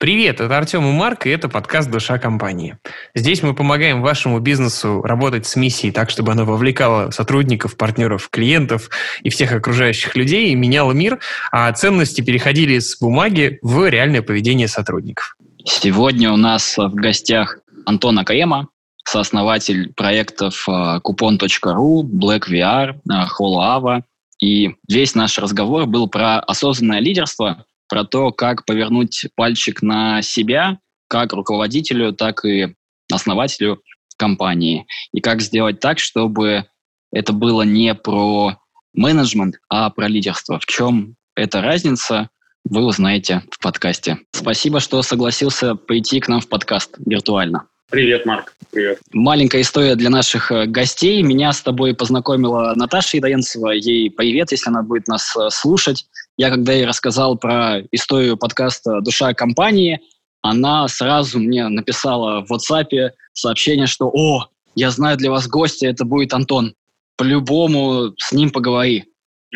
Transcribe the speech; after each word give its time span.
Привет, 0.00 0.40
это 0.40 0.56
Артем 0.56 0.88
и 0.88 0.92
Марк, 0.92 1.26
и 1.26 1.28
это 1.28 1.50
подкаст 1.50 1.90
«Душа 1.90 2.18
компании». 2.18 2.78
Здесь 3.14 3.42
мы 3.42 3.54
помогаем 3.54 4.00
вашему 4.00 4.38
бизнесу 4.38 5.02
работать 5.02 5.44
с 5.44 5.56
миссией 5.56 5.92
так, 5.92 6.08
чтобы 6.08 6.32
оно 6.32 6.46
вовлекало 6.46 7.10
сотрудников, 7.10 7.76
партнеров, 7.76 8.30
клиентов 8.30 8.88
и 9.22 9.28
всех 9.28 9.52
окружающих 9.52 10.16
людей, 10.16 10.52
и 10.52 10.54
меняло 10.54 10.92
мир, 10.92 11.18
а 11.52 11.70
ценности 11.74 12.22
переходили 12.22 12.78
с 12.78 12.98
бумаги 12.98 13.58
в 13.60 13.86
реальное 13.90 14.22
поведение 14.22 14.68
сотрудников. 14.68 15.36
Сегодня 15.66 16.32
у 16.32 16.38
нас 16.38 16.78
в 16.78 16.94
гостях 16.94 17.58
Антон 17.84 18.20
Акаема, 18.20 18.68
сооснователь 19.04 19.92
проектов 19.92 20.66
Coupon.ru, 20.66 22.04
BlackVR, 22.04 22.94
HoloAva. 23.38 24.00
И 24.40 24.76
весь 24.88 25.14
наш 25.14 25.38
разговор 25.38 25.84
был 25.84 26.08
про 26.08 26.38
осознанное 26.38 27.00
лидерство, 27.00 27.66
про 27.90 28.04
то, 28.04 28.30
как 28.30 28.64
повернуть 28.64 29.26
пальчик 29.34 29.82
на 29.82 30.22
себя, 30.22 30.78
как 31.08 31.32
руководителю, 31.32 32.12
так 32.12 32.44
и 32.44 32.74
основателю 33.12 33.82
компании. 34.16 34.86
И 35.12 35.20
как 35.20 35.42
сделать 35.42 35.80
так, 35.80 35.98
чтобы 35.98 36.66
это 37.12 37.32
было 37.32 37.62
не 37.62 37.94
про 37.94 38.56
менеджмент, 38.94 39.56
а 39.68 39.90
про 39.90 40.08
лидерство. 40.08 40.58
В 40.60 40.66
чем 40.66 41.16
эта 41.34 41.60
разница, 41.60 42.30
вы 42.64 42.84
узнаете 42.84 43.42
в 43.50 43.58
подкасте. 43.58 44.18
Спасибо, 44.32 44.80
что 44.80 45.02
согласился 45.02 45.74
прийти 45.74 46.20
к 46.20 46.28
нам 46.28 46.40
в 46.40 46.48
подкаст 46.48 46.96
виртуально. 47.04 47.66
Привет, 47.90 48.24
Марк. 48.24 48.54
Привет. 48.70 49.00
Маленькая 49.12 49.62
история 49.62 49.96
для 49.96 50.10
наших 50.10 50.52
э, 50.52 50.66
гостей. 50.66 51.22
Меня 51.24 51.52
с 51.52 51.60
тобой 51.60 51.92
познакомила 51.92 52.72
Наташа 52.76 53.16
Едоенцева. 53.16 53.70
Ей 53.70 54.08
привет, 54.12 54.52
если 54.52 54.70
она 54.70 54.82
будет 54.82 55.08
нас 55.08 55.34
э, 55.36 55.50
слушать. 55.50 56.06
Я 56.36 56.50
когда 56.50 56.72
ей 56.72 56.86
рассказал 56.86 57.36
про 57.36 57.80
историю 57.90 58.36
подкаста 58.36 59.00
«Душа 59.00 59.34
компании», 59.34 60.00
она 60.40 60.86
сразу 60.86 61.40
мне 61.40 61.66
написала 61.66 62.46
в 62.46 62.52
WhatsApp 62.52 63.10
сообщение, 63.32 63.86
что 63.86 64.08
«О, 64.08 64.46
я 64.76 64.92
знаю 64.92 65.16
для 65.16 65.32
вас 65.32 65.48
гостя, 65.48 65.88
это 65.88 66.04
будет 66.04 66.32
Антон. 66.32 66.74
По-любому 67.16 68.14
с 68.18 68.30
ним 68.30 68.50
поговори». 68.50 69.06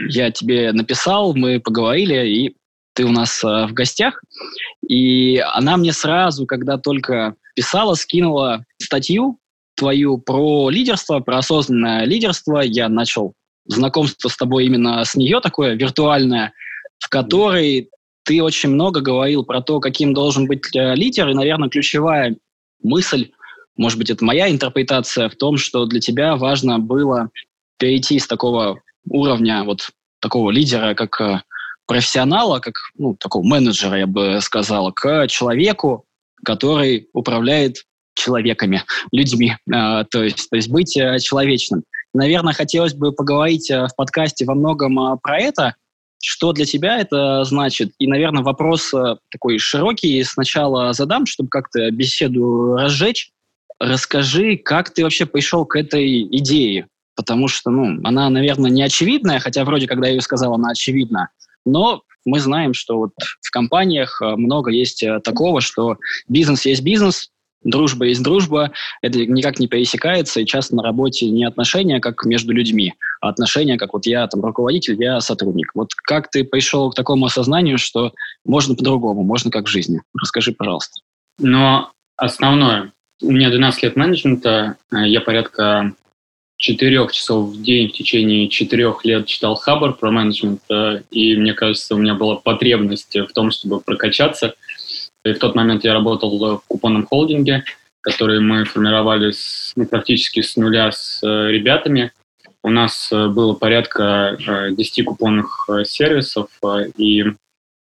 Я 0.08 0.32
тебе 0.32 0.72
написал, 0.72 1.34
мы 1.36 1.60
поговорили, 1.60 2.26
и 2.26 2.56
ты 2.94 3.04
у 3.04 3.12
нас 3.12 3.44
э, 3.44 3.66
в 3.68 3.72
гостях. 3.74 4.20
И 4.88 5.38
она 5.38 5.76
мне 5.76 5.92
сразу, 5.92 6.46
когда 6.46 6.78
только 6.78 7.36
писала, 7.54 7.94
скинула 7.94 8.64
статью 8.80 9.38
твою 9.76 10.18
про 10.18 10.70
лидерство, 10.70 11.20
про 11.20 11.38
осознанное 11.38 12.04
лидерство. 12.04 12.60
Я 12.60 12.88
начал 12.88 13.34
знакомство 13.66 14.28
с 14.28 14.36
тобой 14.36 14.66
именно 14.66 15.04
с 15.04 15.14
нее, 15.14 15.40
такое 15.40 15.74
виртуальное, 15.74 16.52
в 16.98 17.08
которой 17.08 17.90
ты 18.24 18.42
очень 18.42 18.70
много 18.70 19.00
говорил 19.00 19.44
про 19.44 19.60
то, 19.60 19.80
каким 19.80 20.14
должен 20.14 20.46
быть 20.46 20.74
э, 20.74 20.94
лидер, 20.94 21.28
и, 21.28 21.34
наверное, 21.34 21.68
ключевая 21.68 22.36
мысль, 22.82 23.30
может 23.76 23.98
быть, 23.98 24.10
это 24.10 24.24
моя 24.24 24.50
интерпретация 24.50 25.28
в 25.28 25.36
том, 25.36 25.58
что 25.58 25.84
для 25.86 26.00
тебя 26.00 26.36
важно 26.36 26.78
было 26.78 27.30
перейти 27.78 28.18
с 28.18 28.26
такого 28.26 28.80
уровня 29.08 29.64
вот 29.64 29.90
такого 30.20 30.50
лидера, 30.50 30.94
как 30.94 31.20
э, 31.20 31.42
профессионала, 31.86 32.60
как 32.60 32.76
ну, 32.96 33.14
такого 33.14 33.46
менеджера, 33.46 33.98
я 33.98 34.06
бы 34.06 34.40
сказал, 34.40 34.90
к 34.92 35.26
человеку, 35.28 36.06
который 36.44 37.08
управляет 37.12 37.84
человеками, 38.14 38.84
людьми, 39.12 39.52
э, 39.52 40.04
то, 40.10 40.22
есть, 40.22 40.48
то 40.48 40.56
есть 40.56 40.70
быть 40.70 40.96
э, 40.96 41.18
человечным. 41.18 41.82
Наверное, 42.12 42.52
хотелось 42.52 42.94
бы 42.94 43.12
поговорить 43.12 43.70
э, 43.70 43.88
в 43.88 43.96
подкасте 43.96 44.44
во 44.44 44.54
многом 44.54 44.98
э, 45.00 45.16
про 45.20 45.40
это, 45.40 45.74
что 46.22 46.52
для 46.52 46.64
тебя 46.64 47.00
это 47.00 47.44
значит. 47.44 47.92
И, 47.98 48.06
наверное, 48.06 48.42
вопрос 48.42 48.94
э, 48.94 49.16
такой 49.30 49.58
широкий 49.58 50.22
сначала 50.22 50.92
задам, 50.92 51.26
чтобы 51.26 51.48
как-то 51.48 51.90
беседу 51.90 52.76
разжечь. 52.76 53.30
Расскажи, 53.80 54.56
как 54.56 54.90
ты 54.90 55.02
вообще 55.02 55.26
пришел 55.26 55.66
к 55.66 55.76
этой 55.76 56.22
идее? 56.22 56.86
Потому 57.16 57.48
что, 57.48 57.70
ну, 57.70 58.00
она, 58.04 58.30
наверное, 58.30 58.70
не 58.70 58.82
очевидная, 58.82 59.40
хотя 59.40 59.64
вроде, 59.64 59.86
когда 59.86 60.06
я 60.06 60.14
ее 60.14 60.20
сказал, 60.20 60.54
она 60.54 60.70
очевидна. 60.70 61.30
Но 61.66 62.02
мы 62.24 62.40
знаем, 62.40 62.74
что 62.74 62.98
вот 62.98 63.12
в 63.40 63.50
компаниях 63.50 64.20
э, 64.20 64.36
много 64.36 64.70
есть 64.70 65.02
э, 65.02 65.20
такого, 65.20 65.60
что 65.60 65.96
бизнес 66.28 66.66
есть 66.66 66.82
бизнес, 66.82 67.30
дружба 67.64 68.06
есть 68.06 68.22
дружба, 68.22 68.70
это 69.02 69.24
никак 69.24 69.58
не 69.58 69.66
пересекается, 69.66 70.40
и 70.40 70.46
часто 70.46 70.76
на 70.76 70.82
работе 70.82 71.28
не 71.30 71.44
отношения, 71.44 72.00
как 72.00 72.24
между 72.24 72.52
людьми, 72.52 72.94
а 73.20 73.30
отношения, 73.30 73.78
как 73.78 73.94
вот 73.94 74.06
я 74.06 74.26
там 74.26 74.42
руководитель, 74.42 75.02
я 75.02 75.20
сотрудник. 75.20 75.72
Вот 75.74 75.94
как 75.94 76.30
ты 76.30 76.44
пришел 76.44 76.90
к 76.90 76.94
такому 76.94 77.26
осознанию, 77.26 77.78
что 77.78 78.12
можно 78.44 78.74
по-другому, 78.74 79.22
можно 79.22 79.50
как 79.50 79.64
в 79.66 79.70
жизни? 79.70 80.02
Расскажи, 80.20 80.52
пожалуйста. 80.52 81.00
Но 81.38 81.90
основное, 82.16 82.92
у 83.22 83.32
меня 83.32 83.50
12 83.50 83.82
лет 83.82 83.96
менеджмента, 83.96 84.76
э, 84.92 85.08
я 85.08 85.20
порядка 85.20 85.94
четырех 86.64 87.12
часов 87.12 87.50
в 87.50 87.62
день 87.62 87.90
в 87.90 87.92
течение 87.92 88.48
четырех 88.48 89.04
лет 89.04 89.26
читал 89.26 89.54
Хабар 89.54 89.92
про 89.92 90.10
менеджмент, 90.10 90.62
э, 90.70 91.02
и 91.10 91.36
мне 91.36 91.52
кажется, 91.52 91.94
у 91.94 91.98
меня 91.98 92.14
была 92.14 92.36
потребность 92.36 93.14
в 93.14 93.32
том, 93.34 93.50
чтобы 93.50 93.80
прокачаться. 93.80 94.54
И 95.26 95.32
в 95.34 95.38
тот 95.38 95.54
момент 95.54 95.84
я 95.84 95.92
работал 95.92 96.38
в 96.38 96.62
купонном 96.66 97.06
холдинге, 97.06 97.64
который 98.00 98.40
мы 98.40 98.64
формировали 98.64 99.32
с, 99.32 99.72
ну, 99.76 99.84
практически 99.84 100.40
с 100.40 100.56
нуля 100.56 100.90
с 100.90 101.20
э, 101.22 101.50
ребятами. 101.50 102.12
У 102.62 102.70
нас 102.70 103.10
э, 103.12 103.28
было 103.28 103.52
порядка 103.52 104.38
10 104.38 105.04
купонных 105.04 105.68
сервисов, 105.84 106.48
и 106.96 107.24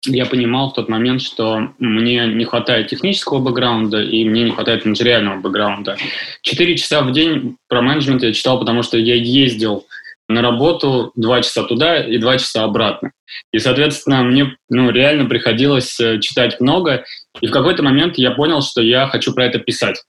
я 0.06 0.24
понимал 0.24 0.70
в 0.70 0.74
тот 0.74 0.88
момент, 0.88 1.20
что 1.20 1.72
мне 1.78 2.26
не 2.26 2.44
хватает 2.44 2.88
технического 2.88 3.38
бэкграунда 3.38 4.00
и 4.02 4.24
мне 4.24 4.44
не 4.44 4.50
хватает 4.50 4.84
менеджериального 4.84 5.40
бэкграунда. 5.40 5.96
Четыре 6.42 6.76
часа 6.76 7.02
в 7.02 7.12
день 7.12 7.56
про 7.68 7.82
менеджмент 7.82 8.22
я 8.22 8.32
читал, 8.32 8.58
потому 8.58 8.82
что 8.82 8.96
я 8.96 9.14
ездил 9.14 9.86
на 10.28 10.42
работу 10.42 11.12
два 11.16 11.42
часа 11.42 11.64
туда 11.64 12.02
и 12.02 12.16
два 12.18 12.38
часа 12.38 12.64
обратно. 12.64 13.10
И, 13.52 13.58
соответственно, 13.58 14.22
мне 14.22 14.56
ну, 14.68 14.90
реально 14.90 15.26
приходилось 15.26 15.98
э, 16.00 16.20
читать 16.20 16.60
много. 16.60 17.04
И 17.40 17.48
в 17.48 17.50
какой-то 17.50 17.82
момент 17.82 18.16
я 18.16 18.30
понял, 18.30 18.62
что 18.62 18.80
я 18.80 19.08
хочу 19.08 19.34
про 19.34 19.46
это 19.46 19.58
писать. 19.58 20.02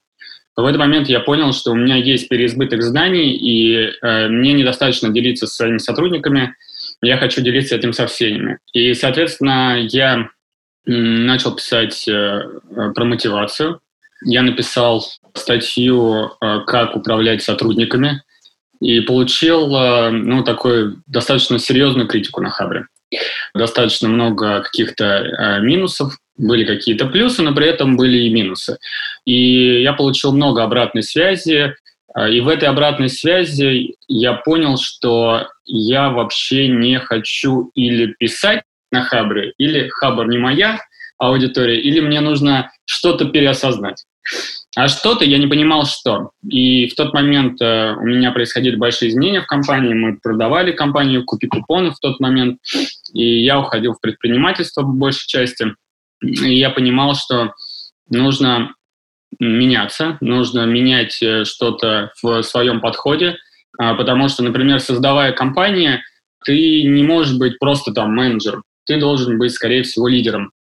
В 0.52 0.56
какой-то 0.56 0.78
момент 0.78 1.08
я 1.08 1.20
понял, 1.20 1.52
что 1.52 1.72
у 1.72 1.74
меня 1.74 1.96
есть 1.96 2.28
переизбыток 2.28 2.82
знаний, 2.82 3.32
и 3.32 3.90
э, 4.00 4.28
мне 4.28 4.52
недостаточно 4.52 5.10
делиться 5.10 5.46
с 5.46 5.54
своими 5.54 5.78
сотрудниками– 5.78 6.54
я 7.02 7.18
хочу 7.18 7.40
делиться 7.42 7.76
этим 7.76 7.92
со 7.92 8.06
всеми. 8.06 8.58
И, 8.72 8.94
соответственно, 8.94 9.78
я 9.80 10.28
начал 10.86 11.54
писать 11.54 12.06
э, 12.08 12.42
про 12.94 13.04
мотивацию. 13.04 13.80
Я 14.24 14.42
написал 14.42 15.04
статью 15.34 16.32
э, 16.40 16.60
«Как 16.66 16.96
управлять 16.96 17.42
сотрудниками» 17.42 18.22
и 18.80 19.00
получил 19.00 19.74
э, 19.76 20.10
ну, 20.10 20.42
такую 20.44 21.02
достаточно 21.06 21.58
серьезную 21.58 22.08
критику 22.08 22.40
на 22.40 22.50
Хабре. 22.50 22.86
Достаточно 23.54 24.08
много 24.08 24.62
каких-то 24.62 25.58
минусов, 25.60 26.16
были 26.38 26.64
какие-то 26.64 27.06
плюсы, 27.06 27.42
но 27.42 27.54
при 27.54 27.66
этом 27.66 27.96
были 27.96 28.16
и 28.16 28.32
минусы. 28.32 28.78
И 29.26 29.82
я 29.82 29.92
получил 29.92 30.32
много 30.32 30.62
обратной 30.62 31.02
связи, 31.02 31.74
и 32.28 32.40
в 32.40 32.48
этой 32.48 32.68
обратной 32.68 33.08
связи 33.08 33.94
я 34.08 34.34
понял, 34.34 34.76
что 34.76 35.48
я 35.64 36.10
вообще 36.10 36.68
не 36.68 36.98
хочу 36.98 37.70
или 37.74 38.14
писать 38.18 38.62
на 38.90 39.02
Хабре, 39.02 39.54
или 39.58 39.88
Хабр 39.88 40.28
не 40.28 40.38
моя 40.38 40.78
аудитория, 41.18 41.80
или 41.80 42.00
мне 42.00 42.20
нужно 42.20 42.70
что-то 42.84 43.26
переосознать. 43.26 44.04
А 44.74 44.88
что-то 44.88 45.24
я 45.24 45.38
не 45.38 45.46
понимал, 45.46 45.84
что. 45.84 46.30
И 46.48 46.86
в 46.88 46.94
тот 46.94 47.12
момент 47.12 47.60
э, 47.60 47.94
у 47.94 48.04
меня 48.04 48.32
происходили 48.32 48.76
большие 48.76 49.10
изменения 49.10 49.42
в 49.42 49.46
компании. 49.46 49.92
Мы 49.92 50.16
продавали 50.16 50.72
компанию, 50.72 51.24
купи 51.24 51.46
купоны 51.46 51.90
в 51.90 51.98
тот 51.98 52.20
момент. 52.20 52.58
И 53.12 53.42
я 53.42 53.60
уходил 53.60 53.92
в 53.92 54.00
предпринимательство 54.00 54.82
в 54.82 54.94
большей 54.94 55.26
части. 55.26 55.74
И 56.22 56.58
я 56.58 56.70
понимал, 56.70 57.14
что 57.14 57.52
нужно 58.08 58.74
меняться, 59.38 60.18
нужно 60.20 60.66
менять 60.66 61.22
э, 61.22 61.44
что-то 61.44 62.12
в 62.22 62.42
своем 62.42 62.80
подходе, 62.80 63.36
а, 63.78 63.94
потому 63.94 64.28
что, 64.28 64.42
например, 64.42 64.80
создавая 64.80 65.32
компанию, 65.32 66.00
ты 66.44 66.84
не 66.84 67.02
можешь 67.02 67.36
быть 67.36 67.58
просто 67.58 67.92
там 67.92 68.14
менеджером, 68.14 68.64
ты 68.86 68.98
должен 68.98 69.38
быть, 69.38 69.52
скорее 69.52 69.82
всего, 69.82 70.08
лидером. 70.08 70.52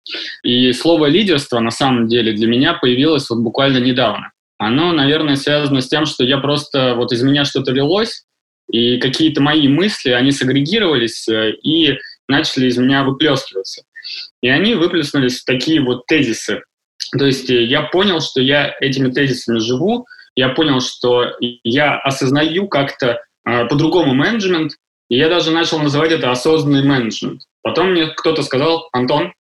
И 0.43 0.73
слово 0.73 1.07
лидерство 1.07 1.59
на 1.59 1.71
самом 1.71 2.07
деле 2.09 2.33
для 2.33 2.47
меня 2.47 2.75
появилось 2.75 3.29
вот 3.31 3.41
буквально 3.41 3.79
недавно. 3.79 4.33
Оно, 4.59 4.93
наверное, 4.93 5.37
связано 5.37 5.81
с 5.81 5.89
тем, 5.89 6.05
что 6.05 6.23
я 6.23 6.39
просто, 6.39 6.95
вот 6.95 7.13
из 7.13 7.23
меня 7.23 7.45
что-то 7.45 7.73
лилось, 7.73 8.25
и 8.71 8.99
какие-то 8.99 9.41
мои 9.41 9.69
мысли, 9.69 10.11
они 10.11 10.31
сагрегировались 10.31 11.27
э, 11.29 11.53
и 11.63 11.99
начали 12.29 12.67
из 12.67 12.79
меня 12.79 13.03
выплескиваться. 13.03 13.83
И 14.43 14.49
они 14.49 14.75
выплеснулись 14.75 15.41
в 15.41 15.45
такие 15.45 15.81
вот 15.81 16.07
тезисы, 16.07 16.63
то 17.19 17.27
есть 17.27 17.51
э, 17.51 17.65
я 17.65 17.83
понял, 17.83 18.21
что 18.21 18.41
я 18.41 18.75
этими 18.81 19.11
тезисами 19.11 19.59
живу, 19.59 20.07
я 20.35 20.51
понял, 20.51 20.81
что 20.81 21.37
я 21.41 21.99
осознаю 21.99 22.69
как-то 22.69 23.21
э, 23.47 23.67
по-другому 23.67 24.15
менеджмент, 24.15 24.73
и 25.09 25.17
я 25.17 25.29
даже 25.29 25.51
начал 25.51 25.81
называть 25.81 26.13
это 26.13 26.31
осознанный 26.31 26.85
менеджмент. 26.85 27.43
Потом 27.63 27.91
мне 27.91 28.07
кто-то 28.07 28.43
сказал, 28.43 28.89
Антон, 28.93 29.33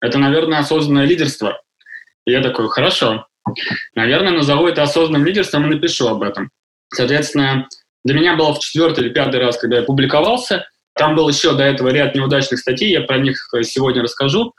это, 0.00 0.18
наверное, 0.18 0.60
осознанное 0.60 1.04
лидерство. 1.04 1.60
И 2.26 2.32
я 2.32 2.42
такой, 2.42 2.68
хорошо. 2.68 3.26
Наверное, 3.94 4.32
назову 4.32 4.66
это 4.66 4.82
осознанным 4.82 5.26
лидерством 5.26 5.66
и 5.66 5.74
напишу 5.74 6.08
об 6.08 6.22
этом. 6.22 6.50
Соответственно, 6.92 7.68
для 8.04 8.14
меня 8.14 8.36
было 8.36 8.54
в 8.54 8.60
четвертый 8.60 9.04
или 9.04 9.12
пятый 9.12 9.40
раз, 9.40 9.58
когда 9.58 9.78
я 9.78 9.82
публиковался. 9.82 10.68
Там 10.96 11.14
был 11.14 11.28
еще 11.28 11.52
до 11.52 11.62
этого 11.62 11.88
ряд 11.88 12.14
неудачных 12.14 12.58
статей, 12.58 12.90
я 12.90 13.02
про 13.02 13.18
них 13.18 13.36
сегодня 13.62 14.02
расскажу. 14.02 14.54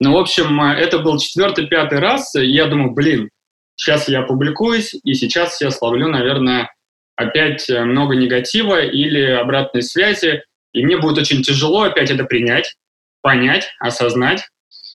Но, 0.00 0.14
в 0.14 0.18
общем, 0.18 0.60
это 0.60 0.98
был 0.98 1.18
четвертый-пятый 1.18 2.00
раз. 2.00 2.34
Я 2.34 2.66
думаю, 2.66 2.92
блин, 2.92 3.30
сейчас 3.76 4.08
я 4.08 4.22
публикуюсь, 4.22 4.94
и 5.04 5.14
сейчас 5.14 5.60
я 5.60 5.70
словлю, 5.70 6.08
наверное, 6.08 6.72
опять 7.14 7.68
много 7.68 8.16
негатива 8.16 8.82
или 8.82 9.22
обратной 9.22 9.82
связи, 9.82 10.42
и 10.72 10.84
мне 10.84 10.96
будет 10.96 11.18
очень 11.18 11.42
тяжело 11.42 11.82
опять 11.82 12.10
это 12.10 12.24
принять, 12.24 12.74
понять, 13.22 13.68
осознать. 13.78 14.48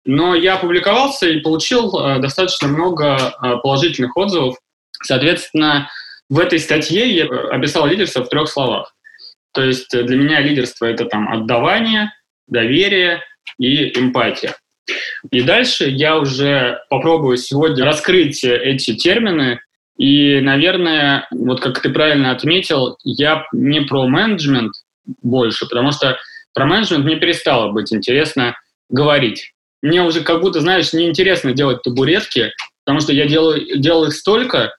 Но 0.04 0.34
я 0.34 0.54
опубликовался 0.54 1.28
и 1.28 1.40
получил 1.40 1.94
э, 1.98 2.20
достаточно 2.20 2.68
много 2.68 3.16
э, 3.16 3.56
положительных 3.62 4.16
отзывов. 4.16 4.56
Соответственно, 5.02 5.90
в 6.30 6.38
этой 6.38 6.58
статье 6.58 7.08
я 7.10 7.26
описал 7.26 7.86
лидерство 7.86 8.24
в 8.24 8.28
трех 8.28 8.48
словах. 8.48 8.94
То 9.52 9.62
есть 9.64 9.90
для 9.90 10.16
меня 10.16 10.40
лидерство— 10.40 10.84
это 10.86 11.04
там 11.06 11.30
отдавание, 11.32 12.12
доверие 12.46 13.22
и 13.58 13.98
эмпатия. 13.98 14.54
И 15.30 15.42
дальше 15.42 15.88
я 15.88 16.18
уже 16.18 16.80
попробую 16.88 17.36
сегодня 17.36 17.84
раскрыть 17.84 18.42
эти 18.44 18.94
термины. 18.94 19.60
И, 19.98 20.40
наверное, 20.40 21.26
вот 21.30 21.60
как 21.60 21.80
ты 21.80 21.90
правильно 21.90 22.30
отметил, 22.30 22.96
я 23.04 23.44
не 23.52 23.82
про 23.82 24.08
менеджмент 24.08 24.72
больше, 25.22 25.66
потому 25.66 25.92
что 25.92 26.18
про 26.54 26.64
менеджмент 26.64 27.04
мне 27.04 27.16
перестало 27.16 27.70
быть 27.70 27.92
интересно 27.92 28.56
говорить. 28.88 29.52
Мне 29.82 30.02
уже 30.02 30.22
как 30.22 30.40
будто, 30.40 30.60
знаешь, 30.60 30.92
неинтересно 30.92 31.52
делать 31.52 31.82
табуретки, 31.82 32.52
потому 32.84 33.00
что 33.00 33.12
я 33.12 33.26
делаю, 33.26 33.78
делал 33.78 34.04
их 34.04 34.14
столько, 34.14 34.74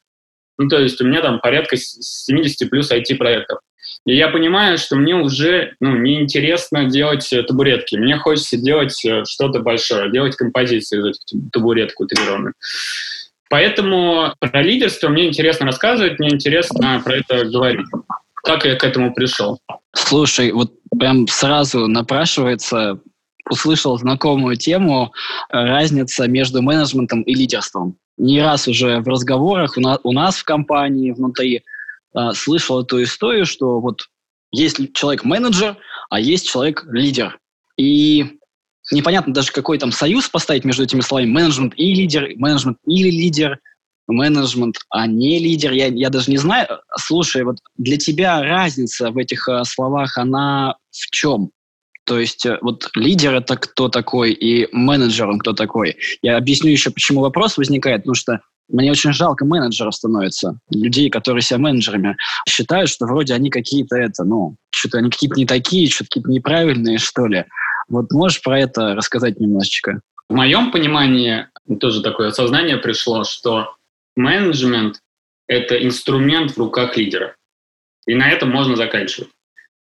ну, 0.58 0.68
то 0.68 0.80
есть 0.80 1.02
у 1.02 1.08
меня 1.08 1.22
там 1.22 1.40
порядка 1.40 1.76
70 1.78 2.70
плюс 2.70 2.92
IT-проектов. 2.92 3.60
И 4.06 4.16
я 4.16 4.30
понимаю, 4.30 4.78
что 4.78 4.96
мне 4.96 5.16
уже 5.16 5.76
ну, 5.80 5.96
неинтересно 5.96 6.86
делать 6.86 7.32
э, 7.32 7.44
табуретки. 7.44 7.96
Мне 7.96 8.18
хочется 8.18 8.58
делать 8.58 9.04
э, 9.06 9.24
что-то 9.26 9.60
большое, 9.60 10.12
делать 10.12 10.36
композиции 10.36 11.00
из 11.00 11.06
этих 11.06 11.52
табуреток 11.52 12.00
утрированных. 12.00 12.54
Поэтому 13.50 14.34
про 14.40 14.62
лидерство 14.62 15.10
мне 15.10 15.28
интересно 15.28 15.66
рассказывать, 15.66 16.20
мне 16.20 16.30
интересно 16.30 17.02
про 17.04 17.18
это 17.18 17.46
говорить. 17.46 17.86
Как 18.44 18.66
я 18.66 18.76
к 18.76 18.84
этому 18.84 19.14
пришел? 19.14 19.60
Слушай, 19.94 20.52
вот 20.52 20.72
прям 20.98 21.28
сразу 21.28 21.88
напрашивается, 21.88 23.00
услышал 23.50 23.98
знакомую 24.00 24.56
тему, 24.56 25.12
э, 25.50 25.58
разница 25.58 26.28
между 26.28 26.62
менеджментом 26.62 27.22
и 27.22 27.36
лидерством. 27.36 27.98
Не 28.18 28.42
раз 28.42 28.68
уже 28.68 29.00
в 29.00 29.08
разговорах 29.08 29.78
у 29.78 29.82
нас, 29.82 30.00
у 30.04 30.12
нас 30.12 30.38
в 30.38 30.44
компании 30.44 31.12
внутри 31.12 31.64
э, 32.16 32.32
слышал 32.34 32.82
эту 32.82 33.02
историю, 33.04 33.46
что 33.46 33.80
вот 33.80 34.08
есть 34.52 34.94
человек-менеджер, 34.94 35.78
а 36.10 36.20
есть 36.20 36.50
человек-лидер. 36.50 37.40
И 37.78 38.40
непонятно 38.92 39.34
даже, 39.34 39.52
какой 39.52 39.78
там 39.78 39.92
союз 39.92 40.28
поставить 40.28 40.66
между 40.66 40.84
этими 40.84 41.02
словами 41.02 41.30
менеджмент 41.30 41.74
и 41.78 41.94
лидер, 41.94 42.30
менеджмент 42.36 42.78
или 42.86 43.10
лидер– 43.10 43.60
менеджмент, 44.12 44.78
а 44.90 45.08
не 45.08 45.40
лидер. 45.40 45.72
Я, 45.72 45.88
я 45.88 46.10
даже 46.10 46.30
не 46.32 46.38
знаю. 46.38 46.68
Слушай, 46.98 47.44
вот 47.44 47.58
для 47.78 47.98
тебя 47.98 48.42
разница 48.42 49.12
в 49.12 49.18
этих 49.18 49.48
э, 49.48 49.64
словах, 49.64 50.18
она 50.18 50.76
в 50.92 51.12
чем? 51.12 51.52
То 52.06 52.20
есть 52.20 52.46
э, 52.46 52.58
вот 52.62 52.90
лидер 52.96 53.36
это 53.36 53.58
кто 53.58 53.90
такой 53.90 54.34
и 54.34 54.68
менеджером 54.74 55.40
кто 55.40 55.54
такой. 55.54 55.98
Я 56.22 56.38
объясню 56.38 56.72
еще, 56.72 56.92
почему 56.92 57.22
вопрос 57.22 57.58
возникает, 57.58 58.02
потому 58.02 58.16
что 58.16 58.42
мне 58.72 58.92
очень 58.92 59.14
жалко 59.14 59.46
менеджеров 59.46 59.96
становится, 59.96 60.60
людей, 60.70 61.10
которые 61.10 61.42
себя 61.42 61.60
менеджерами 61.60 62.18
считают, 62.48 62.90
что 62.90 63.06
вроде 63.06 63.34
они 63.34 63.50
какие-то 63.50 63.96
это, 63.96 64.24
ну, 64.24 64.56
что-то 64.70 65.00
они 65.00 65.10
какие-то 65.10 65.36
не 65.36 65.46
такие, 65.46 65.90
что-то 65.90 66.10
какие-то 66.10 66.30
неправильные, 66.30 66.98
что 66.98 67.28
ли. 67.28 67.46
Вот 67.90 68.12
можешь 68.12 68.42
про 68.42 68.60
это 68.60 68.96
рассказать 68.96 69.40
немножечко? 69.40 70.02
В 70.30 70.34
моем 70.34 70.72
понимании 70.72 71.48
тоже 71.80 72.02
такое 72.02 72.30
осознание 72.30 72.78
пришло, 72.78 73.24
что 73.24 73.76
менеджмент– 74.16 75.00
это 75.48 75.84
инструмент 75.84 76.52
в 76.52 76.58
руках 76.58 76.96
лидера. 76.96 77.36
И 78.08 78.16
на 78.16 78.32
этом 78.32 78.50
можно 78.50 78.76
заканчивать. 78.76 79.30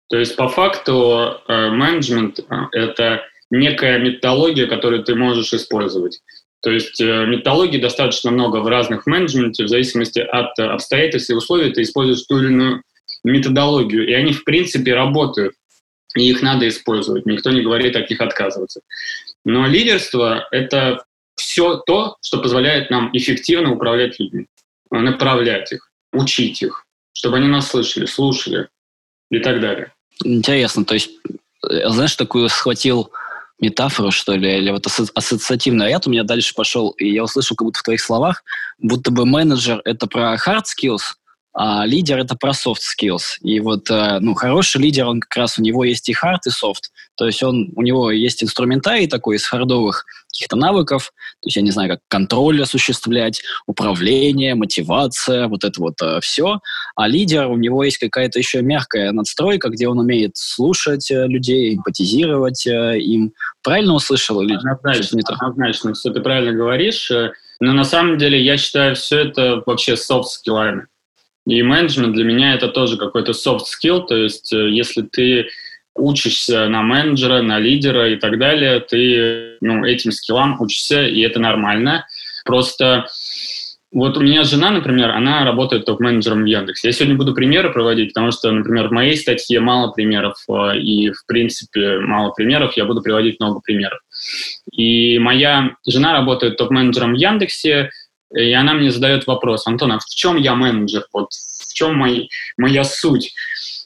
То 0.10 0.18
есть 0.18 0.36
по 0.36 0.50
факту 0.50 1.40
э, 1.48 1.70
менеджмент 1.70 2.40
это 2.72 3.22
некая 3.52 4.00
методология, 4.00 4.68
которую 4.68 5.04
ты 5.04 5.16
можешь 5.16 5.54
использовать. 5.54 6.22
То 6.62 6.72
есть 6.72 7.00
э, 7.00 7.26
методологий 7.26 7.80
достаточно 7.80 8.32
много 8.32 8.58
в 8.58 8.68
разных 8.68 9.06
менеджменте, 9.06 9.64
в 9.64 9.70
зависимости 9.70 10.20
от 10.20 10.58
обстоятельств 10.60 11.30
и 11.30 11.34
условий 11.34 11.72
ты 11.72 11.84
используешь 11.84 12.24
ту 12.24 12.40
или 12.40 12.48
иную 12.48 12.84
методологию, 13.24 14.08
и 14.08 14.14
они 14.14 14.34
в 14.34 14.44
принципе 14.44 14.94
работают, 14.94 15.54
и 16.16 16.30
их 16.30 16.42
надо 16.42 16.68
использовать. 16.68 17.26
Никто 17.26 17.52
не 17.52 17.62
говорит 17.62 17.96
от 17.96 18.10
них 18.10 18.20
отказываться. 18.20 18.82
Но 19.46 19.68
лидерство– 19.68 20.48
это 20.52 21.04
все 21.36 21.78
то, 21.78 22.18
что 22.22 22.40
позволяет 22.40 22.90
нам 22.90 23.10
эффективно 23.14 23.74
управлять 23.74 24.20
людьми, 24.20 24.48
направлять 24.92 25.72
их, 25.72 25.90
учить 26.12 26.62
их, 26.62 26.86
чтобы 27.14 27.38
они 27.38 27.48
нас 27.48 27.70
слышали, 27.70 28.06
слушали 28.06 28.68
и 29.32 29.40
так 29.40 29.62
далее. 29.62 29.94
Интересно, 30.24 30.84
то 30.84 30.96
есть, 30.96 31.12
э, 31.70 31.90
знаешь, 31.90 32.16
такую 32.16 32.50
схватил 32.50 33.12
метафору, 33.60 34.12
что 34.12 34.36
ли, 34.36 34.58
или 34.58 34.72
вот 34.72 34.86
ассоциативный 34.88 35.90
ряд 35.90 36.08
у 36.08 36.10
меня 36.10 36.24
дальше 36.24 36.54
пошел, 36.56 36.90
и 36.92 37.10
я 37.10 37.24
услышал 37.24 37.56
как 37.56 37.66
будто 37.66 37.80
в 37.80 37.84
твоих 37.84 38.02
словах, 38.02 38.44
будто 38.80 39.12
бы 39.12 39.26
менеджер— 39.26 39.82
это 39.86 40.08
про 40.08 40.36
hard 40.36 40.64
skills, 40.64 41.16
а 41.54 41.86
лидер— 41.86 42.18
это 42.20 42.36
про 42.36 42.52
soft 42.52 42.80
skills. 42.80 43.38
И 43.42 43.60
вот, 43.60 43.90
э, 43.90 44.20
ну, 44.20 44.34
хороший 44.34 44.82
лидер, 44.82 45.08
он 45.08 45.20
как 45.20 45.36
раз, 45.36 45.58
у 45.58 45.62
него 45.62 45.84
есть 45.84 46.08
и 46.10 46.14
hard, 46.14 46.40
и 46.46 46.50
soft. 46.50 46.90
То 47.16 47.26
есть 47.26 47.42
он, 47.44 47.72
у 47.76 47.82
него 47.82 48.12
есть 48.12 48.44
инструментарий 48.44 49.08
такой 49.08 49.38
из 49.38 49.46
хардовых 49.46 50.06
каких-то 50.32 50.56
навыков, 50.56 51.12
то 51.42 51.48
есть, 51.48 51.56
я 51.56 51.62
не 51.62 51.72
знаю, 51.72 51.90
как 51.90 52.00
контроль 52.08 52.62
осуществлять, 52.62 53.42
управление, 53.66 54.56
мотивация, 54.56 55.48
вот 55.48 55.64
это 55.64 55.80
вот 55.80 55.96
э, 56.02 56.20
все. 56.22 56.60
А 56.96 57.08
лидер, 57.08 57.48
у 57.48 57.58
него 57.58 57.84
есть 57.84 57.98
какая-то 57.98 58.40
еще 58.40 58.62
мягкая 58.62 59.12
надстройка, 59.12 59.70
где 59.70 59.88
он 59.88 60.00
умеет 60.00 60.36
слушать 60.36 61.10
э, 61.10 61.28
людей, 61.28 61.76
эмпатизировать 61.76 62.68
э, 62.68 63.00
им. 63.00 63.34
Правильно 63.64 63.94
услышал? 63.94 64.42
Или 64.42 64.56
однозначно, 64.56 65.20
однозначно, 65.30 65.94
все 65.94 66.12
ты 66.12 66.20
правильно 66.20 66.52
говоришь. 66.52 67.10
Но 67.62 67.74
на 67.74 67.84
самом 67.84 68.18
деле 68.18 68.42
я 68.42 68.58
считаю 68.58 68.96
все 68.96 69.20
это 69.20 69.64
вообще 69.66 69.96
софт-скиллами. 69.96 70.88
И 71.50 71.64
менеджмент 71.64 72.14
для 72.14 72.24
меня 72.24 72.54
это 72.54 72.68
тоже 72.68 72.96
какой-то 72.96 73.32
soft 73.32 73.64
skill, 73.64 74.06
то 74.06 74.16
есть 74.16 74.54
э, 74.54 74.70
если 74.70 75.02
ты 75.02 75.48
учишься 75.96 76.68
на 76.68 76.84
менеджера, 76.84 77.42
на 77.42 77.58
лидера 77.58 78.12
и 78.12 78.18
так 78.18 78.38
далее, 78.38 78.80
ты 78.80 79.58
ну, 79.60 79.84
этим 79.84 80.12
скиллам 80.12 80.62
учишься, 80.62 81.08
и 81.08 81.22
это 81.22 81.40
нормально. 81.40 82.06
Просто 82.46 83.08
вот 83.92 84.18
у 84.18 84.22
меня 84.22 84.44
жена, 84.44 84.70
например, 84.70 85.10
она 85.10 85.44
работает 85.44 85.86
топ-менеджером 85.86 86.44
в 86.44 86.46
Яндексе. 86.46 86.90
Я 86.90 86.92
сегодня 86.92 87.16
буду 87.16 87.34
примеры 87.34 87.74
проводить, 87.74 88.14
потому 88.14 88.32
что, 88.32 88.52
например, 88.52 88.90
в 88.90 88.92
моей 88.92 89.18
статье 89.18 89.60
мало 89.60 89.92
примеров, 89.92 90.36
э, 90.48 90.78
и, 90.78 91.10
в 91.10 91.26
принципе, 91.26 91.98
мало 91.98 92.30
примеров, 92.30 92.78
я 92.78 92.86
буду 92.86 93.02
приводить 93.02 93.40
много 93.40 93.60
примеров. 93.60 94.00
И 94.72 95.18
моя 95.18 95.72
жена 95.88 96.14
работает 96.14 96.58
топ-менеджером 96.58 97.14
в 97.14 97.18
Яндексе, 97.18 97.90
и 98.36 98.52
она 98.54 98.74
мне 98.74 98.92
задает 98.92 99.28
вопрос, 99.28 99.66
Антон, 99.68 99.92
а 99.94 100.00
в 100.00 100.06
чем 100.06 100.38
я 100.38 100.56
менеджер? 100.56 101.06
Вот 101.14 101.32
в 101.32 101.74
чем 101.74 101.96
мой, 101.96 102.30
моя 102.58 102.84
суть? 102.84 103.34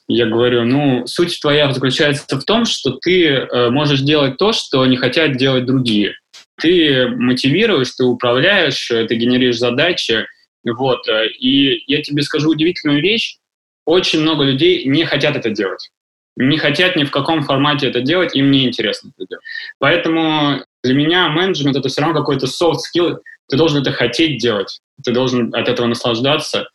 Я 0.06 0.26
говорю, 0.26 0.64
ну, 0.64 1.06
суть 1.06 1.40
твоя 1.40 1.72
заключается 1.72 2.38
в 2.38 2.44
том, 2.44 2.66
что 2.66 2.92
ты 2.92 3.26
э, 3.26 3.70
можешь 3.70 4.00
делать 4.00 4.36
то, 4.36 4.52
что 4.52 4.84
не 4.84 4.96
хотят 4.96 5.36
делать 5.36 5.64
другие. 5.64 6.14
Ты 6.60 7.08
мотивируешь, 7.08 7.92
ты 7.92 8.04
управляешь, 8.04 8.90
э, 8.90 9.06
ты 9.06 9.14
генеришь 9.14 9.58
задачи. 9.58 10.26
Вот. 10.62 11.08
Э, 11.08 11.26
и 11.28 11.84
я 11.86 12.02
тебе 12.02 12.22
скажу 12.22 12.50
удивительную 12.50 13.00
вещь. 13.00 13.38
Очень 13.86 14.20
много 14.20 14.44
людей 14.44 14.84
не 14.84 15.04
хотят 15.04 15.36
это 15.36 15.50
делать. 15.50 15.90
Не 16.36 16.58
хотят 16.58 16.96
ни 16.96 17.04
в 17.04 17.10
каком 17.10 17.42
формате 17.42 17.88
это 17.88 18.00
делать, 18.00 18.34
им 18.34 18.50
не 18.50 18.66
интересно 18.66 19.10
это 19.16 19.26
делать. 19.26 19.44
Поэтому 19.78 20.64
для 20.84 20.94
меня 20.94 21.28
менеджмент— 21.28 21.76
это 21.78 21.88
все 21.88 22.02
равно 22.02 22.20
какой-то 22.20 22.46
soft 22.46 22.80
skill, 22.94 23.18
ты 23.48 23.56
должен 23.56 23.80
это 23.80 23.90
хотеть 23.90 24.38
делать, 24.38 24.80
ты 25.02 25.12
должен 25.12 25.52
от 25.54 25.68
этого 25.68 25.86
наслаждаться, 25.86 26.68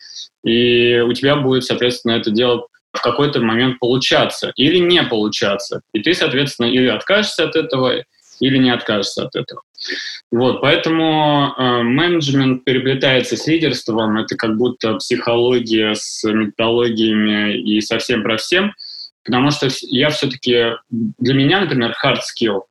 и 0.43 0.99
у 0.99 1.13
тебя 1.13 1.35
будет, 1.35 1.63
соответственно, 1.63 2.13
это 2.13 2.31
дело 2.31 2.67
в 2.91 3.01
какой-то 3.01 3.39
момент 3.39 3.79
получаться 3.79 4.51
или 4.55 4.79
не 4.79 5.03
получаться. 5.03 5.81
И 5.93 6.01
ты, 6.01 6.15
соответственно, 6.15 6.67
или 6.67 6.87
откажешься 6.87 7.43
от 7.43 7.55
этого, 7.55 8.03
или 8.39 8.57
не 8.57 8.71
откажешься 8.71 9.25
от 9.25 9.35
этого. 9.35 9.61
Вот, 10.31 10.61
поэтому 10.61 11.53
э, 11.55 11.83
менеджмент 11.83 12.63
переплетается 12.63 13.37
с 13.37 13.45
лидерством, 13.45 14.17
это 14.17 14.35
как 14.35 14.57
будто 14.57 14.95
психология 14.95 15.93
с 15.93 16.27
методологиями 16.27 17.59
и 17.59 17.79
совсем 17.81 18.23
про 18.23 18.37
всем, 18.37 18.73
потому 19.23 19.51
что 19.51 19.69
я 19.81 20.09
все-таки, 20.09 20.73
для 20.89 21.33
меня, 21.35 21.61
например, 21.61 21.95
hard 22.03 22.19
skill 22.21 22.61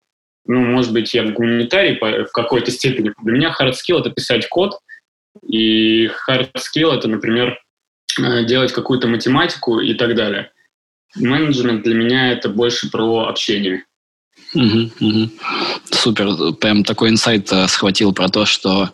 ну, 0.48 0.60
может 0.60 0.92
быть, 0.92 1.14
я 1.14 1.24
гуманитарий 1.24 1.98
в 2.00 2.32
какой-то 2.32 2.70
степени. 2.70 3.12
Для 3.22 3.32
меня 3.32 3.54
hard 3.58 3.72
skill— 3.72 3.98
это 4.00 4.10
писать 4.10 4.48
код, 4.48 4.78
и 5.46 6.06
hard 6.28 6.50
skill— 6.56 6.92
это, 6.96 7.06
например, 7.06 7.58
э, 8.18 8.44
делать 8.44 8.72
какую-то 8.72 9.06
математику 9.06 9.78
и 9.78 9.94
так 9.94 10.16
далее. 10.16 10.50
Менеджмент 11.16 11.82
для 11.84 11.94
меня 11.94 12.32
это 12.32 12.48
больше 12.48 12.90
про 12.90 13.28
общение. 13.28 13.84
Угу, 14.54 14.90
угу. 15.00 15.30
Супер. 15.90 16.54
Прям 16.54 16.82
такой 16.82 17.10
инсайт 17.10 17.52
э, 17.52 17.68
схватил 17.68 18.12
про 18.12 18.28
то, 18.28 18.46
что 18.46 18.90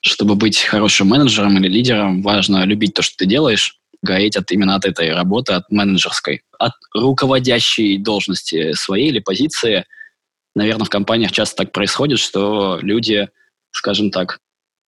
чтобы 0.00 0.36
быть 0.36 0.62
хорошим 0.62 1.08
менеджером 1.08 1.56
или 1.56 1.68
лидером, 1.68 2.22
важно 2.22 2.64
любить 2.64 2.94
то, 2.94 3.02
что 3.02 3.16
ты 3.16 3.26
делаешь, 3.26 3.80
гореть 4.02 4.36
от, 4.36 4.50
именно 4.52 4.76
от 4.76 4.84
этой 4.84 5.12
работы, 5.12 5.54
от 5.54 5.68
менеджерской, 5.70 6.42
от 6.60 6.72
руководящей 6.94 7.98
должности 7.98 8.72
своей 8.74 9.08
или 9.08 9.18
позиции. 9.18 9.84
Наверное, 10.56 10.86
в 10.86 10.90
компаниях 10.90 11.32
часто 11.32 11.64
так 11.64 11.72
происходит, 11.72 12.18
что 12.18 12.78
люди, 12.80 13.28
скажем 13.70 14.10
так, 14.10 14.38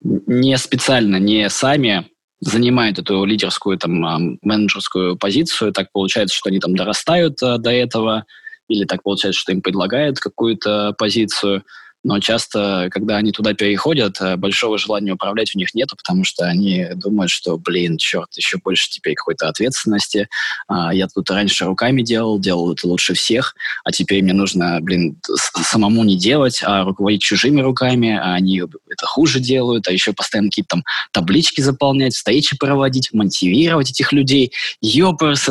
не 0.03 0.57
специально, 0.57 1.17
не 1.17 1.49
сами 1.51 2.09
занимают 2.41 2.99
эту 2.99 3.25
лидерскую, 3.25 3.77
там, 3.77 4.05
а, 4.07 4.19
менеджерскую 4.43 5.17
позицию. 5.17 5.73
Так 5.73 5.93
получается, 5.93 6.35
что 6.35 6.49
они 6.49 6.59
там 6.59 6.75
дорастают 6.75 7.43
а, 7.43 7.59
до 7.59 7.71
этого, 7.71 8.25
или 8.69 8.85
так 8.85 9.03
получается, 9.03 9.41
что 9.41 9.53
им 9.53 9.61
предлагают 9.61 10.19
какую-то 10.19 10.95
позицию– 10.99 11.63
но 12.09 12.21
часто, 12.21 12.89
когда 12.91 13.19
они 13.19 13.33
туда 13.33 13.53
переходят, 13.53 14.19
э, 14.23 14.37
большого 14.37 14.79
желания 14.79 15.13
управлять 15.13 15.55
у 15.55 15.59
них 15.59 15.75
нету, 15.75 15.95
потому 15.95 16.25
что 16.25 16.47
они 16.47 16.87
думают, 16.95 17.31
что, 17.31 17.59
блин, 17.59 17.99
черт, 17.99 18.35
еще 18.35 18.57
больше 18.57 18.89
теперь 18.89 19.13
какой-то 19.13 19.47
ответственности. 19.47 20.27
А, 20.69 20.95
я 20.95 21.07
тут 21.09 21.29
раньше 21.29 21.67
руками 21.67 22.01
делал, 22.01 22.39
делал 22.39 22.73
это 22.73 22.89
лучше 22.89 23.13
всех, 23.13 23.55
а 23.85 23.93
теперь 23.93 24.23
мне 24.23 24.33
нужно, 24.33 24.79
блин, 24.81 25.21
самому 25.63 26.03
не 26.03 26.17
делать, 26.17 26.63
а 26.65 26.83
руководить 26.85 27.21
чужими 27.21 27.61
руками, 27.61 28.19
а 28.19 28.33
они 28.33 28.63
это 28.89 29.05
хуже 29.05 29.39
делают, 29.39 29.87
а 29.87 29.93
еще 29.93 30.15
постоянно 30.15 30.49
какие-то 30.49 30.77
там 30.77 30.85
таблички 31.13 31.61
заполнять, 31.61 32.15
встречи 32.15 32.57
проводить, 32.57 33.13
мотивировать 33.13 33.91
этих 33.91 34.15
людей. 34.15 34.55
Ёпрст! 34.81 35.51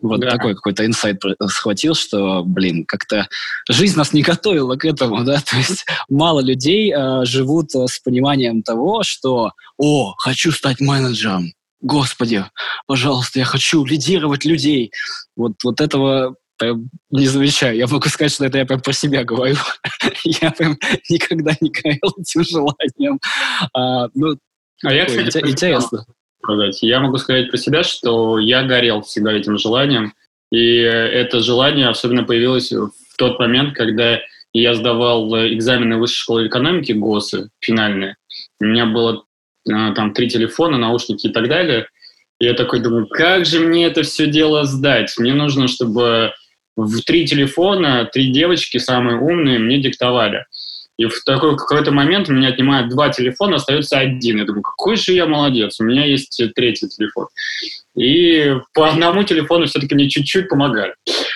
Вот 0.00 0.20
да. 0.20 0.30
такой 0.30 0.54
какой-то 0.54 0.86
инсайт 0.86 1.20
схватил, 1.48 1.94
что, 1.94 2.44
блин, 2.44 2.84
как-то 2.86 3.28
жизнь 3.68 3.96
нас 3.96 4.12
не 4.12 4.22
готовила 4.22 4.76
к 4.76 4.84
этому, 4.84 5.24
да, 5.24 5.40
то 5.50 5.56
есть 5.56 5.84
мало 6.08 6.40
людей 6.40 6.92
э, 6.94 7.24
живут 7.24 7.74
э, 7.74 7.86
с 7.86 7.98
пониманием 7.98 8.62
того, 8.62 9.02
что, 9.02 9.52
о, 9.76 10.14
хочу 10.18 10.52
стать 10.52 10.80
менеджером, 10.80 11.52
господи, 11.80 12.44
пожалуйста, 12.86 13.40
я 13.40 13.44
хочу 13.44 13.84
лидировать 13.84 14.44
людей. 14.44 14.92
Вот, 15.36 15.54
вот 15.64 15.80
этого 15.80 16.36
прям 16.58 16.90
не 17.10 17.26
замечаю. 17.26 17.76
Я 17.76 17.86
могу 17.86 18.08
сказать, 18.08 18.32
что 18.32 18.44
это 18.44 18.58
я 18.58 18.66
прям 18.66 18.80
про 18.80 18.92
себя 18.92 19.24
говорю. 19.24 19.56
я 20.24 20.50
прям 20.50 20.76
никогда 21.08 21.52
не 21.60 21.70
горел 21.70 22.14
этим 22.18 22.44
желанием. 22.44 23.20
А, 23.72 24.08
ну, 24.14 24.36
а 24.84 24.92
я, 24.92 25.06
кстати, 25.06 25.38
интересно 25.38 26.04
сказать. 26.42 26.82
Я 26.82 27.00
могу 27.00 27.18
сказать 27.18 27.50
про 27.50 27.56
себя, 27.56 27.82
что 27.82 28.38
я 28.38 28.62
горел 28.62 29.02
всегда 29.02 29.32
этим 29.32 29.58
желанием. 29.58 30.14
И 30.50 30.78
это 30.78 31.40
желание 31.40 31.88
особенно 31.88 32.24
появилось 32.24 32.72
в 32.72 33.16
тот 33.18 33.38
момент, 33.38 33.74
когда 33.74 34.20
я 34.52 34.74
сдавал 34.74 35.28
экзамены 35.48 35.98
высшей 35.98 36.20
школы 36.20 36.46
экономики, 36.46 36.92
ГОСы, 36.92 37.50
финальные. 37.60 38.16
У 38.60 38.64
меня 38.64 38.86
было 38.86 39.24
а, 39.70 39.92
там 39.92 40.14
три 40.14 40.28
телефона, 40.28 40.78
наушники 40.78 41.26
и 41.26 41.32
так 41.32 41.48
далее. 41.48 41.88
И 42.40 42.46
я 42.46 42.54
такой 42.54 42.80
думаю, 42.80 43.06
как 43.08 43.44
же 43.44 43.60
мне 43.60 43.86
это 43.86 44.02
все 44.02 44.26
дело 44.26 44.64
сдать? 44.64 45.14
Мне 45.18 45.34
нужно, 45.34 45.68
чтобы 45.68 46.32
в 46.76 47.02
три 47.02 47.26
телефона 47.26 48.08
три 48.10 48.30
девочки, 48.30 48.78
самые 48.78 49.18
умные, 49.18 49.58
мне 49.58 49.78
диктовали. 49.78 50.46
И 50.98 51.06
в 51.06 51.22
такой 51.24 51.56
какой-то 51.56 51.92
момент 51.92 52.28
у 52.28 52.32
меня 52.32 52.48
отнимают 52.48 52.88
два 52.90 53.08
телефона, 53.08 53.56
остается 53.56 53.98
один. 53.98 54.38
Я 54.38 54.44
думаю, 54.44 54.62
какой 54.62 54.96
же 54.96 55.12
я 55.12 55.26
молодец, 55.26 55.78
у 55.78 55.84
меня 55.84 56.04
есть 56.04 56.42
третий 56.56 56.88
телефон. 56.88 57.28
И 57.96 58.56
по 58.74 58.88
одному 58.88 59.22
телефону 59.22 59.66
все-таки 59.66 59.94
мне 59.94 60.08
чуть-чуть 60.08 60.48
помогали. 60.48 60.94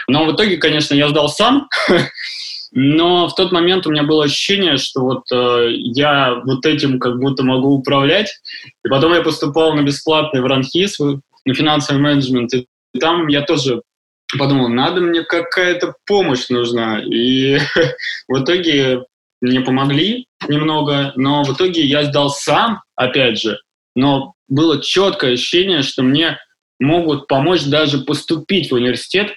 Но 0.08 0.24
в 0.24 0.34
итоге, 0.34 0.56
конечно, 0.56 0.94
я 0.94 1.08
сдал 1.08 1.28
сам, 1.28 1.68
но 2.72 3.28
в 3.28 3.34
тот 3.36 3.52
момент 3.52 3.86
у 3.86 3.90
меня 3.90 4.02
было 4.02 4.24
ощущение, 4.24 4.78
что 4.78 5.00
вот 5.00 5.22
э, 5.32 5.68
я 5.70 6.40
вот 6.44 6.66
этим 6.66 6.98
как 6.98 7.20
будто 7.20 7.44
могу 7.44 7.68
управлять. 7.68 8.32
И 8.84 8.88
потом 8.88 9.14
я 9.14 9.22
поступал 9.22 9.74
на 9.74 9.82
бесплатный 9.82 10.40
в 10.40 10.46
РАНХИС, 10.46 10.98
на 11.44 11.54
финансовый 11.54 11.98
менеджмент, 11.98 12.52
и 12.52 12.66
там 12.98 13.28
я 13.28 13.42
тоже 13.42 13.82
подумал, 14.38 14.68
надо 14.68 15.00
мне 15.00 15.22
какая-то 15.22 15.94
помощь 16.06 16.48
нужна. 16.48 17.00
И 17.00 17.58
в 18.28 18.42
итоге 18.42 19.04
мне 19.42 19.60
помогли 19.60 20.26
немного, 20.48 21.12
но 21.16 21.42
в 21.42 21.52
итоге 21.52 21.82
я 21.82 22.04
сдал 22.04 22.30
сам, 22.30 22.82
опять 22.96 23.40
же, 23.40 23.58
но 23.94 24.34
было 24.48 24.80
четкое 24.80 25.34
ощущение, 25.34 25.82
что 25.82 26.02
мне 26.02 26.38
могут 26.78 27.26
помочь 27.26 27.64
даже 27.64 27.98
поступить 27.98 28.70
в 28.70 28.74
университет. 28.74 29.34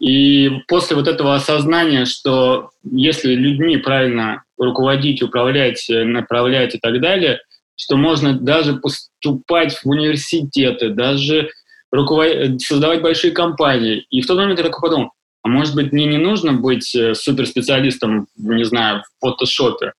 И 0.00 0.50
после 0.66 0.96
вот 0.96 1.08
этого 1.08 1.34
осознания, 1.34 2.06
что 2.06 2.70
если 2.82 3.34
людьми 3.34 3.76
правильно 3.76 4.44
руководить, 4.58 5.22
управлять, 5.22 5.84
направлять 5.88 6.74
и 6.74 6.78
так 6.78 7.00
далее, 7.00 7.40
что 7.76 7.96
можно 7.96 8.38
даже 8.38 8.74
поступать 8.74 9.74
в 9.74 9.86
университеты, 9.86 10.90
даже 10.90 11.50
руковод... 11.90 12.60
создавать 12.60 13.02
большие 13.02 13.32
компании. 13.32 14.06
И 14.10 14.20
в 14.20 14.26
тот 14.26 14.38
момент 14.38 14.58
я 14.58 14.64
такой 14.64 14.80
подумал, 14.80 15.10
а 15.42 15.48
может 15.48 15.74
быть, 15.74 15.92
мне 15.92 16.06
не 16.06 16.18
нужно 16.18 16.52
быть 16.52 16.94
э, 16.94 17.14
суперспециалистом, 17.14 18.26
не 18.36 18.64
знаю, 18.64 19.02
в 19.02 19.26
фотошопе 19.26 19.94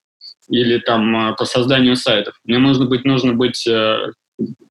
или 0.50 0.78
там 0.78 1.32
э, 1.32 1.36
по 1.36 1.46
созданию 1.46 1.96
сайтов. 1.96 2.40
Мне 2.44 2.60
нужно 2.60 2.86
быть, 2.86 3.06
нужно 3.06 3.34
быть 3.34 3.66
э, 3.66 4.12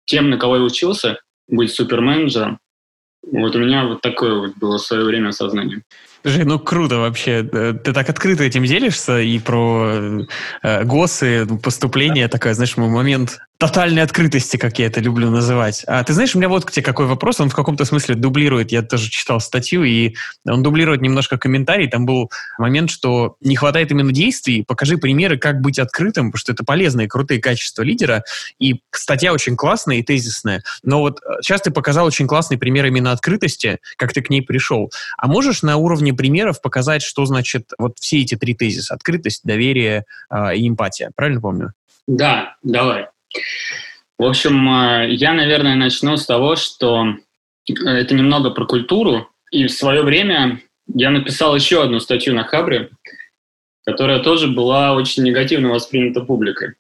тем, 0.05 0.31
на 0.31 0.39
кого 0.39 0.57
я 0.57 0.63
учился, 0.63 1.19
быть 1.49 1.73
суперменеджером. 1.73 2.59
Вот 3.23 3.55
у 3.55 3.59
меня 3.59 3.85
вот 3.85 4.01
такое 4.01 4.35
вот 4.35 4.57
было 4.57 4.79
в 4.79 4.83
свое 4.83 5.05
время 5.05 5.33
сознание. 5.33 5.83
Слушай, 6.23 6.45
ну 6.45 6.59
круто 6.59 6.99
вообще. 6.99 7.43
Ты 7.43 7.93
так 7.93 8.09
открыто 8.11 8.45
этим 8.45 8.65
делишься 8.65 9.21
и 9.21 9.39
про 9.39 10.27
э, 10.63 10.85
ГОСы, 10.85 11.47
поступление, 11.63 12.29
такой, 12.29 12.53
знаешь, 12.53 12.77
момент 12.77 13.39
тотальной 13.61 14.03
открытости, 14.03 14.57
как 14.57 14.79
я 14.79 14.87
это 14.87 15.01
люблю 15.01 15.31
называть. 15.31 15.85
А 15.87 16.03
ты 16.03 16.15
знаешь, 16.15 16.35
у 16.35 16.39
меня 16.39 16.49
вот 16.49 16.65
к 16.65 16.71
тебе 16.71 16.83
какой 16.83 17.05
вопрос, 17.05 17.41
он 17.41 17.51
в 17.51 17.55
каком-то 17.55 17.85
смысле 17.85 18.15
дублирует, 18.15 18.73
я 18.73 18.81
тоже 18.81 19.11
читал 19.11 19.39
статью, 19.39 19.85
и 19.85 20.15
он 20.49 20.63
дублирует 20.63 21.03
немножко 21.03 21.37
комментарий, 21.37 21.87
там 21.87 22.07
был 22.07 22.31
момент, 22.57 22.91
что 22.91 23.37
не 23.43 23.57
хватает 23.57 23.91
именно 23.91 24.13
действий, 24.13 24.65
покажи 24.67 24.97
примеры, 24.97 25.37
как 25.37 25.61
быть 25.61 25.79
открытым, 25.79 26.33
потому 26.33 26.41
что 26.41 26.53
это 26.53 26.65
полезные, 26.65 27.07
крутые 27.07 27.39
качества 27.39 27.83
лидера, 27.83 28.25
и 28.59 28.81
статья 28.93 29.31
очень 29.31 29.57
классная 29.57 29.97
и 29.97 30.03
тезисная, 30.03 30.63
но 30.83 31.01
вот 31.01 31.21
сейчас 31.43 31.61
ты 31.61 31.71
показал 31.71 32.07
очень 32.07 32.27
классный 32.27 32.57
пример 32.57 32.87
именно 32.87 33.13
открытости, 33.13 33.79
как 33.97 34.15
ты 34.15 34.23
к 34.23 34.31
ней 34.31 34.41
пришел. 34.41 34.91
А 35.19 35.27
можешь 35.27 35.61
на 35.61 35.77
уровне 35.77 36.10
примеров 36.13 36.61
показать, 36.61 37.03
что 37.03 37.25
значит 37.25 37.71
вот 37.79 37.99
все 37.99 38.21
эти 38.21 38.37
три 38.37 38.55
тезиса? 38.55 38.95
Открытость, 38.95 39.43
доверие 39.45 40.05
э, 40.31 40.57
и 40.57 40.69
эмпатия, 40.69 41.11
правильно 41.15 41.41
помню? 41.41 41.73
Да, 42.07 42.57
давай. 42.63 43.07
В 44.19 44.25
общем, 44.25 44.69
э, 44.69 45.11
я, 45.13 45.33
наверное, 45.33 45.77
начну 45.77 46.17
с 46.17 46.27
того, 46.27 46.57
что 46.57 47.07
э, 47.69 47.73
это 47.73 48.15
немного 48.15 48.51
про 48.51 48.67
культуру. 48.67 49.29
И 49.51 49.67
в 49.67 49.73
свое 49.73 50.03
время 50.03 50.61
я 50.95 51.11
написал 51.11 51.55
еще 51.55 51.83
одну 51.83 52.01
статью 52.01 52.35
на 52.35 52.45
Хабре, 52.45 52.91
которая 53.85 54.21
тоже 54.21 54.49
была 54.49 54.95
очень 54.95 55.23
негативно 55.23 55.71
воспринята 55.71 56.21
публикой. 56.21 56.75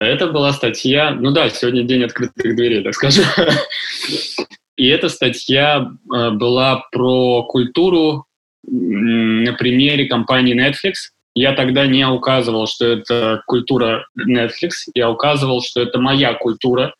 Это 0.00 0.26
была 0.26 0.52
статья, 0.52 1.10
ну 1.10 1.30
да, 1.30 1.48
сегодня 1.50 1.82
день 1.82 2.04
открытых 2.04 2.56
дверей, 2.56 2.82
так 2.82 2.94
скажем. 2.94 3.24
И 4.76 4.88
эта 4.88 5.08
статья 5.08 5.90
э, 6.14 6.30
была 6.30 6.86
про 6.92 7.44
культуру 7.44 8.26
на 8.66 9.52
примере 9.52 10.06
компании 10.06 10.54
Netflix, 10.56 11.12
я 11.34 11.52
тогда 11.52 11.86
не 11.86 12.06
указывал, 12.06 12.66
что 12.66 12.86
это 12.86 13.42
культура 13.46 14.06
Netflix, 14.18 14.70
я 14.94 15.10
указывал, 15.10 15.62
что 15.62 15.82
это 15.82 15.98
моя 15.98 16.34
культура. 16.34 16.94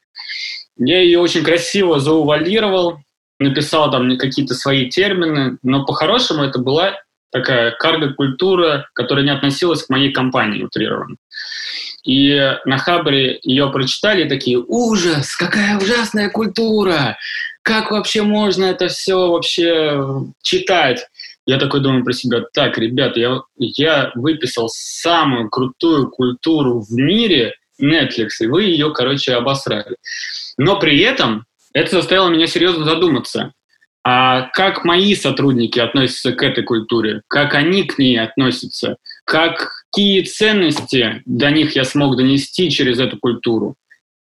Я 0.79 1.01
ее 1.01 1.21
очень 1.21 1.43
красиво 1.43 2.01
заувалировал, 2.01 2.99
написал 3.39 3.91
там 3.91 4.19
какие-то 4.19 4.55
свои 4.55 4.91
термины, 4.91 5.59
но 5.63 5.87
по-хорошему 5.87 6.45
это 6.45 6.59
была 6.59 7.01
такая 7.33 7.71
карго-культура, 7.73 8.89
которая 8.93 9.25
не 9.25 9.31
относилась 9.31 9.85
к 9.85 9.91
моей 9.91 10.13
компании 10.13 10.63
утрированно. 10.63 11.17
И 12.05 12.39
на 12.67 12.79
Хабре 12.79 13.41
ее 13.43 13.71
прочитали, 13.71 14.29
такие, 14.29 14.59
ужас, 14.59 15.35
какая 15.35 15.77
ужасная 15.77 16.31
культура, 16.31 17.19
как 17.63 17.91
вообще 17.91 18.23
можно 18.23 18.67
это 18.67 18.89
все 18.89 19.29
вообще 19.29 20.01
читать? 20.43 21.09
Я 21.47 21.59
такой 21.59 21.81
думаю 21.81 22.05
про 22.05 22.13
себя, 22.13 22.43
так, 22.53 22.77
ребята, 22.77 23.21
я, 23.21 23.41
я 23.57 24.11
выписал 24.17 24.69
самую 24.69 25.49
крутую 25.49 26.11
культуру 26.11 26.81
в 26.81 26.91
мире 26.93 27.55
Netflix, 27.81 28.31
и 28.41 28.47
вы 28.47 28.65
ее, 28.65 28.93
короче, 28.93 29.35
обосрали. 29.35 29.97
Но 30.59 30.79
при 30.81 30.99
этом 31.01 31.45
это 31.73 31.93
заставило 31.93 32.29
меня 32.29 32.47
серьезно 32.47 32.85
задуматься. 32.85 33.53
а 34.03 34.49
как 34.55 34.85
мои 34.85 35.15
сотрудники 35.15 35.79
относятся 35.79 36.33
к 36.33 36.43
этой 36.43 36.65
культуре, 36.65 37.23
как 37.29 37.55
они 37.55 37.85
к 37.85 37.99
ней 37.99 38.19
относятся, 38.19 38.97
какие 39.25 40.23
ценности 40.23 41.23
до 41.27 41.51
них 41.51 41.77
я 41.77 41.85
смог 41.85 42.17
донести 42.17 42.71
через 42.71 42.99
эту 42.99 43.19
культуру. 43.19 43.77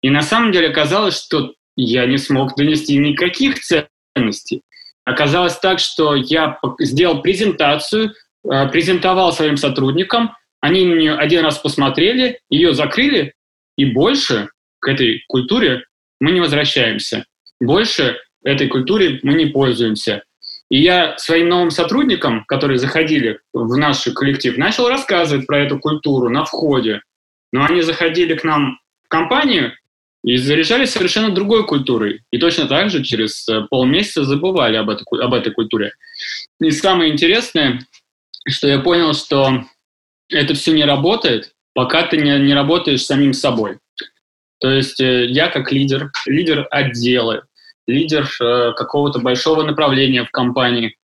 И 0.02 0.10
на 0.10 0.22
самом 0.22 0.52
деле 0.52 0.70
оказалось, 0.70 1.22
что 1.22 1.54
я 1.76 2.06
не 2.06 2.18
смог 2.18 2.56
донести 2.56 2.98
никаких 2.98 3.56
ценностей. 3.60 4.62
Оказалось 5.06 5.58
так, 5.60 5.80
что 5.80 6.16
я 6.16 6.60
сделал 6.80 7.22
презентацию, 7.22 8.14
э, 8.44 8.68
презентовал 8.70 9.32
своим 9.32 9.56
сотрудникам, 9.56 10.36
они 10.62 10.86
мне 10.86 11.14
один 11.14 11.44
раз 11.44 11.60
посмотрели, 11.60 12.40
ее 12.50 12.74
закрыли, 12.74 13.34
и 13.78 13.86
больше 13.86 14.50
к 14.80 14.88
этой 14.88 15.24
культуре 15.28 15.84
мы 16.20 16.32
не 16.32 16.42
возвращаемся. 16.42 17.26
Больше 17.60 18.18
этой 18.44 18.68
культуре 18.68 19.20
мы 19.22 19.36
не 19.36 19.46
пользуемся. 19.46 20.24
И 20.72 20.82
я 20.82 21.18
своим 21.18 21.50
новым 21.50 21.70
сотрудникам, 21.70 22.44
которые 22.46 22.80
заходили 22.80 23.40
в 23.54 23.78
наш 23.78 24.04
коллектив, 24.16 24.58
начал 24.58 24.90
рассказывать 24.90 25.46
про 25.46 25.60
эту 25.60 25.80
культуру 25.80 26.30
на 26.30 26.46
входе. 26.46 27.02
Но 27.52 27.64
они 27.64 27.82
заходили 27.82 28.34
к 28.34 28.44
нам 28.44 28.80
в 29.04 29.08
компанию 29.08 29.74
и 30.26 30.38
заряжались 30.38 30.90
совершенно 30.90 31.30
другой 31.30 31.68
культурой. 31.68 32.22
И 32.32 32.40
точно 32.40 32.68
так 32.68 32.90
же 32.90 33.04
через 33.04 33.48
э, 33.48 33.62
полмесяца 33.70 34.24
забывали 34.24 34.76
об 34.76 34.90
этой, 34.90 35.06
об 35.22 35.36
этой 35.36 35.54
культуре. 35.54 35.92
И 36.60 36.72
самое 36.72 37.14
интересное, 37.14 37.86
что 38.48 38.68
я 38.68 38.80
понял, 38.80 39.14
что 39.14 39.66
это 40.30 40.56
все 40.56 40.72
не 40.72 40.84
работает, 40.84 41.52
пока 41.76 42.08
ты 42.08 42.18
не, 42.18 42.40
не 42.40 42.56
работаешь 42.56 43.06
самим 43.06 43.34
собой. 43.34 43.78
То 44.60 44.72
есть 44.72 45.00
э, 45.00 45.28
я 45.28 45.48
как 45.50 45.72
лидер, 45.72 46.12
лидер 46.26 46.68
отдела, 46.72 47.46
лидер 47.86 48.28
э, 48.42 48.74
какого-то 48.76 49.20
большого 49.20 49.62
направления 49.62 50.24
в 50.24 50.32
компании 50.32 50.98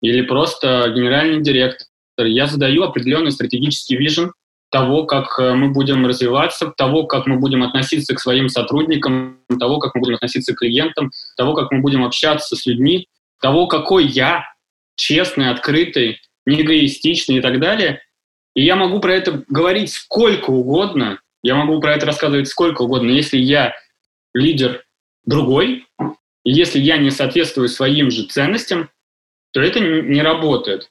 или 0.00 0.22
просто 0.22 0.92
генеральный 0.94 1.42
директор, 1.42 1.88
я 2.18 2.46
задаю 2.46 2.84
определенный 2.84 3.32
стратегический 3.32 3.96
вижен 3.96 4.32
того, 4.70 5.04
как 5.04 5.38
э, 5.38 5.54
мы 5.54 5.70
будем 5.70 6.06
развиваться, 6.06 6.72
того, 6.76 7.04
как 7.04 7.26
мы 7.26 7.38
будем 7.38 7.62
относиться 7.62 8.14
к 8.14 8.20
своим 8.20 8.48
сотрудникам, 8.48 9.40
того, 9.58 9.78
как 9.78 9.94
мы 9.94 10.00
будем 10.00 10.14
относиться 10.14 10.54
к 10.54 10.58
клиентам, 10.58 11.10
того, 11.36 11.54
как 11.54 11.70
мы 11.72 11.80
будем 11.80 12.04
общаться 12.04 12.56
с 12.56 12.66
людьми, 12.66 13.08
того, 13.40 13.66
какой 13.66 14.06
я 14.06 14.44
честный, 14.94 15.50
открытый, 15.50 16.20
не 16.46 16.62
эгоистичный 16.62 17.36
и 17.36 17.40
так 17.40 17.58
далее. 17.58 18.00
И 18.54 18.64
я 18.64 18.76
могу 18.76 19.00
про 19.00 19.14
это 19.14 19.44
говорить 19.48 19.90
сколько 19.92 20.50
угодно, 20.50 21.20
я 21.42 21.54
могу 21.56 21.80
про 21.80 21.94
это 21.94 22.06
рассказывать 22.06 22.48
сколько 22.48 22.82
угодно. 22.82 23.10
Если 23.10 23.38
я 23.38 23.74
лидер 24.34 24.84
другой, 25.24 25.86
если 26.44 26.78
я 26.78 26.96
не 26.96 27.10
соответствую 27.10 27.68
своим 27.68 28.10
же 28.10 28.24
ценностям, 28.24 28.90
то 29.52 29.60
это 29.60 29.80
не 29.80 30.22
работает. 30.22 30.90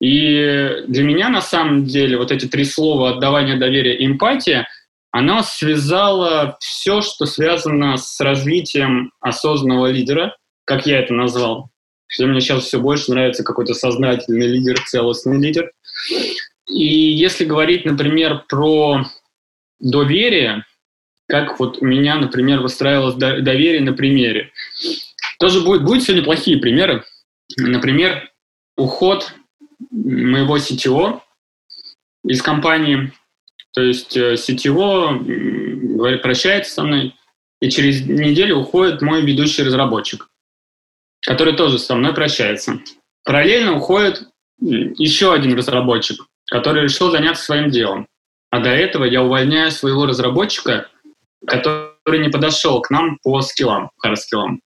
И 0.00 0.84
для 0.88 1.04
меня 1.04 1.28
на 1.28 1.40
самом 1.40 1.84
деле 1.84 2.18
вот 2.18 2.30
эти 2.30 2.46
три 2.46 2.64
слова 2.64 3.10
отдавание 3.10 3.56
доверия, 3.56 4.04
эмпатия, 4.04 4.68
оно 5.10 5.42
связало 5.42 6.58
все, 6.60 7.00
что 7.00 7.24
связано 7.24 7.96
с 7.96 8.20
развитием 8.20 9.12
осознанного 9.20 9.86
лидера, 9.86 10.36
как 10.64 10.86
я 10.86 11.00
это 11.00 11.14
назвал. 11.14 11.70
Что 12.08 12.26
мне 12.26 12.40
сейчас 12.40 12.64
все 12.64 12.78
больше 12.78 13.10
нравится 13.10 13.42
какой-то 13.42 13.72
сознательный 13.72 14.46
лидер, 14.46 14.78
целостный 14.84 15.40
лидер. 15.40 15.72
И 16.68 16.84
если 16.84 17.44
говорить, 17.44 17.84
например, 17.86 18.44
про 18.48 19.06
доверие, 19.80 20.64
как 21.28 21.58
вот 21.58 21.78
у 21.80 21.84
меня, 21.84 22.16
например, 22.16 22.60
выстраивалось 22.60 23.14
доверие 23.14 23.80
на 23.80 23.92
примере. 23.92 24.52
Тоже 25.38 25.60
будет, 25.60 25.84
будет 25.84 26.02
сегодня 26.02 26.24
плохие 26.24 26.58
примеры. 26.58 27.04
Например, 27.56 28.30
уход 28.76 29.32
моего 29.90 30.56
CTO 30.56 31.20
из 32.24 32.42
компании. 32.42 33.12
То 33.72 33.82
есть 33.82 34.16
э, 34.16 34.34
CTO 34.34 35.18
говорит, 35.96 36.22
прощается 36.22 36.72
со 36.72 36.82
мной, 36.82 37.14
и 37.60 37.70
через 37.70 38.06
неделю 38.06 38.58
уходит 38.58 39.02
мой 39.02 39.22
ведущий 39.22 39.62
разработчик, 39.62 40.28
который 41.20 41.54
тоже 41.54 41.78
со 41.78 41.94
мной 41.94 42.14
прощается. 42.14 42.80
Параллельно 43.24 43.76
уходит 43.76 44.28
еще 44.60 45.32
один 45.32 45.56
разработчик, 45.56 46.26
который 46.46 46.84
решил 46.84 47.10
заняться 47.10 47.44
своим 47.44 47.70
делом. 47.70 48.06
А 48.50 48.60
до 48.60 48.70
этого 48.70 49.04
я 49.04 49.22
увольняю 49.22 49.70
своего 49.70 50.06
разработчика, 50.06 50.88
который 51.46 52.20
не 52.20 52.28
подошел 52.28 52.80
к 52.80 52.90
нам 52.90 53.18
по 53.22 53.40
скиллам, 53.40 53.90
хардскиллам. 53.98 54.60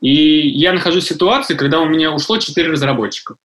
И 0.00 0.48
я 0.48 0.72
нахожусь 0.72 1.04
в 1.04 1.08
ситуации, 1.08 1.54
когда 1.54 1.80
у 1.80 1.86
меня 1.86 2.12
ушло 2.12 2.38
4 2.38 2.70
разработчика. 2.70 3.36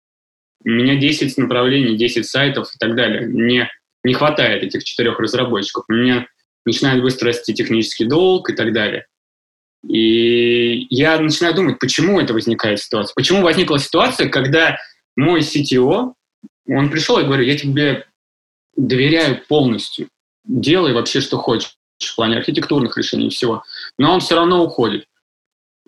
У 0.65 0.69
меня 0.69 0.97
10 0.97 1.39
направлений, 1.39 1.97
10 1.97 2.27
сайтов 2.27 2.69
и 2.75 2.79
так 2.79 2.95
далее. 2.95 3.27
Мне 3.27 3.71
не 4.05 4.15
хватает 4.15 4.63
этих 4.63 4.85
четырех 4.85 5.19
разработчиков. 5.19 5.85
У 5.89 5.93
меня 5.93 6.27
начинает 6.65 7.03
быстро 7.03 7.29
расти 7.29 7.55
технический 7.55 8.05
долг 8.05 8.51
и 8.51 8.55
так 8.55 8.73
далее. 8.73 9.07
И 9.89 10.87
я 10.91 11.19
начинаю 11.19 11.55
думать, 11.55 11.79
почему 11.79 12.21
это 12.21 12.35
возникает 12.35 12.81
ситуация. 12.81 13.15
Почему 13.15 13.43
возникла 13.43 13.79
ситуация, 13.79 14.29
когда 14.29 14.77
мой 15.17 15.41
CTO, 15.41 16.13
он 16.69 16.91
пришел 16.91 17.19
и 17.19 17.25
говорит, 17.25 17.49
я 17.49 17.57
тебе 17.57 18.07
доверяю 18.77 19.43
полностью. 19.49 20.09
Делай 20.45 20.93
вообще, 20.93 21.21
что 21.21 21.39
хочешь 21.39 21.77
в 21.99 22.17
плане 22.17 22.37
архитектурных 22.37 22.97
решений 22.97 23.29
и 23.29 23.31
всего. 23.31 23.63
Но 23.99 24.15
он 24.15 24.21
все 24.21 24.37
равно 24.37 24.65
уходит. 24.65 25.07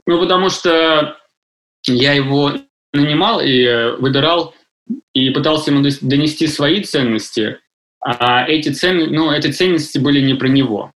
Ну, 0.07 0.19
потому 0.19 0.51
что 0.51 1.19
я 1.87 2.13
его 2.13 2.53
нанимал 2.93 3.41
и 3.41 3.63
э, 3.63 3.97
выбирал, 3.97 4.55
и 5.13 5.31
пытался 5.31 5.71
ему 5.71 5.87
донести 6.01 6.47
свои 6.47 6.83
ценности, 6.83 7.59
а 8.01 8.47
эти, 8.47 8.71
цен... 8.71 9.13
ну, 9.13 9.31
эти 9.31 9.53
ценности 9.53 9.99
были 9.99 10.21
не 10.21 10.35
про 10.35 10.49
него. 10.49 10.93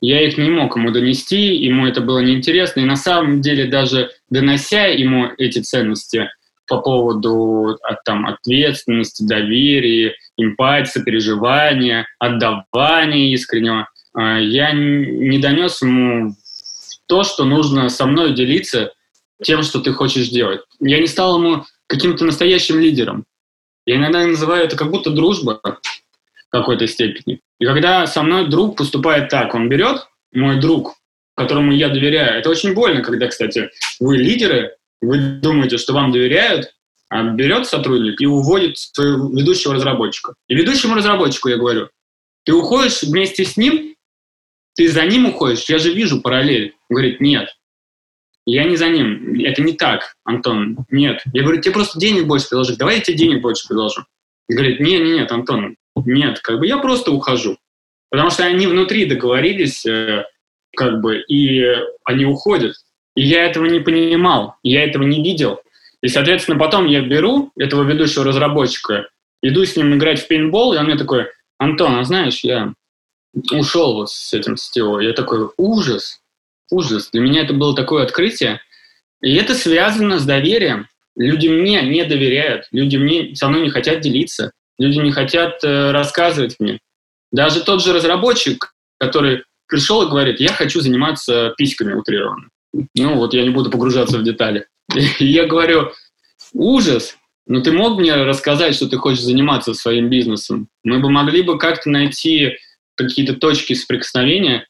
Я 0.00 0.26
их 0.26 0.38
не 0.38 0.48
мог 0.48 0.76
ему 0.76 0.90
донести, 0.90 1.54
ему 1.56 1.86
это 1.86 2.00
было 2.00 2.20
неинтересно. 2.20 2.80
И 2.80 2.84
на 2.84 2.96
самом 2.96 3.42
деле 3.42 3.66
даже 3.66 4.10
донося 4.30 4.86
ему 4.86 5.30
эти 5.36 5.58
ценности 5.58 6.30
по 6.66 6.80
поводу 6.80 7.76
там, 8.06 8.26
ответственности, 8.26 9.24
доверия, 9.24 10.14
эмпатии, 10.38 11.00
переживания, 11.00 12.06
отдавания 12.18 13.32
искреннего, 13.32 13.88
а, 14.14 14.38
я 14.38 14.72
не 14.72 15.38
донес 15.38 15.82
ему 15.82 16.34
то, 17.06 17.24
что 17.24 17.44
нужно 17.44 17.88
со 17.88 18.06
мной 18.06 18.34
делиться 18.34 18.92
тем, 19.42 19.62
что 19.62 19.80
ты 19.80 19.92
хочешь 19.92 20.28
делать. 20.28 20.60
Я 20.80 21.00
не 21.00 21.06
стал 21.06 21.38
ему 21.38 21.64
каким-то 21.90 22.24
настоящим 22.24 22.78
лидером. 22.78 23.24
Я 23.84 23.96
иногда 23.96 24.24
называю 24.24 24.64
это 24.64 24.76
как 24.76 24.90
будто 24.90 25.10
дружба 25.10 25.60
какой-то 26.48 26.86
степени. 26.86 27.40
И 27.58 27.64
когда 27.64 28.06
со 28.06 28.22
мной 28.22 28.48
друг 28.48 28.76
поступает 28.76 29.28
так, 29.28 29.54
он 29.54 29.68
берет, 29.68 30.06
мой 30.32 30.60
друг, 30.60 30.94
которому 31.36 31.72
я 31.72 31.88
доверяю, 31.88 32.38
это 32.38 32.48
очень 32.48 32.74
больно, 32.74 33.02
когда, 33.02 33.26
кстати, 33.26 33.70
вы 33.98 34.18
лидеры, 34.18 34.76
вы 35.00 35.18
думаете, 35.18 35.78
что 35.78 35.92
вам 35.92 36.12
доверяют, 36.12 36.72
а 37.08 37.24
берет 37.24 37.66
сотрудник 37.66 38.20
и 38.20 38.26
уводит 38.26 38.78
своего 38.78 39.28
ведущего 39.36 39.74
разработчика. 39.74 40.34
И 40.46 40.54
ведущему 40.54 40.94
разработчику 40.94 41.48
я 41.48 41.56
говорю, 41.56 41.88
ты 42.44 42.52
уходишь 42.52 43.02
вместе 43.02 43.44
с 43.44 43.56
ним, 43.56 43.96
ты 44.76 44.88
за 44.88 45.04
ним 45.06 45.26
уходишь, 45.26 45.68
я 45.68 45.78
же 45.78 45.92
вижу 45.92 46.20
параллель. 46.20 46.74
Он 46.88 46.96
говорит, 46.96 47.20
нет, 47.20 47.48
я 48.52 48.64
не 48.64 48.76
за 48.76 48.88
ним, 48.88 49.38
это 49.40 49.62
не 49.62 49.74
так, 49.74 50.14
Антон, 50.24 50.78
нет. 50.90 51.22
Я 51.32 51.42
говорю, 51.42 51.60
тебе 51.60 51.74
просто 51.74 51.98
денег 51.98 52.26
больше 52.26 52.48
предложить, 52.48 52.78
давай 52.78 52.96
я 52.96 53.00
тебе 53.00 53.16
денег 53.16 53.42
больше 53.42 53.66
предложу. 53.68 54.04
И 54.48 54.54
говорит, 54.54 54.80
нет, 54.80 55.02
нет, 55.02 55.16
нет, 55.16 55.32
Антон, 55.32 55.76
нет, 55.96 56.40
как 56.40 56.58
бы 56.58 56.66
я 56.66 56.78
просто 56.78 57.12
ухожу. 57.12 57.58
Потому 58.10 58.30
что 58.30 58.44
они 58.44 58.66
внутри 58.66 59.04
договорились, 59.04 59.86
э, 59.86 60.24
как 60.76 61.00
бы, 61.00 61.20
и 61.20 61.64
они 62.04 62.24
уходят. 62.24 62.74
И 63.14 63.22
я 63.22 63.44
этого 63.44 63.66
не 63.66 63.80
понимал, 63.80 64.56
я 64.62 64.84
этого 64.84 65.04
не 65.04 65.22
видел. 65.22 65.60
И, 66.02 66.08
соответственно, 66.08 66.58
потом 66.58 66.86
я 66.86 67.02
беру 67.02 67.52
этого 67.56 67.84
ведущего 67.84 68.24
разработчика, 68.24 69.08
иду 69.42 69.64
с 69.64 69.76
ним 69.76 69.94
играть 69.94 70.20
в 70.20 70.26
пейнтбол, 70.26 70.72
и 70.72 70.78
он 70.78 70.86
мне 70.86 70.96
такой, 70.96 71.26
Антон, 71.58 71.96
а 71.96 72.04
знаешь, 72.04 72.40
я 72.40 72.72
ушел 73.52 73.94
вот 73.94 74.10
с 74.10 74.32
этим 74.32 74.56
сетевого. 74.56 75.00
Я 75.00 75.12
такой, 75.12 75.50
ужас, 75.56 76.20
ужас. 76.70 77.10
Для 77.12 77.20
меня 77.20 77.42
это 77.42 77.52
было 77.52 77.74
такое 77.74 78.04
открытие. 78.04 78.60
И 79.22 79.34
это 79.34 79.54
связано 79.54 80.18
с 80.18 80.24
доверием. 80.24 80.88
Люди 81.16 81.48
мне 81.48 81.82
не 81.82 82.04
доверяют, 82.04 82.66
люди 82.72 82.96
мне 82.96 83.34
со 83.34 83.48
мной 83.48 83.62
не 83.62 83.70
хотят 83.70 84.00
делиться, 84.00 84.52
люди 84.78 84.98
не 84.98 85.12
хотят 85.12 85.62
э, 85.62 85.90
рассказывать 85.90 86.56
мне. 86.58 86.78
Даже 87.32 87.62
тот 87.62 87.82
же 87.82 87.92
разработчик, 87.92 88.72
который 88.98 89.42
пришел 89.68 90.02
и 90.02 90.08
говорит, 90.08 90.40
я 90.40 90.48
хочу 90.48 90.80
заниматься 90.80 91.52
письками 91.56 91.92
утрированно. 91.92 92.48
Ну 92.94 93.16
вот 93.16 93.34
я 93.34 93.42
не 93.42 93.50
буду 93.50 93.70
погружаться 93.70 94.18
в 94.18 94.24
детали. 94.24 94.66
И 94.94 95.26
я 95.26 95.46
говорю, 95.46 95.92
ужас, 96.52 97.16
но 97.46 97.60
ты 97.60 97.72
мог 97.72 97.98
мне 97.98 98.14
рассказать, 98.14 98.74
что 98.74 98.88
ты 98.88 98.96
хочешь 98.96 99.22
заниматься 99.22 99.74
своим 99.74 100.08
бизнесом? 100.08 100.68
Мы 100.84 101.00
бы 101.00 101.10
могли 101.10 101.42
бы 101.42 101.58
как-то 101.58 101.90
найти 101.90 102.56
какие-то 102.94 103.34
точки 103.34 103.74
соприкосновения, 103.74 104.66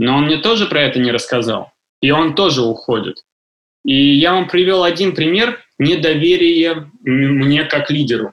но 0.00 0.16
он 0.16 0.24
мне 0.24 0.38
тоже 0.38 0.66
про 0.66 0.82
это 0.82 0.98
не 0.98 1.12
рассказал. 1.12 1.72
И 2.00 2.10
он 2.10 2.34
тоже 2.34 2.62
уходит. 2.62 3.24
И 3.84 4.14
я 4.14 4.32
вам 4.32 4.48
привел 4.48 4.82
один 4.82 5.14
пример 5.14 5.60
недоверия 5.78 6.90
мне 7.02 7.64
как 7.64 7.90
лидеру. 7.90 8.32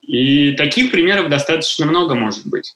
И 0.00 0.52
таких 0.52 0.90
примеров 0.90 1.28
достаточно 1.28 1.84
много 1.84 2.14
может 2.14 2.46
быть. 2.46 2.74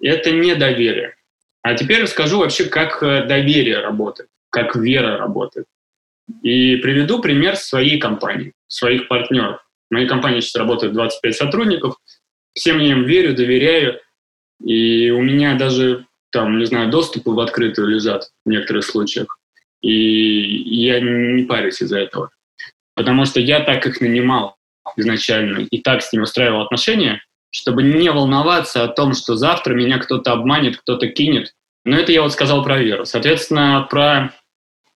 Это 0.00 0.30
недоверие. 0.30 1.14
А 1.62 1.74
теперь 1.74 2.02
расскажу 2.02 2.38
вообще, 2.38 2.66
как 2.66 3.02
э, 3.02 3.24
доверие 3.24 3.78
работает, 3.78 4.28
как 4.50 4.76
вера 4.76 5.16
работает. 5.16 5.66
И 6.42 6.76
приведу 6.76 7.20
пример 7.20 7.56
своей 7.56 7.98
компании, 7.98 8.52
своих 8.66 9.08
партнеров. 9.08 9.64
В 9.90 9.94
моей 9.94 10.06
компании 10.06 10.40
сейчас 10.40 10.56
работает 10.56 10.92
25 10.92 11.34
сотрудников. 11.34 11.96
Всем 12.52 12.78
я 12.78 12.92
им 12.92 13.04
верю, 13.04 13.34
доверяю. 13.34 14.00
И 14.62 15.10
у 15.10 15.22
меня 15.22 15.54
даже, 15.54 16.06
там, 16.32 16.58
не 16.58 16.64
знаю, 16.64 16.90
доступы 16.90 17.30
в 17.30 17.40
открытую 17.40 17.88
лежат 17.88 18.30
в 18.44 18.48
некоторых 18.48 18.84
случаях. 18.84 19.38
И 19.80 19.90
я 19.90 21.00
не 21.00 21.44
парюсь 21.44 21.82
из-за 21.82 21.98
этого. 21.98 22.30
Потому 22.94 23.24
что 23.24 23.40
я 23.40 23.60
так 23.60 23.86
их 23.86 24.00
нанимал 24.00 24.56
изначально 24.96 25.66
и 25.70 25.80
так 25.80 26.02
с 26.02 26.12
ними 26.12 26.22
устраивал 26.22 26.62
отношения, 26.62 27.22
чтобы 27.50 27.82
не 27.82 28.10
волноваться 28.10 28.82
о 28.82 28.88
том, 28.88 29.14
что 29.14 29.36
завтра 29.36 29.74
меня 29.74 29.98
кто-то 29.98 30.32
обманет, 30.32 30.78
кто-то 30.78 31.08
кинет. 31.08 31.54
Но 31.84 31.98
это 31.98 32.12
я 32.12 32.22
вот 32.22 32.32
сказал 32.32 32.62
про 32.64 32.78
веру. 32.78 33.04
Соответственно, 33.04 33.86
про 33.88 34.32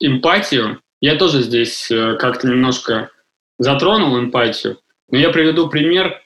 эмпатию 0.00 0.80
я 1.00 1.16
тоже 1.16 1.42
здесь 1.42 1.90
э, 1.90 2.16
как-то 2.18 2.48
немножко 2.48 3.10
затронул 3.58 4.18
эмпатию. 4.18 4.78
Но 5.10 5.18
я 5.18 5.30
приведу 5.30 5.68
пример, 5.68 6.22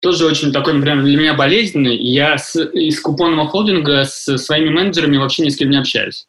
тоже 0.00 0.26
очень 0.26 0.52
такой, 0.52 0.74
например, 0.74 1.02
для 1.02 1.16
меня 1.16 1.34
болезненный. 1.34 1.96
Я 1.96 2.38
с, 2.38 2.56
из 2.56 3.00
купонного 3.00 3.48
холдинга 3.48 4.04
с 4.04 4.36
своими 4.38 4.70
менеджерами 4.70 5.16
вообще 5.16 5.44
ни 5.44 5.48
с 5.48 5.56
кем 5.56 5.70
не 5.70 5.78
общаюсь. 5.78 6.26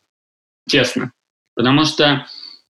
Честно. 0.68 1.12
Потому 1.56 1.86
что 1.86 2.26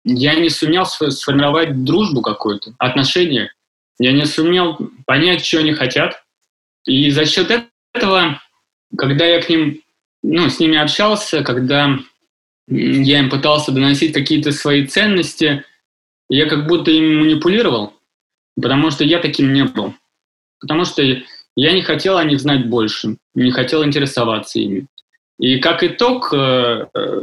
я 0.04 0.36
не 0.36 0.50
сумел 0.50 0.86
сформировать 0.86 1.84
дружбу 1.84 2.22
какую-то, 2.22 2.74
отношения. 2.78 3.54
Я 3.98 4.12
не 4.12 4.26
сумел 4.26 4.78
понять, 5.06 5.46
что 5.46 5.60
они 5.60 5.74
хотят. 5.74 6.24
И 6.86 7.10
за 7.10 7.26
счет 7.26 7.50
этого, 7.94 8.42
когда 8.98 9.26
я 9.26 9.42
к 9.42 9.50
ним, 9.50 9.82
ну, 10.22 10.50
с 10.50 10.60
ними 10.60 10.78
общался, 10.78 11.44
когда 11.44 11.98
я 12.68 13.20
им 13.20 13.30
пытался 13.30 13.72
доносить 13.72 14.14
какие-то 14.14 14.52
свои 14.52 14.86
ценности, 14.86 15.64
я 16.30 16.48
как 16.48 16.68
будто 16.68 16.92
им 16.92 17.20
манипулировал, 17.20 17.94
потому 18.60 18.92
что 18.92 19.04
я 19.04 19.20
таким 19.20 19.54
не 19.54 19.64
был. 19.64 19.94
Потому 20.60 20.86
что 20.86 21.04
я 21.56 21.72
не 21.74 21.82
хотел 21.82 22.18
о 22.18 22.24
них 22.24 22.40
знать 22.40 22.68
больше, 22.68 23.18
не 23.34 23.52
хотел 23.52 23.84
интересоваться 23.84 24.60
ими. 24.60 24.88
И 25.40 25.60
как 25.60 25.84
итог, 25.84 26.34
э, 26.34 26.88
э, 26.94 27.22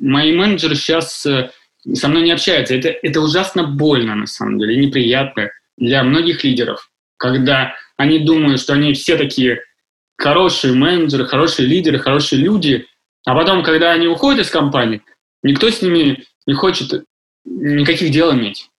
мои 0.00 0.32
менеджеры 0.32 0.74
сейчас 0.74 1.24
э, 1.26 1.50
со 1.94 2.08
мной 2.08 2.22
не 2.22 2.32
общаются. 2.32 2.74
Это, 2.74 2.88
это 2.88 3.20
ужасно 3.20 3.64
больно, 3.64 4.14
на 4.14 4.26
самом 4.26 4.58
деле, 4.58 4.76
неприятно 4.76 5.50
для 5.76 6.02
многих 6.02 6.44
лидеров, 6.44 6.90
когда 7.16 7.74
они 7.96 8.18
думают, 8.18 8.60
что 8.60 8.74
они 8.74 8.92
все 8.92 9.16
такие 9.16 9.62
хорошие 10.18 10.72
менеджеры, 10.72 11.26
хорошие 11.26 11.68
лидеры, 11.68 11.98
хорошие 11.98 12.40
люди, 12.40 12.86
а 13.26 13.34
потом, 13.34 13.62
когда 13.62 13.92
они 13.92 14.06
уходят 14.06 14.44
из 14.44 14.50
компании, 14.50 15.02
никто 15.42 15.70
с 15.70 15.82
ними 15.82 16.24
не 16.46 16.54
хочет 16.54 17.04
никаких 17.44 18.10
дел 18.10 18.32
иметь. 18.32 18.70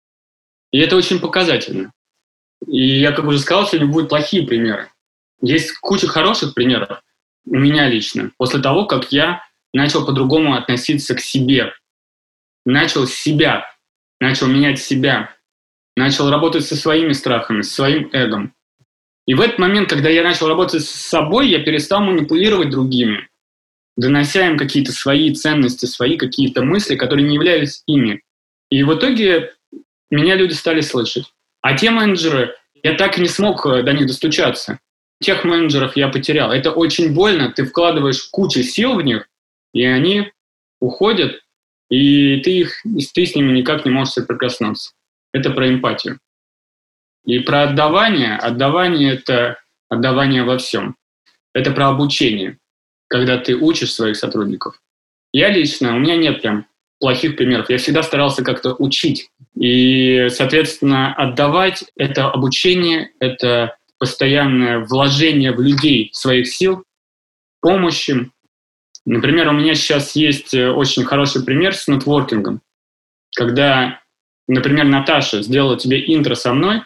И 0.71 0.79
это 0.79 0.95
очень 0.95 1.19
показательно. 1.19 1.91
И 2.65 2.99
я, 2.99 3.11
как 3.11 3.25
уже 3.25 3.39
сказал, 3.39 3.67
сегодня 3.67 3.91
будут 3.91 4.09
плохие 4.09 4.45
примеры. 4.47 4.89
Есть 5.41 5.77
куча 5.77 6.07
хороших 6.07 6.53
примеров 6.53 7.01
у 7.47 7.55
меня 7.55 7.87
лично. 7.87 8.31
После 8.37 8.61
того, 8.61 8.85
как 8.85 9.11
я 9.11 9.43
начал 9.73 10.05
по-другому 10.05 10.55
относиться 10.55 11.15
к 11.15 11.19
себе, 11.19 11.73
начал 12.65 13.07
себя, 13.07 13.65
начал 14.19 14.47
менять 14.47 14.79
себя, 14.79 15.33
начал 15.95 16.29
работать 16.29 16.65
со 16.65 16.75
своими 16.75 17.13
страхами, 17.13 17.61
со 17.61 17.75
своим 17.75 18.09
эгом. 18.11 18.53
И 19.25 19.33
в 19.33 19.41
этот 19.41 19.59
момент, 19.59 19.89
когда 19.89 20.09
я 20.09 20.23
начал 20.23 20.47
работать 20.47 20.83
с 20.83 20.89
собой, 20.89 21.49
я 21.49 21.59
перестал 21.59 22.01
манипулировать 22.01 22.69
другими, 22.69 23.27
донося 23.95 24.47
им 24.47 24.57
какие-то 24.57 24.91
свои 24.91 25.33
ценности, 25.33 25.85
свои 25.85 26.17
какие-то 26.17 26.63
мысли, 26.63 26.95
которые 26.95 27.27
не 27.27 27.35
являлись 27.35 27.83
ими. 27.87 28.21
И 28.69 28.83
в 28.83 28.93
итоге 28.93 29.53
меня 30.09 30.35
люди 30.35 30.53
стали 30.53 30.81
слышать. 30.81 31.25
А 31.67 31.73
те 31.73 31.91
менеджеры, 31.91 32.55
я 32.81 32.95
так 32.95 33.17
и 33.17 33.21
не 33.21 33.27
смог 33.27 33.65
э, 33.65 33.83
до 33.83 33.91
них 33.91 34.07
достучаться. 34.07 34.79
Тех 35.21 35.43
менеджеров 35.43 35.97
я 35.97 36.07
потерял. 36.07 36.53
Это 36.53 36.71
очень 36.71 37.13
больно. 37.13 37.51
Ты 37.51 37.65
вкладываешь 37.65 38.23
кучу 38.31 38.63
сил 38.63 38.95
в 38.95 39.01
них, 39.01 39.27
и 39.73 39.83
они 39.83 40.31
уходят, 40.79 41.41
и 41.89 42.39
ты, 42.39 42.59
их, 42.59 42.81
ты 43.13 43.25
с 43.25 43.35
ними 43.35 43.51
никак 43.51 43.83
не 43.83 43.91
можешь 43.91 44.13
соприкоснуться. 44.13 44.93
Это 45.33 45.49
про 45.49 45.67
эмпатию. 45.67 46.21
И 47.25 47.39
про 47.39 47.63
отдавание. 47.63 48.37
Отдавание– 48.37 49.13
это 49.15 49.59
отдавание 49.89 50.43
во 50.45 50.57
всем. 50.59 50.95
Это 51.53 51.71
про 51.71 51.89
обучение, 51.89 52.59
когда 53.09 53.37
ты 53.37 53.57
учишь 53.57 53.91
своих 53.91 54.15
сотрудников. 54.15 54.81
Я 55.33 55.49
лично, 55.49 55.97
у 55.97 55.99
меня 55.99 56.15
нет 56.15 56.41
прям 56.41 56.65
плохих 56.99 57.35
примеров. 57.35 57.69
Я 57.69 57.77
всегда 57.77 58.03
старался 58.03 58.43
как-то 58.43 58.73
учить. 58.73 59.29
И, 59.55 60.27
соответственно, 60.29 61.13
отдавать– 61.13 61.85
это 61.97 62.29
обучение, 62.29 63.11
это 63.19 63.77
постоянное 63.99 64.79
вложение 64.79 65.51
в 65.51 65.61
людей 65.61 66.09
своих 66.13 66.47
сил, 66.47 66.83
помощи. 67.61 68.29
Например, 69.05 69.49
у 69.49 69.53
меня 69.53 69.73
сейчас 69.73 70.15
есть 70.15 70.53
э, 70.53 70.69
очень 70.69 71.03
хороший 71.03 71.43
пример 71.43 71.73
с 71.73 71.87
нетворкингом. 71.87 72.61
Когда, 73.35 74.01
например, 74.47 74.85
Наташа 74.85 75.41
сделала 75.41 75.77
тебе 75.77 76.03
интро 76.13 76.35
со 76.35 76.53
мной, 76.53 76.83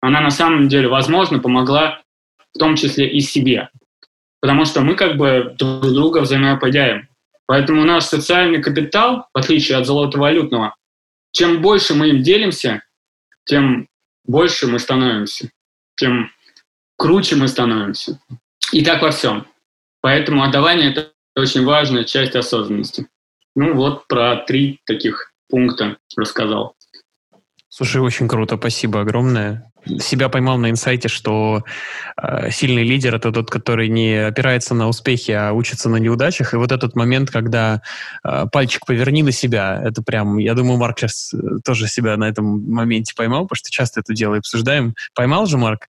она 0.00 0.20
на 0.20 0.30
самом 0.30 0.68
деле, 0.68 0.88
возможно, 0.88 1.38
помогла 1.38 2.02
в 2.54 2.58
том 2.58 2.76
числе 2.76 3.08
и 3.08 3.20
себе. 3.20 3.70
Потому 4.40 4.64
что 4.64 4.80
мы 4.80 4.94
как 4.96 5.16
бы 5.16 5.54
друг 5.56 5.92
друга 5.92 6.18
взаимоопределяем. 6.18 7.08
Поэтому 7.52 7.84
наш 7.84 8.04
социальный 8.04 8.62
капитал, 8.62 9.26
в 9.34 9.38
отличие 9.38 9.76
от 9.76 9.84
золотовалютного, 9.84 10.74
чем 11.32 11.60
больше 11.60 11.92
мы 11.92 12.08
им 12.08 12.22
делимся, 12.22 12.82
тем 13.44 13.88
больше 14.24 14.66
мы 14.68 14.78
становимся, 14.78 15.50
тем 15.96 16.30
круче 16.96 17.36
мы 17.36 17.48
становимся. 17.48 18.18
И 18.72 18.82
так 18.82 19.02
во 19.02 19.10
всем. 19.10 19.46
Поэтому 20.00 20.42
отдавание– 20.42 20.90
это 20.92 21.12
очень 21.36 21.66
важная 21.66 22.04
часть 22.04 22.34
осознанности. 22.36 23.08
Ну 23.54 23.74
вот 23.74 24.08
про 24.08 24.36
три 24.46 24.80
таких 24.86 25.34
пункта 25.50 25.98
рассказал. 26.16 26.74
Слушай, 27.68 28.00
очень 28.00 28.28
круто, 28.28 28.56
спасибо 28.56 29.02
огромное 29.02 29.70
себя 29.98 30.28
поймал 30.28 30.58
на 30.58 30.70
инсайте, 30.70 31.08
что 31.08 31.64
э, 32.20 32.50
сильный 32.50 32.84
лидер 32.84 33.14
это 33.14 33.32
тот, 33.32 33.50
который 33.50 33.88
не 33.88 34.26
опирается 34.26 34.74
на 34.74 34.88
успехи, 34.88 35.32
а 35.32 35.52
учится 35.52 35.88
на 35.88 35.96
неудачах. 35.96 36.54
И 36.54 36.56
вот 36.56 36.72
этот 36.72 36.94
момент, 36.94 37.30
когда 37.30 37.82
э, 38.24 38.46
пальчик 38.52 38.86
поверни 38.86 39.22
на 39.22 39.32
себя, 39.32 39.80
это 39.82 40.02
прям, 40.02 40.38
я 40.38 40.54
думаю, 40.54 40.78
Марк 40.78 40.98
сейчас 40.98 41.34
э, 41.34 41.38
тоже 41.64 41.88
себя 41.88 42.16
на 42.16 42.28
этом 42.28 42.44
моменте 42.70 43.14
поймал, 43.16 43.42
потому 43.42 43.56
что 43.56 43.70
часто 43.70 44.00
это 44.00 44.14
дело 44.14 44.36
обсуждаем. 44.36 44.94
Поймал 45.14 45.46
же, 45.46 45.58
Марк? 45.58 45.88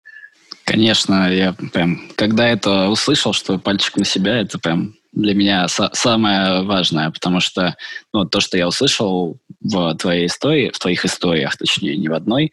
Конечно, 0.64 1.32
я 1.32 1.54
прям, 1.72 2.02
когда 2.16 2.48
это 2.48 2.88
услышал, 2.88 3.32
что 3.32 3.58
пальчик 3.58 3.96
на 3.96 4.04
себя, 4.04 4.40
это 4.40 4.58
прям 4.58 4.94
для 5.12 5.34
меня 5.34 5.64
са- 5.66 5.90
самое 5.92 6.62
важное, 6.62 7.10
потому 7.10 7.40
что 7.40 7.76
ну, 8.12 8.24
то, 8.24 8.40
что 8.40 8.56
я 8.56 8.68
услышал 8.68 9.38
в 9.60 9.94
твоей 9.96 10.26
истории, 10.26 10.70
в 10.72 10.78
твоих 10.78 11.04
историях, 11.04 11.56
точнее, 11.56 11.96
не 11.96 12.08
в 12.08 12.14
одной, 12.14 12.52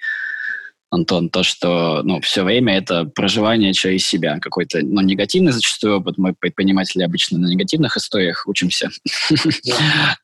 Антон, 0.90 1.30
то, 1.30 1.44
что 1.44 2.02
ну, 2.04 2.22
все 2.22 2.44
время 2.44 2.78
это 2.78 3.04
проживание 3.06 3.74
через 3.74 4.08
себя. 4.08 4.40
Какой-то 4.40 4.80
ну, 4.82 5.02
негативный 5.02 5.52
зачастую 5.52 5.98
опыт. 6.00 6.18
Мы, 6.18 6.34
предприниматели, 6.34 7.04
обычно 7.04 7.38
на 7.38 7.48
негативных 7.48 7.98
историях 7.98 8.48
учимся. 8.48 8.90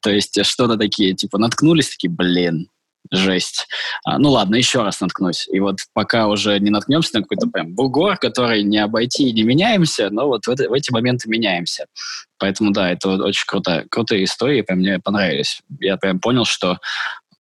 То 0.02 0.10
есть 0.10 0.44
что-то 0.46 0.78
такие, 0.78 1.14
типа, 1.14 1.38
наткнулись, 1.38 1.90
такие, 1.90 2.10
блин, 2.10 2.70
жесть. 3.12 3.68
А, 4.06 4.18
ну 4.18 4.32
ладно, 4.32 4.56
еще 4.56 4.84
раз 4.84 5.02
наткнусь. 5.02 5.48
И 5.52 5.60
вот 5.60 5.78
пока 5.94 6.28
уже 6.28 6.60
не 6.60 6.70
наткнемся 6.70 7.18
на 7.18 7.22
какой-то 7.22 7.48
прям 7.48 7.76
бугор, 7.76 8.18
который 8.18 8.64
не 8.64 8.78
обойти 8.78 9.30
и 9.30 9.34
не 9.34 9.44
меняемся, 9.44 10.10
но 10.10 10.28
вот 10.28 10.46
в, 10.46 10.50
это, 10.50 10.70
в 10.70 10.74
эти 10.74 10.92
моменты 10.92 11.30
меняемся. 11.30 11.86
Поэтому 12.40 12.72
да, 12.72 12.92
это 12.92 13.10
вот 13.10 13.22
очень 13.22 13.46
круто, 13.46 13.86
крутые 13.90 14.24
истории, 14.24 14.62
прям 14.62 14.80
мне 14.80 15.00
понравились. 15.00 15.62
Я 15.80 15.98
прям 15.98 16.20
понял, 16.20 16.46
что 16.46 16.80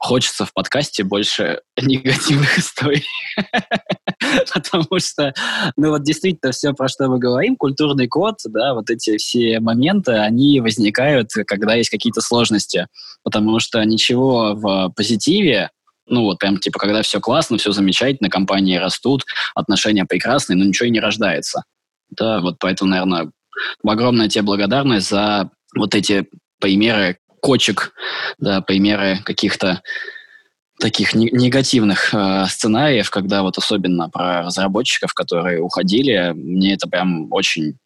хочется 0.02 0.44
в 0.44 0.52
подкасте 0.52 1.04
больше 1.04 1.60
негативных 1.80 2.58
историй. 2.58 3.06
Потому 4.52 4.98
что, 4.98 5.32
ну 5.76 5.90
вот 5.90 6.02
действительно 6.02 6.52
все, 6.52 6.72
про 6.72 6.88
что 6.88 7.08
мы 7.08 7.18
говорим, 7.18 7.56
культурный 7.56 8.08
код, 8.08 8.36
да, 8.46 8.74
вот 8.74 8.90
эти 8.90 9.16
все 9.16 9.60
моменты, 9.60 10.12
они 10.12 10.60
возникают, 10.60 11.30
когда 11.46 11.74
есть 11.74 11.90
какие-то 11.90 12.20
сложности. 12.20 12.88
Потому 13.22 13.60
что 13.60 13.82
ничего 13.84 14.54
в 14.54 14.92
позитиве, 14.96 15.70
ну 16.08 16.22
вот 16.22 16.38
прям 16.38 16.58
типа, 16.58 16.80
когда 16.80 17.02
все 17.02 17.20
классно, 17.20 17.58
все 17.58 17.70
замечательно, 17.70 18.28
компании 18.28 18.76
растут, 18.76 19.22
отношения 19.54 20.04
прекрасные, 20.04 20.56
но 20.56 20.64
ничего 20.64 20.88
и 20.88 20.92
не 20.92 21.00
рождается. 21.00 21.62
Да, 22.10 22.40
вот 22.40 22.56
поэтому, 22.58 22.90
наверное, 22.90 23.30
огромная 23.86 24.28
тебе 24.28 24.42
благодарность 24.42 25.08
за 25.08 25.50
вот 25.76 25.94
эти 25.94 26.26
примеры 26.60 27.18
кочек, 27.42 27.92
да, 28.38 28.62
примеры 28.62 29.18
каких-то 29.24 29.82
таких 30.82 31.14
негативных 31.14 32.12
э, 32.12 32.46
сценариев, 32.48 33.08
когда 33.08 33.42
вот 33.42 33.56
особенно 33.56 34.10
про 34.10 34.42
разработчиков, 34.42 35.14
которые 35.14 35.60
уходили, 35.60 36.32
мне 36.34 36.74
это 36.74 36.88
прям 36.88 37.28
очень 37.32 37.78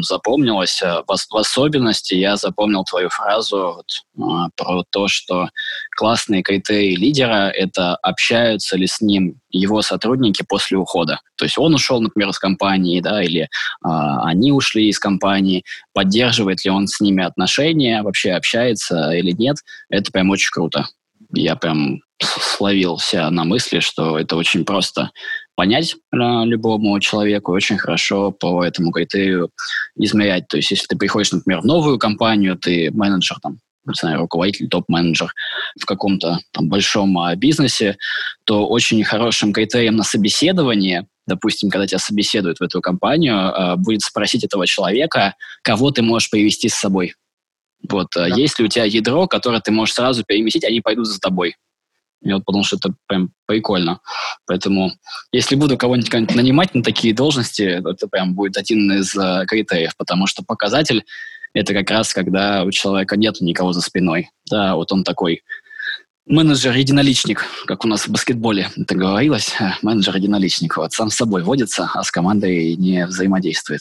запомнилось. 0.00 0.82
Э, 0.82 1.02
в, 1.06 1.14
в 1.14 1.36
особенности 1.36 2.14
я 2.14 2.36
запомнил 2.36 2.82
твою 2.82 3.08
фразу 3.08 3.76
вот, 3.76 3.86
э, 4.18 4.48
про 4.56 4.82
то, 4.90 5.06
что 5.06 5.48
классные 5.96 6.42
критерии 6.42 6.96
лидера— 6.96 7.50
это 7.54 7.94
общаются 7.94 8.76
ли 8.76 8.88
с 8.88 9.00
ним 9.00 9.36
его 9.50 9.80
сотрудники 9.80 10.44
после 10.46 10.76
ухода. 10.76 11.20
То 11.36 11.44
есть 11.44 11.56
он 11.56 11.74
ушел, 11.74 12.00
например, 12.00 12.30
из 12.30 12.38
компании, 12.40 13.00
да, 13.00 13.22
или 13.22 13.42
э, 13.42 13.46
они 13.84 14.50
ушли 14.50 14.88
из 14.88 14.98
компании, 14.98 15.62
поддерживает 15.92 16.64
ли 16.64 16.72
он 16.72 16.88
с 16.88 17.00
ними 17.00 17.22
отношения, 17.22 18.02
вообще 18.02 18.32
общается 18.32 19.12
или 19.12 19.30
нет. 19.30 19.58
Это 19.88 20.10
прям 20.10 20.30
очень 20.30 20.50
круто 20.50 20.86
я 21.32 21.56
прям 21.56 22.00
словился 22.22 23.30
на 23.30 23.44
мысли, 23.44 23.80
что 23.80 24.18
это 24.18 24.36
очень 24.36 24.64
просто 24.64 25.10
понять 25.54 25.94
э, 25.94 26.16
любому 26.44 26.98
человеку, 27.00 27.52
очень 27.52 27.78
хорошо 27.78 28.30
по 28.30 28.64
этому 28.64 28.92
критерию 28.92 29.50
измерять. 29.96 30.48
То 30.48 30.56
есть, 30.56 30.70
если 30.70 30.86
ты 30.86 30.96
приходишь, 30.96 31.32
например, 31.32 31.60
в 31.60 31.66
новую 31.66 31.98
компанию, 31.98 32.56
ты 32.56 32.90
менеджер, 32.92 33.38
там, 33.42 33.58
не 33.86 33.94
знаю, 33.94 34.20
руководитель, 34.20 34.68
топ-менеджер 34.68 35.32
в 35.80 35.86
каком-то 35.86 36.38
там 36.52 36.68
большом 36.68 37.18
а, 37.18 37.34
бизнесе, 37.36 37.96
то 38.44 38.66
очень 38.66 39.02
хорошим 39.04 39.52
критерием 39.52 39.96
на 39.96 40.02
собеседование, 40.02 41.06
допустим, 41.26 41.70
когда 41.70 41.86
тебя 41.86 41.98
собеседуют 41.98 42.58
в 42.58 42.62
эту 42.62 42.80
компанию, 42.80 43.36
а, 43.36 43.76
будет 43.76 44.02
спросить 44.02 44.44
этого 44.44 44.66
человека, 44.66 45.34
кого 45.62 45.90
ты 45.90 46.02
можешь 46.02 46.30
привести 46.30 46.68
с 46.68 46.74
собой. 46.74 47.14
Вот, 47.88 48.08
а 48.16 48.28
да. 48.28 48.36
есть 48.36 48.58
ли 48.58 48.64
у 48.64 48.68
тебя 48.68 48.84
ядро, 48.84 49.26
которое 49.26 49.60
ты 49.60 49.72
можешь 49.72 49.94
сразу 49.94 50.24
переместить, 50.24 50.64
они 50.64 50.80
пойдут 50.80 51.06
за 51.06 51.18
тобой. 51.18 51.56
И 52.22 52.32
вот 52.32 52.44
потому 52.44 52.64
что 52.64 52.76
это 52.76 52.94
прям 53.06 53.30
прикольно. 53.46 54.00
Поэтому, 54.46 54.92
если 55.32 55.54
буду 55.54 55.78
кого-нибудь 55.78 56.34
нанимать 56.34 56.74
на 56.74 56.82
такие 56.82 57.14
должности, 57.14 57.62
это 57.62 58.08
прям 58.08 58.34
будет 58.34 58.58
один 58.58 58.92
из 58.92 59.16
э, 59.16 59.44
критериев, 59.46 59.96
потому 59.96 60.26
что 60.26 60.44
показатель 60.44 61.04
это 61.52 61.74
как 61.74 61.90
раз 61.90 62.12
когда 62.12 62.62
у 62.62 62.70
человека 62.70 63.16
нет 63.16 63.40
никого 63.40 63.72
за 63.72 63.80
спиной. 63.80 64.30
Да, 64.50 64.76
вот 64.76 64.92
он 64.92 65.02
такой 65.02 65.42
менеджер-единоличник, 66.26 67.44
как 67.66 67.84
у 67.84 67.88
нас 67.88 68.06
в 68.06 68.10
баскетболе 68.10 68.70
это 68.76 68.94
говорилось, 68.94 69.54
э, 69.58 69.72
менеджер-единоличник. 69.82 70.76
Вот 70.76 70.92
сам 70.92 71.10
с 71.10 71.16
собой 71.16 71.42
водится, 71.42 71.90
а 71.94 72.04
с 72.04 72.10
командой 72.10 72.76
не 72.76 73.06
взаимодействует. 73.06 73.80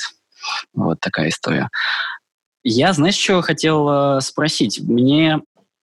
Вот 0.73 0.99
такая 1.01 1.29
история. 1.29 1.69
Я, 2.63 2.93
знаешь, 2.93 3.15
что 3.15 3.41
хотел 3.41 3.89
э, 3.89 4.21
спросить? 4.21 4.79
Мне 4.79 5.41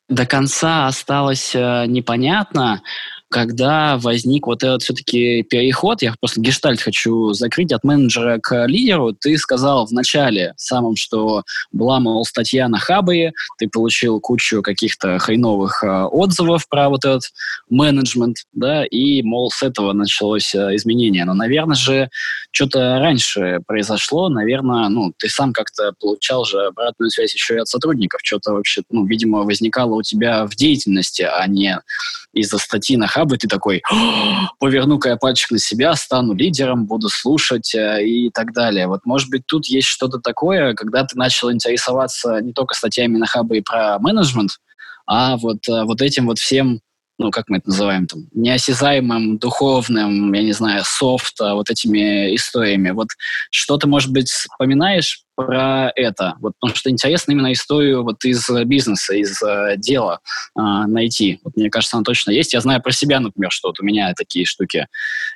до 0.08 0.26
конца 0.26 0.86
осталось 0.86 1.54
э, 1.54 1.86
непонятно, 1.86 2.82
когда 3.28 3.96
возник 3.98 4.46
вот 4.46 4.62
этот 4.62 4.82
все-таки 4.82 5.42
переход, 5.42 6.02
я 6.02 6.14
просто 6.20 6.40
гештальт 6.40 6.80
хочу 6.80 7.32
закрыть 7.32 7.72
от 7.72 7.82
менеджера 7.82 8.38
к 8.38 8.66
лидеру, 8.66 9.12
ты 9.12 9.36
сказал 9.36 9.86
в 9.86 9.92
начале 9.92 10.54
самом, 10.56 10.96
что 10.96 11.42
была, 11.72 11.98
мол, 11.98 12.24
статья 12.24 12.68
на 12.68 12.78
Хабре, 12.78 13.32
ты 13.58 13.68
получил 13.68 14.20
кучу 14.20 14.62
каких-то 14.62 15.18
хреновых 15.18 15.82
э, 15.82 16.04
отзывов 16.04 16.68
про 16.68 16.88
вот 16.88 17.04
этот 17.04 17.24
менеджмент, 17.68 18.36
да, 18.52 18.84
и, 18.84 19.22
мол, 19.22 19.50
с 19.50 19.62
этого 19.62 19.92
началось 19.92 20.54
э, 20.54 20.76
изменение. 20.76 21.24
Но, 21.24 21.34
наверное 21.34 21.76
же, 21.76 22.10
что-то 22.52 22.98
раньше 23.00 23.60
произошло, 23.66 24.28
наверное, 24.28 24.88
ну, 24.88 25.12
ты 25.18 25.28
сам 25.28 25.52
как-то 25.52 25.92
получал 26.00 26.44
же 26.44 26.66
обратную 26.66 27.10
связь 27.10 27.34
еще 27.34 27.56
и 27.56 27.58
от 27.58 27.68
сотрудников, 27.68 28.20
что-то 28.22 28.52
вообще, 28.52 28.82
ну, 28.90 29.04
видимо, 29.04 29.42
возникало 29.42 29.96
у 29.96 30.02
тебя 30.02 30.46
в 30.46 30.54
деятельности, 30.54 31.22
а 31.22 31.46
не 31.48 31.80
из-за 32.36 32.58
статьи 32.58 32.96
на 32.96 33.06
Хабре 33.16 33.38
ты 33.38 33.48
такой, 33.48 33.82
поверну-ка 34.60 35.08
я 35.08 35.16
пальчик 35.16 35.50
на 35.52 35.58
себя, 35.58 35.94
стану 35.94 36.34
лидером, 36.34 36.86
буду 36.86 37.08
слушать 37.08 37.74
э, 37.74 38.04
и 38.04 38.30
так 38.30 38.52
далее. 38.52 38.88
Вот, 38.88 39.06
может 39.06 39.30
быть, 39.30 39.46
тут 39.46 39.66
есть 39.66 39.88
что-то 39.88 40.18
такое, 40.18 40.74
когда 40.74 41.02
ты 41.04 41.16
начал 41.16 41.50
интересоваться 41.50 42.40
не 42.42 42.52
только 42.52 42.74
статьями 42.74 43.16
на 43.16 43.26
Хабре 43.26 43.62
про 43.62 43.98
менеджмент, 43.98 44.50
а 45.06 45.38
вот, 45.38 45.66
э, 45.66 45.84
вот 45.84 46.02
этим 46.02 46.26
вот 46.26 46.38
всем 46.38 46.80
ну, 47.18 47.30
как 47.30 47.48
мы 47.48 47.58
это 47.58 47.68
называем, 47.68 48.06
там, 48.06 48.26
неосязаемым, 48.32 49.38
духовным, 49.38 50.32
я 50.32 50.42
не 50.42 50.52
знаю, 50.52 50.82
софт, 50.84 51.40
а 51.40 51.54
вот 51.54 51.70
этими 51.70 52.34
историями. 52.34 52.90
Вот 52.90 53.08
что 53.50 53.78
ты, 53.78 53.86
может 53.86 54.12
быть, 54.12 54.28
вспоминаешь 54.28 55.22
про 55.34 55.92
это? 55.94 56.34
Вот, 56.40 56.52
потому 56.60 56.76
что 56.76 56.90
интересно 56.90 57.32
именно 57.32 57.52
историю 57.52 58.02
вот 58.02 58.24
из 58.24 58.48
бизнеса, 58.66 59.14
из 59.14 59.42
э, 59.42 59.76
дела 59.78 60.20
э, 60.58 60.60
найти. 60.60 61.40
Вот, 61.42 61.56
мне 61.56 61.70
кажется, 61.70 61.96
она 61.96 62.04
точно 62.04 62.32
есть. 62.32 62.52
Я 62.52 62.60
знаю 62.60 62.82
про 62.82 62.92
себя, 62.92 63.20
например, 63.20 63.50
что 63.50 63.68
вот 63.68 63.80
у 63.80 63.84
меня 63.84 64.12
такие 64.14 64.44
штуки 64.44 64.86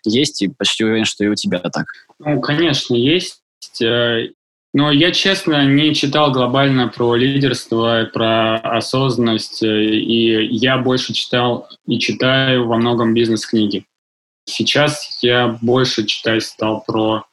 есть, 0.05 0.43
и 0.43 0.49
почти 0.49 0.85
уверен, 0.85 1.05
что 1.05 1.25
и 1.25 1.29
у 1.29 1.35
тебя 1.35 1.59
так. 1.59 1.87
Ну, 2.19 2.40
конечно, 2.40 2.95
есть. 2.95 3.40
Э, 4.73 4.77
но 4.79 4.91
я, 4.91 5.13
честно, 5.13 5.65
не 5.67 5.95
читал 5.95 6.33
глобально 6.33 6.89
про 6.89 7.15
лидерство, 7.15 8.09
про 8.13 8.57
осознанность, 8.57 9.63
и 9.63 10.49
я 10.51 10.79
больше 10.79 11.13
читал 11.13 11.69
и 11.87 11.99
читаю 11.99 12.67
во 12.67 12.77
многом 12.77 13.15
бизнес-книги. 13.15 13.85
Сейчас 14.47 15.19
я 15.23 15.59
больше 15.61 16.07
читать 16.07 16.43
стал 16.43 16.83
про 16.87 17.25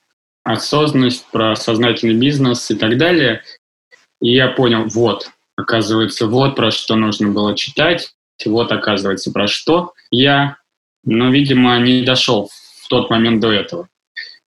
осознанность, 0.43 1.25
про 1.31 1.55
сознательный 1.55 2.15
бизнес 2.15 2.69
и 2.71 2.75
так 2.75 2.97
далее. 2.97 3.41
И 4.21 4.33
я 4.33 4.47
понял, 4.47 4.85
вот, 4.85 5.29
оказывается, 5.55 6.27
вот 6.27 6.55
про 6.55 6.71
что 6.71 6.95
нужно 6.95 7.29
было 7.29 7.55
читать, 7.55 8.13
вот, 8.45 8.71
оказывается, 8.71 9.31
про 9.31 9.47
что 9.47 9.93
я, 10.11 10.57
но, 11.03 11.29
видимо, 11.29 11.77
не 11.79 12.03
дошел 12.03 12.49
в 12.81 12.87
тот 12.87 13.09
момент 13.09 13.41
до 13.41 13.51
этого. 13.51 13.89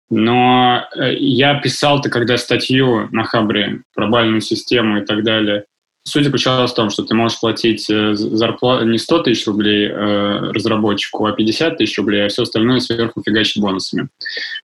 Но 0.10 0.88
э, 0.96 1.14
я 1.16 1.56
писал-то 1.56 2.10
когда 2.10 2.38
статью 2.38 3.10
на 3.12 3.24
Хабре 3.24 3.82
про 3.94 4.08
бальную 4.08 4.42
систему 4.42 5.02
и 5.02 5.06
так 5.06 5.24
далее. 5.24 5.66
Суть 6.04 6.24
заключалась 6.24 6.72
в 6.72 6.76
том, 6.76 6.90
что 6.90 7.04
ты 7.04 7.14
можешь 7.14 7.40
платить 7.40 7.88
э, 7.90 8.16
зарплату 8.16 8.86
не 8.86 8.98
100 8.98 9.24
тысяч 9.24 9.46
рублей 9.46 9.88
э, 9.88 10.52
разработчику, 10.52 11.26
а 11.26 11.34
50 11.34 11.78
тысяч 11.78 11.98
рублей, 11.98 12.26
а 12.26 12.30
все 12.30 12.44
остальное 12.44 12.80
сверху 12.80 13.22
фигачить 13.24 13.62
бонусами. 13.62 14.10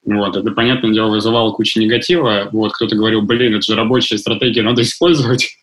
Вот. 0.03 0.36
Это, 0.36 0.51
понятное 0.51 0.91
дело, 0.91 1.10
вызывало 1.10 1.51
кучу 1.51 1.79
негатива. 1.79 2.49
Вот. 2.51 2.73
Кто-то 2.73 2.95
говорил, 2.95 3.21
блин, 3.21 3.53
это 3.53 3.62
же 3.62 3.75
рабочая 3.75 4.17
стратегия, 4.17 4.63
надо 4.63 4.81
использовать. 4.81 5.49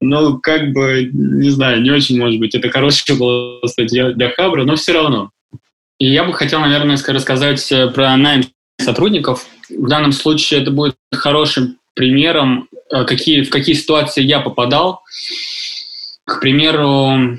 Ну, 0.00 0.38
как 0.38 0.72
бы, 0.72 1.08
не 1.12 1.50
знаю, 1.50 1.80
не 1.80 1.92
очень, 1.92 2.18
может 2.18 2.40
быть, 2.40 2.56
это 2.56 2.70
хорошая 2.70 3.16
была 3.16 3.60
статья 3.66 4.10
для 4.10 4.30
Хабра, 4.30 4.64
но 4.64 4.74
все 4.74 4.92
равно. 4.92 5.30
И 6.00 6.10
я 6.10 6.24
бы 6.24 6.32
хотел, 6.32 6.58
наверное, 6.58 6.96
рассказать 6.96 7.70
э, 7.70 7.88
про 7.88 8.16
найм 8.16 8.42
сотрудников. 8.80 9.46
В 9.68 9.88
данном 9.88 10.12
случае 10.12 10.62
это 10.62 10.70
будет 10.70 10.96
хорошим 11.12 11.78
примером, 11.94 12.68
э, 12.90 13.04
какие, 13.04 13.42
в 13.42 13.50
какие 13.50 13.74
ситуации 13.74 14.22
я 14.22 14.40
попадал. 14.40 15.02
К 16.24 16.40
примеру, 16.40 17.38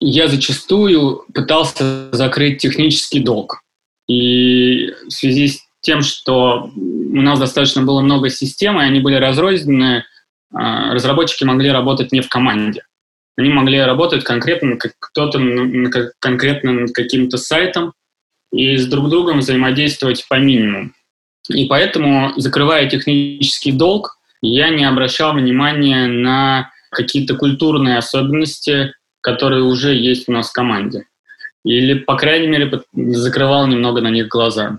я 0.00 0.28
зачастую 0.28 1.24
пытался 1.32 2.08
закрыть 2.12 2.60
технический 2.60 3.20
долг. 3.20 3.62
И 4.08 4.88
в 5.06 5.10
связи 5.10 5.48
с 5.48 5.60
тем, 5.80 6.02
что 6.02 6.70
у 6.74 7.20
нас 7.20 7.38
достаточно 7.38 7.82
было 7.82 8.00
много 8.00 8.28
систем, 8.28 8.80
и 8.80 8.84
они 8.84 9.00
были 9.00 9.14
разрознены, 9.14 10.04
э, 10.52 10.56
разработчики 10.92 11.44
могли 11.44 11.70
работать 11.70 12.12
не 12.12 12.20
в 12.20 12.28
команде. 12.28 12.84
Они 13.36 13.48
могли 13.48 13.80
работать 13.80 14.24
конкретно, 14.24 14.76
кто-то 14.76 15.40
конкретно 16.18 16.72
над 16.72 16.92
каким-то 16.92 17.38
сайтом, 17.38 17.94
и 18.52 18.76
с 18.76 18.86
друг 18.86 19.08
другом 19.08 19.38
взаимодействовать 19.38 20.26
по 20.28 20.38
минимуму. 20.38 20.90
И 21.48 21.66
поэтому, 21.66 22.32
закрывая 22.36 22.88
технический 22.88 23.72
долг, 23.72 24.18
я 24.42 24.68
не 24.70 24.84
обращал 24.84 25.34
внимания 25.34 26.06
на 26.06 26.70
какие-то 26.90 27.36
культурные 27.36 27.98
особенности, 27.98 28.94
которые 29.20 29.62
уже 29.62 29.94
есть 29.94 30.28
у 30.28 30.32
нас 30.32 30.50
в 30.50 30.52
команде. 30.52 31.06
Или, 31.64 31.94
по 31.94 32.16
крайней 32.16 32.48
мере, 32.48 32.82
закрывал 32.92 33.66
немного 33.66 34.00
на 34.00 34.08
них 34.08 34.28
глаза. 34.28 34.78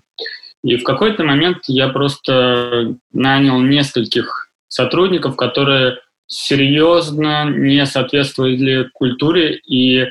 И 0.63 0.77
в 0.77 0.83
какой-то 0.83 1.23
момент 1.23 1.63
я 1.67 1.89
просто 1.89 2.95
нанял 3.11 3.59
нескольких 3.59 4.49
сотрудников, 4.67 5.35
которые 5.35 5.99
серьезно 6.27 7.49
не 7.49 7.85
соответствовали 7.85 8.89
культуре, 8.93 9.55
и 9.55 10.07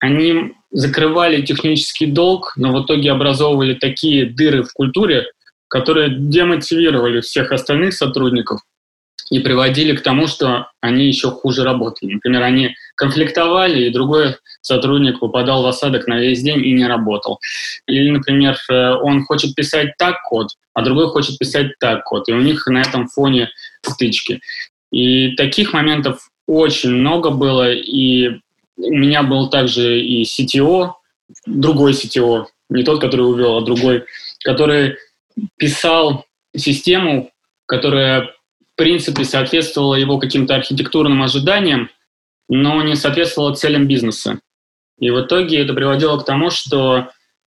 они 0.00 0.54
закрывали 0.74 1.40
технический 1.40 2.06
долг, 2.06 2.52
но 2.56 2.72
в 2.72 2.84
итоге 2.84 3.12
образовывали 3.12 3.74
такие 3.74 4.26
дыры 4.26 4.64
в 4.64 4.72
культуре, 4.72 5.26
которые 5.68 6.10
демотивировали 6.10 7.20
всех 7.20 7.52
остальных 7.52 7.94
сотрудников 7.94 8.60
и 9.30 9.38
приводили 9.38 9.96
к 9.96 10.02
тому, 10.02 10.26
что 10.26 10.68
они 10.80 11.06
еще 11.06 11.30
хуже 11.30 11.64
работали. 11.64 12.14
Например, 12.14 12.42
они 12.42 12.74
конфликтовали, 12.96 13.84
и 13.84 13.92
другой 13.92 14.36
сотрудник 14.60 15.20
попадал 15.20 15.62
в 15.62 15.66
осадок 15.66 16.06
на 16.08 16.20
весь 16.20 16.42
день 16.42 16.64
и 16.64 16.72
не 16.72 16.86
работал. 16.86 17.38
Или, 17.86 18.10
например, 18.10 18.56
э, 18.68 18.90
он 18.94 19.24
хочет 19.24 19.54
писать 19.54 19.96
так 19.96 20.22
код, 20.22 20.48
а 20.74 20.82
другой 20.82 21.08
хочет 21.08 21.38
писать 21.38 21.78
так 21.78 22.04
код, 22.04 22.28
и 22.28 22.32
у 22.32 22.40
них 22.40 22.66
на 22.66 22.82
этом 22.82 23.06
фоне 23.08 23.50
стычки. 23.82 24.40
И 24.90 25.36
таких 25.36 25.72
моментов 25.72 26.28
очень 26.46 26.90
много 26.90 27.30
было, 27.30 27.72
и 27.72 28.40
у 28.76 28.94
меня 28.94 29.22
был 29.22 29.48
также 29.50 30.00
и 30.00 30.24
CTO, 30.24 30.92
другой 31.46 31.92
CTO, 31.92 32.46
не 32.70 32.82
тот, 32.82 33.00
который 33.00 33.22
увел, 33.22 33.58
а 33.58 33.64
другой, 33.64 34.04
который 34.44 34.96
писал 35.56 36.24
систему, 36.56 37.30
которая, 37.66 38.32
в 38.72 38.76
принципе, 38.76 39.24
соответствовала 39.24 39.94
его 39.94 40.18
каким-то 40.18 40.54
архитектурным 40.54 41.22
ожиданиям, 41.22 41.90
но 42.48 42.82
не 42.82 42.94
соответствовала 42.94 43.54
целям 43.54 43.86
бизнеса. 43.86 44.40
И 44.98 45.10
в 45.10 45.20
итоге 45.20 45.60
это 45.60 45.74
приводило 45.74 46.18
к 46.18 46.24
тому, 46.24 46.50
что 46.50 47.10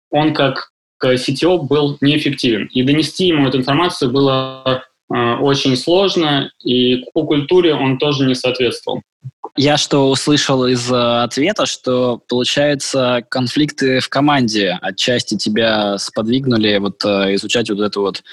он 0.09 0.33
как 0.33 0.71
CTO 1.03 1.63
был 1.63 1.97
неэффективен. 2.01 2.67
И 2.67 2.83
донести 2.83 3.27
ему 3.27 3.47
эту 3.47 3.57
информацию 3.57 4.11
было 4.11 4.83
очень 5.13 5.75
сложно, 5.75 6.51
и 6.63 7.05
по 7.13 7.25
культуре 7.25 7.73
он 7.73 7.97
тоже 7.97 8.25
не 8.25 8.35
соответствовал. 8.35 9.01
Я 9.57 9.77
что 9.77 10.09
услышал 10.09 10.65
из 10.65 10.89
э, 10.91 11.23
ответа, 11.23 11.65
что, 11.65 12.21
получается, 12.29 13.23
конфликты 13.29 13.99
в 13.99 14.07
команде 14.07 14.77
отчасти 14.81 15.37
тебя 15.37 15.97
сподвигнули 15.97 16.77
вот 16.77 17.03
э, 17.03 17.35
изучать 17.35 17.69
вот 17.69 17.81
эту 17.81 18.01
вот 18.01 18.23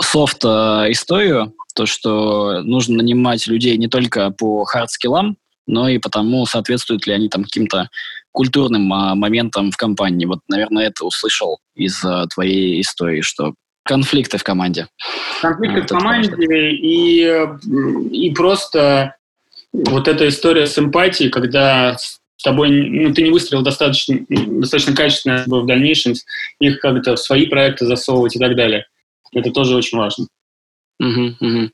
софт-историю, 0.00 1.54
то, 1.76 1.86
что 1.86 2.62
нужно 2.62 2.96
нанимать 2.96 3.46
людей 3.46 3.76
не 3.76 3.86
только 3.86 4.30
по 4.30 4.64
хард-скиллам, 4.64 5.36
но 5.68 5.88
и 5.88 5.98
потому, 5.98 6.44
соответствуют 6.44 7.06
ли 7.06 7.12
они 7.12 7.28
там 7.28 7.44
каким-то 7.44 7.88
культурным 8.32 8.92
а, 8.92 9.14
моментам 9.14 9.70
в 9.70 9.76
компании. 9.76 10.26
Вот, 10.26 10.40
наверное, 10.48 10.88
это 10.88 11.04
услышал 11.04 11.60
из 11.76 12.02
твоей 12.34 12.80
истории, 12.80 13.20
что 13.20 13.54
конфликты 13.84 14.38
в 14.38 14.44
команде. 14.44 14.88
Конфликты 15.40 15.80
вот 15.80 15.90
в 15.90 15.94
команде 15.94 16.70
и, 16.70 17.46
и 18.10 18.34
просто 18.34 19.16
вот 19.72 20.08
эта 20.08 20.28
история 20.28 20.66
с 20.66 20.78
эмпатией, 20.78 21.30
когда 21.30 21.96
с 21.96 22.20
тобой, 22.42 22.70
ну, 22.70 23.12
ты 23.12 23.22
не 23.22 23.30
выстрелил 23.30 23.62
достаточно, 23.62 24.18
достаточно 24.28 24.94
качественно, 24.94 25.38
чтобы 25.38 25.62
в 25.62 25.66
дальнейшем 25.66 26.14
их 26.60 26.80
как-то 26.80 27.16
в 27.16 27.20
свои 27.20 27.46
проекты 27.46 27.86
засовывать 27.86 28.36
и 28.36 28.38
так 28.38 28.56
далее. 28.56 28.86
Это 29.32 29.50
тоже 29.50 29.76
очень 29.76 29.98
важно. 29.98 30.26
Угу, 31.00 31.36
угу. 31.40 31.70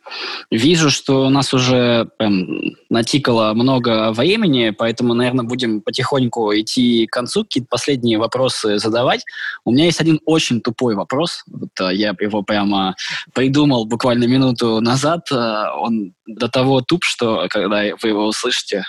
Вижу, 0.51 0.89
что 0.89 1.27
у 1.27 1.31
нас 1.31 1.53
уже 1.53 2.09
прям 2.17 2.47
натикало 2.89 3.53
много 3.53 4.13
времени, 4.13 4.71
поэтому, 4.71 5.13
наверное, 5.13 5.45
будем 5.45 5.83
потихоньку 5.83 6.53
идти 6.55 7.07
к 7.07 7.13
концу, 7.13 7.45
какие-то 7.45 7.69
последние 7.69 8.19
вопросы 8.19 8.79
задавать. 8.79 9.23
У 9.65 9.73
меня 9.73 9.85
есть 9.85 10.01
один 10.01 10.21
очень 10.25 10.63
тупой 10.63 10.95
вопрос. 10.95 11.45
Вот, 11.49 11.69
а, 11.79 11.93
я 11.93 12.15
его 12.19 12.43
прямо 12.43 12.97
придумал 13.35 13.85
буквально 13.85 14.25
минуту 14.25 14.81
назад. 14.81 15.29
А, 15.31 15.77
он 15.77 16.15
до 16.27 16.49
того 16.49 16.81
туп, 16.81 17.05
что 17.05 17.47
когда 17.51 17.83
вы 18.01 18.09
его 18.09 18.27
услышите, 18.27 18.85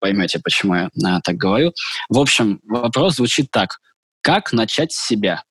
поймете, 0.00 0.40
почему 0.42 0.74
я 0.74 0.90
а, 1.04 1.20
так 1.20 1.36
говорю. 1.36 1.72
В 2.08 2.18
общем, 2.18 2.60
вопрос 2.64 3.16
звучит 3.16 3.52
так. 3.52 3.78
Как 4.20 4.52
начать 4.52 4.92
с 4.92 5.06
себя? 5.06 5.44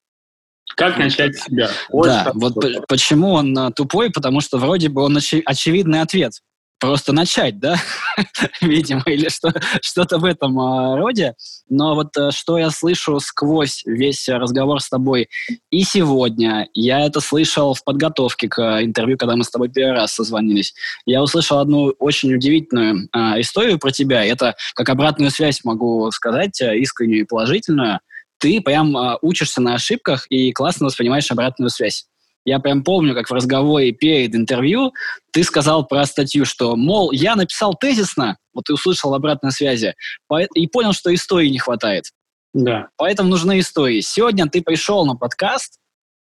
Как 0.75 0.97
начать 0.97 1.37
с 1.37 1.43
себя? 1.45 1.69
Очень 1.89 2.11
да, 2.11 2.31
вот 2.33 2.55
почему 2.87 3.31
он 3.31 3.57
а, 3.57 3.71
тупой, 3.71 4.11
потому 4.11 4.41
что 4.41 4.57
вроде 4.57 4.89
бы 4.89 5.01
он 5.03 5.17
очи- 5.17 5.41
очевидный 5.45 6.01
ответ. 6.01 6.33
Просто 6.79 7.11
начать, 7.11 7.59
да, 7.59 7.75
видимо, 8.61 9.03
или 9.05 9.27
что, 9.27 9.51
что-то 9.81 10.17
в 10.17 10.23
этом 10.23 10.57
а, 10.57 10.95
роде. 10.95 11.35
Но 11.67 11.93
вот 11.95 12.15
а, 12.15 12.31
что 12.31 12.57
я 12.57 12.69
слышу 12.69 13.19
сквозь 13.19 13.81
весь 13.85 14.29
разговор 14.29 14.79
с 14.79 14.87
тобой 14.87 15.27
и 15.69 15.83
сегодня, 15.83 16.69
я 16.73 17.01
это 17.05 17.19
слышал 17.19 17.73
в 17.73 17.83
подготовке 17.83 18.47
к 18.47 18.81
интервью, 18.81 19.17
когда 19.17 19.35
мы 19.35 19.43
с 19.43 19.49
тобой 19.49 19.67
первый 19.67 19.95
раз 19.95 20.13
созвонились. 20.13 20.73
Я 21.05 21.21
услышал 21.21 21.59
одну 21.59 21.93
очень 21.99 22.33
удивительную 22.33 23.09
а, 23.11 23.41
историю 23.41 23.77
про 23.77 23.91
тебя. 23.91 24.23
Это 24.23 24.55
как 24.75 24.87
обратную 24.87 25.31
связь 25.31 25.65
могу 25.65 26.09
сказать, 26.11 26.61
искреннюю 26.61 27.21
и 27.21 27.25
положительную 27.25 27.99
ты 28.39 28.61
прям 28.61 28.95
э, 28.97 29.17
учишься 29.21 29.61
на 29.61 29.75
ошибках 29.75 30.25
и 30.29 30.51
классно 30.51 30.87
воспринимаешь 30.87 31.29
обратную 31.31 31.69
связь. 31.69 32.05
Я 32.45 32.59
прям 32.59 32.83
помню, 32.83 33.13
как 33.13 33.29
в 33.29 33.33
разговоре 33.33 33.91
перед 33.91 34.33
интервью 34.33 34.93
ты 35.31 35.43
сказал 35.43 35.85
про 35.85 36.05
статью, 36.05 36.45
что, 36.45 36.75
мол, 36.75 37.11
я 37.11 37.35
написал 37.35 37.75
тезисно, 37.75 38.37
вот 38.53 38.65
ты 38.65 38.73
услышал 38.73 39.13
обратной 39.13 39.51
связи, 39.51 39.93
и 40.55 40.67
понял, 40.67 40.93
что 40.93 41.13
истории 41.13 41.49
не 41.49 41.59
хватает. 41.59 42.05
Да. 42.53 42.87
Поэтому 42.97 43.29
нужны 43.29 43.59
истории. 43.59 44.01
Сегодня 44.01 44.47
ты 44.49 44.61
пришел 44.61 45.05
на 45.05 45.15
подкаст, 45.15 45.79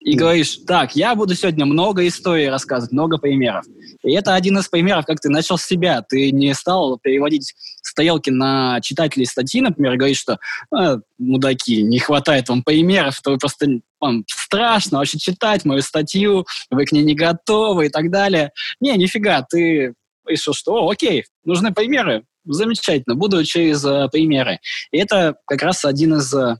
и 0.04 0.16
говоришь, 0.16 0.58
так, 0.66 0.96
я 0.96 1.14
буду 1.14 1.34
сегодня 1.34 1.64
много 1.64 2.06
историй 2.08 2.48
рассказывать, 2.48 2.92
много 2.92 3.18
примеров. 3.18 3.64
И 4.02 4.12
это 4.12 4.34
один 4.34 4.58
из 4.58 4.68
примеров, 4.68 5.06
как 5.06 5.20
ты 5.20 5.28
начал 5.28 5.58
с 5.58 5.64
себя. 5.64 6.02
Ты 6.02 6.32
не 6.32 6.54
стал 6.54 6.98
переводить 6.98 7.54
стрелки 7.92 8.30
на 8.30 8.80
читателей 8.80 9.26
статьи, 9.26 9.60
например, 9.60 9.92
и 9.92 9.96
говоришь, 9.96 10.18
что 10.18 10.38
а, 10.74 10.96
мудаки, 11.18 11.82
не 11.82 11.98
хватает 11.98 12.48
вам 12.48 12.62
примеров, 12.62 13.20
то 13.20 13.30
вы 13.30 13.38
просто 13.38 13.66
вам 14.00 14.24
страшно 14.26 14.98
вообще 14.98 15.18
читать 15.18 15.64
мою 15.64 15.82
статью, 15.82 16.46
вы 16.70 16.86
к 16.86 16.92
ней 16.92 17.04
не 17.04 17.14
готовы 17.14 17.86
и 17.86 17.88
так 17.90 18.10
далее. 18.10 18.52
Не, 18.80 18.96
нифига, 18.96 19.42
ты 19.42 19.94
решил, 20.26 20.54
что, 20.54 20.72
О, 20.72 20.90
окей, 20.90 21.24
нужны 21.44 21.72
примеры, 21.72 22.24
замечательно, 22.44 23.14
буду 23.14 23.44
через 23.44 23.84
uh, 23.84 24.08
примеры. 24.08 24.58
И 24.90 24.98
это 24.98 25.36
как 25.46 25.62
раз 25.62 25.84
один 25.84 26.14
из 26.14 26.34
uh, 26.34 26.56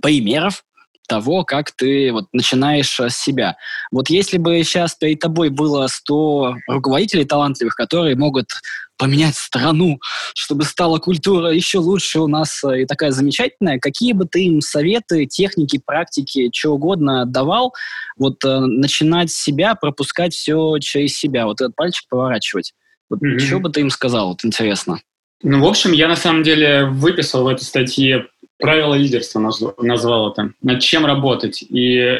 примеров, 0.00 0.64
того, 1.06 1.44
как 1.44 1.72
ты 1.72 2.12
вот 2.12 2.26
начинаешь 2.32 2.98
э, 3.00 3.08
с 3.08 3.16
себя. 3.16 3.56
Вот 3.90 4.10
если 4.10 4.38
бы 4.38 4.62
сейчас 4.62 4.94
перед 4.94 5.20
тобой 5.20 5.50
было 5.50 5.86
100 5.86 6.56
руководителей 6.68 7.24
талантливых, 7.24 7.74
которые 7.74 8.16
могут 8.16 8.48
поменять 8.98 9.36
страну, 9.36 10.00
чтобы 10.34 10.64
стала 10.64 10.98
культура 10.98 11.50
еще 11.50 11.78
лучше 11.78 12.20
у 12.20 12.28
нас 12.28 12.62
э, 12.64 12.82
и 12.82 12.86
такая 12.86 13.10
замечательная, 13.10 13.78
какие 13.78 14.12
бы 14.12 14.26
ты 14.26 14.44
им 14.44 14.60
советы, 14.60 15.26
техники, 15.26 15.80
практики, 15.84 16.50
что 16.52 16.72
угодно 16.72 17.26
давал, 17.26 17.74
вот 18.16 18.44
э, 18.44 18.60
начинать 18.60 19.30
с 19.30 19.36
себя, 19.36 19.74
пропускать 19.74 20.34
все 20.34 20.78
через 20.78 21.16
себя, 21.16 21.46
вот 21.46 21.60
этот 21.60 21.76
пальчик 21.76 22.08
поворачивать. 22.08 22.72
Вот 23.08 23.22
mm-hmm. 23.22 23.38
что 23.38 23.60
бы 23.60 23.70
ты 23.70 23.80
им 23.80 23.90
сказал, 23.90 24.28
вот 24.28 24.44
интересно. 24.44 24.98
Ну, 25.42 25.62
в 25.62 25.66
общем, 25.68 25.92
я 25.92 26.08
на 26.08 26.16
самом 26.16 26.42
деле 26.42 26.86
выписал 26.86 27.44
в 27.44 27.48
этой 27.48 27.62
статье 27.62 28.26
правила 28.58 28.94
лидерства 28.94 29.40
назвал 29.78 30.32
это, 30.32 30.52
над 30.62 30.80
чем 30.80 31.06
работать. 31.06 31.62
И 31.62 32.18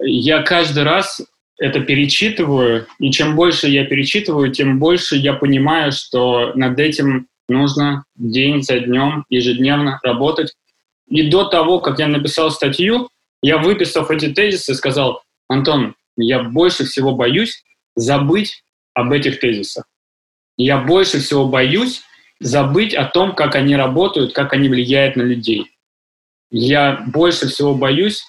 я 0.00 0.42
каждый 0.42 0.82
раз 0.84 1.20
это 1.58 1.80
перечитываю, 1.80 2.86
и 3.00 3.10
чем 3.10 3.34
больше 3.34 3.68
я 3.68 3.84
перечитываю, 3.84 4.52
тем 4.52 4.78
больше 4.78 5.16
я 5.16 5.34
понимаю, 5.34 5.92
что 5.92 6.52
над 6.54 6.78
этим 6.78 7.26
нужно 7.48 8.04
день 8.14 8.62
за 8.62 8.80
днем, 8.80 9.24
ежедневно 9.28 9.98
работать. 10.02 10.54
И 11.08 11.28
до 11.28 11.44
того, 11.44 11.80
как 11.80 11.98
я 11.98 12.06
написал 12.06 12.50
статью, 12.50 13.08
я, 13.42 13.58
выписав 13.58 14.10
эти 14.10 14.28
тезисы, 14.28 14.74
сказал, 14.74 15.22
Антон, 15.48 15.94
я 16.16 16.42
больше 16.42 16.84
всего 16.84 17.14
боюсь 17.14 17.62
забыть 17.96 18.62
об 18.94 19.12
этих 19.12 19.40
тезисах. 19.40 19.84
Я 20.56 20.78
больше 20.78 21.20
всего 21.20 21.46
боюсь 21.46 22.02
забыть 22.40 22.94
о 22.94 23.04
том, 23.04 23.34
как 23.34 23.54
они 23.54 23.76
работают, 23.76 24.32
как 24.32 24.52
они 24.52 24.68
влияют 24.68 25.16
на 25.16 25.22
людей. 25.22 25.70
Я 26.50 27.04
больше 27.06 27.48
всего 27.48 27.74
боюсь 27.74 28.24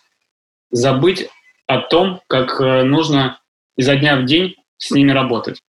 забыть 0.72 1.30
о 1.68 1.80
том, 1.80 2.22
как 2.28 2.60
э, 2.60 2.84
нужно 2.84 3.40
изо 3.78 3.96
дня 3.96 4.18
в 4.18 4.26
день 4.26 4.56
с 4.78 4.92
ними 4.92 5.12
работать. 5.12 5.62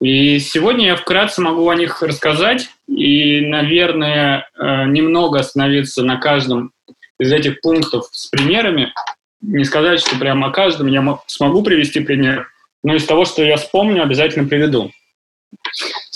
И 0.00 0.38
сегодня 0.40 0.88
я 0.88 0.96
вкратце 0.96 1.40
могу 1.40 1.68
о 1.68 1.74
них 1.74 2.02
рассказать 2.02 2.68
и, 2.86 3.40
наверное, 3.40 4.48
э, 4.54 4.84
немного 4.86 5.38
остановиться 5.38 6.02
на 6.02 6.16
каждом 6.16 6.72
из 7.18 7.32
этих 7.32 7.60
пунктов 7.60 8.08
с 8.12 8.26
примерами. 8.26 8.92
Не 9.40 9.64
сказать, 9.64 10.00
что 10.00 10.18
прямо 10.18 10.48
о 10.48 10.50
каждом 10.50 10.88
я 10.88 11.18
смогу 11.26 11.62
привести 11.62 12.00
пример, 12.00 12.48
но 12.82 12.94
из 12.94 13.04
того, 13.06 13.24
что 13.24 13.42
я 13.42 13.56
вспомню, 13.56 14.02
обязательно 14.02 14.48
приведу. 14.48 14.90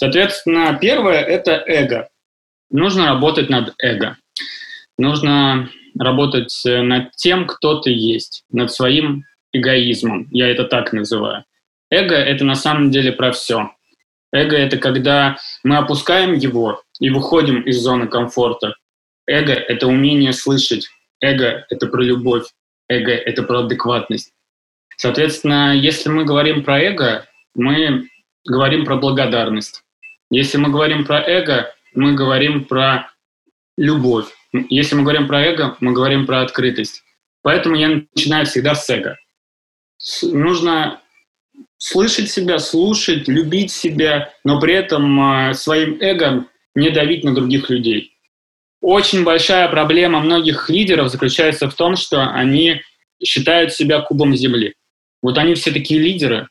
Соответственно, 0.01 0.79
первое– 0.81 1.21
это 1.37 1.63
эго. 1.67 2.09
Нужно 2.71 3.09
работать 3.09 3.51
над 3.51 3.75
эго. 3.77 4.17
Нужно 4.97 5.69
работать 5.99 6.59
э, 6.65 6.81
над 6.81 7.11
тем, 7.17 7.47
кто 7.47 7.81
ты 7.81 7.91
есть, 7.91 8.45
над 8.51 8.73
своим 8.73 9.25
эгоизмом. 9.53 10.27
Я 10.31 10.49
это 10.49 10.65
так 10.65 10.95
называю. 10.95 11.45
Эго– 11.91 12.15
это 12.17 12.47
на 12.47 12.55
самом 12.55 12.91
деле 12.91 13.13
про 13.13 13.31
все. 13.33 13.73
Эго– 14.33 14.57
это 14.67 14.79
когда 14.79 15.37
мы 15.65 15.77
опускаем 15.77 16.33
его 16.33 16.83
и 16.99 17.11
выходим 17.11 17.61
из 17.61 17.79
зоны 17.79 18.09
комфорта. 18.09 18.77
Эго– 19.27 19.53
это 19.69 19.87
умение 19.87 20.33
слышать. 20.33 20.89
Эго– 21.21 21.67
это 21.69 21.87
про 21.89 22.01
любовь. 22.01 22.47
Эго– 22.89 23.13
это 23.13 23.43
про 23.43 23.65
адекватность. 23.67 24.33
Соответственно, 24.97 25.77
если 25.77 26.09
мы 26.09 26.25
говорим 26.25 26.65
про 26.65 26.81
эго, 26.81 27.27
мы 27.55 28.09
говорим 28.47 28.87
про 28.87 28.97
благодарность. 28.97 29.83
Если 30.31 30.59
мы 30.59 30.71
говорим 30.71 31.05
про 31.05 31.21
эго, 31.21 31.75
мы 31.95 32.15
говорим 32.15 32.65
про 32.65 33.11
любовь. 33.77 34.27
Если 34.53 34.95
мы 34.95 35.03
говорим 35.03 35.27
про 35.27 35.43
эго, 35.43 35.77
мы 35.81 35.93
говорим 35.93 36.27
про 36.27 36.43
открытость. 36.43 37.03
Поэтому 37.43 37.77
я 37.77 38.03
начинаю 38.15 38.47
всегда 38.47 38.75
с 38.75 38.89
эго. 38.91 39.19
Нужно 40.23 41.01
слышать 41.79 42.31
себя, 42.31 42.59
слушать, 42.59 43.29
любить 43.29 43.73
себя, 43.73 44.33
но 44.45 44.61
при 44.61 44.75
этом 44.75 45.53
своим 45.55 46.01
эго 46.01 46.47
не 46.75 46.91
давить 46.91 47.25
на 47.25 47.35
других 47.35 47.71
людей. 47.71 48.17
Очень 48.81 49.25
большая 49.25 49.69
проблема 49.69 50.21
многих 50.21 50.71
лидеров 50.71 51.11
заключается 51.11 51.69
в 51.69 51.75
том, 51.75 51.97
что 51.97 52.31
они 52.31 52.83
считают 53.23 53.73
себя 53.73 54.01
кубом 54.01 54.35
земли. 54.37 54.75
Вот 55.23 55.37
они 55.37 55.55
все 55.55 55.71
такие 55.71 56.01
лидеры, 56.01 56.49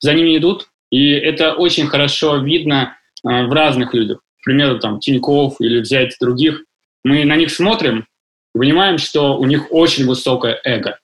за 0.00 0.14
ними 0.14 0.36
идут, 0.36 0.68
и 0.94 1.10
это 1.10 1.54
очень 1.54 1.88
хорошо 1.88 2.36
видно 2.36 2.96
в 3.24 3.52
разных 3.52 3.94
людях. 3.94 4.20
К 4.40 4.44
примеру, 4.44 4.78
там, 4.78 5.00
Тиньков 5.00 5.60
или 5.60 5.80
взять 5.80 6.14
других. 6.20 6.62
Мы 7.02 7.24
на 7.24 7.34
них 7.34 7.50
смотрим, 7.50 8.06
понимаем, 8.52 8.98
что 8.98 9.36
у 9.36 9.44
них 9.44 9.72
очень 9.72 10.06
высокое 10.06 10.60
эго. 10.62 11.00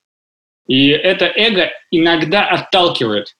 И 0.68 0.90
это 0.90 1.24
эго 1.24 1.72
иногда 1.90 2.46
отталкивает, 2.46 3.34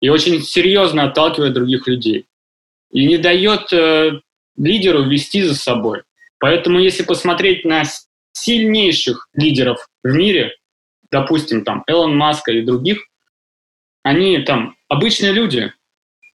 и 0.00 0.08
очень 0.08 0.40
серьезно 0.40 1.04
отталкивает 1.04 1.52
других 1.52 1.86
людей. 1.86 2.24
И 2.90 3.04
не 3.04 3.18
дает 3.18 3.70
э, 3.74 4.12
лидеру 4.56 5.02
вести 5.02 5.42
за 5.42 5.54
собой. 5.54 6.04
Поэтому 6.38 6.80
если 6.80 7.02
посмотреть 7.02 7.66
на 7.66 7.82
сильнейших 8.32 9.28
лидеров 9.34 9.86
в 10.02 10.08
мире, 10.08 10.56
допустим, 11.10 11.64
там 11.64 11.84
Элон 11.86 12.16
Маска 12.16 12.50
и 12.50 12.62
других, 12.62 13.06
они 14.02 14.38
там 14.38 14.74
обычные 14.88 15.32
люди, 15.32 15.70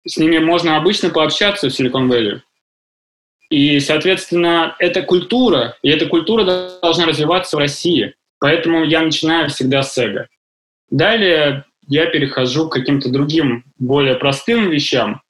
с 0.06 0.16
ними 0.16 0.38
можно 0.38 0.76
обычно 0.76 1.10
пообщаться 1.10 1.68
в 1.68 1.72
Silicon 1.72 2.08
Valley. 2.08 2.40
И, 3.50 3.80
соответственно, 3.80 4.74
эта 4.78 5.02
культура, 5.02 5.76
и 5.82 5.90
эта 5.90 6.06
культура 6.06 6.44
должна 6.80 7.06
развиваться 7.06 7.56
в 7.56 7.60
России. 7.60 8.14
Поэтому 8.38 8.84
я 8.84 9.02
начинаю 9.02 9.48
всегда 9.50 9.82
с 9.82 9.96
эго. 9.98 10.28
Далее 10.90 11.64
я 11.86 12.06
перехожу 12.06 12.68
к 12.68 12.72
каким-то 12.72 13.10
другим, 13.10 13.64
более 13.78 14.14
простым 14.14 14.70
вещам, 14.70 15.22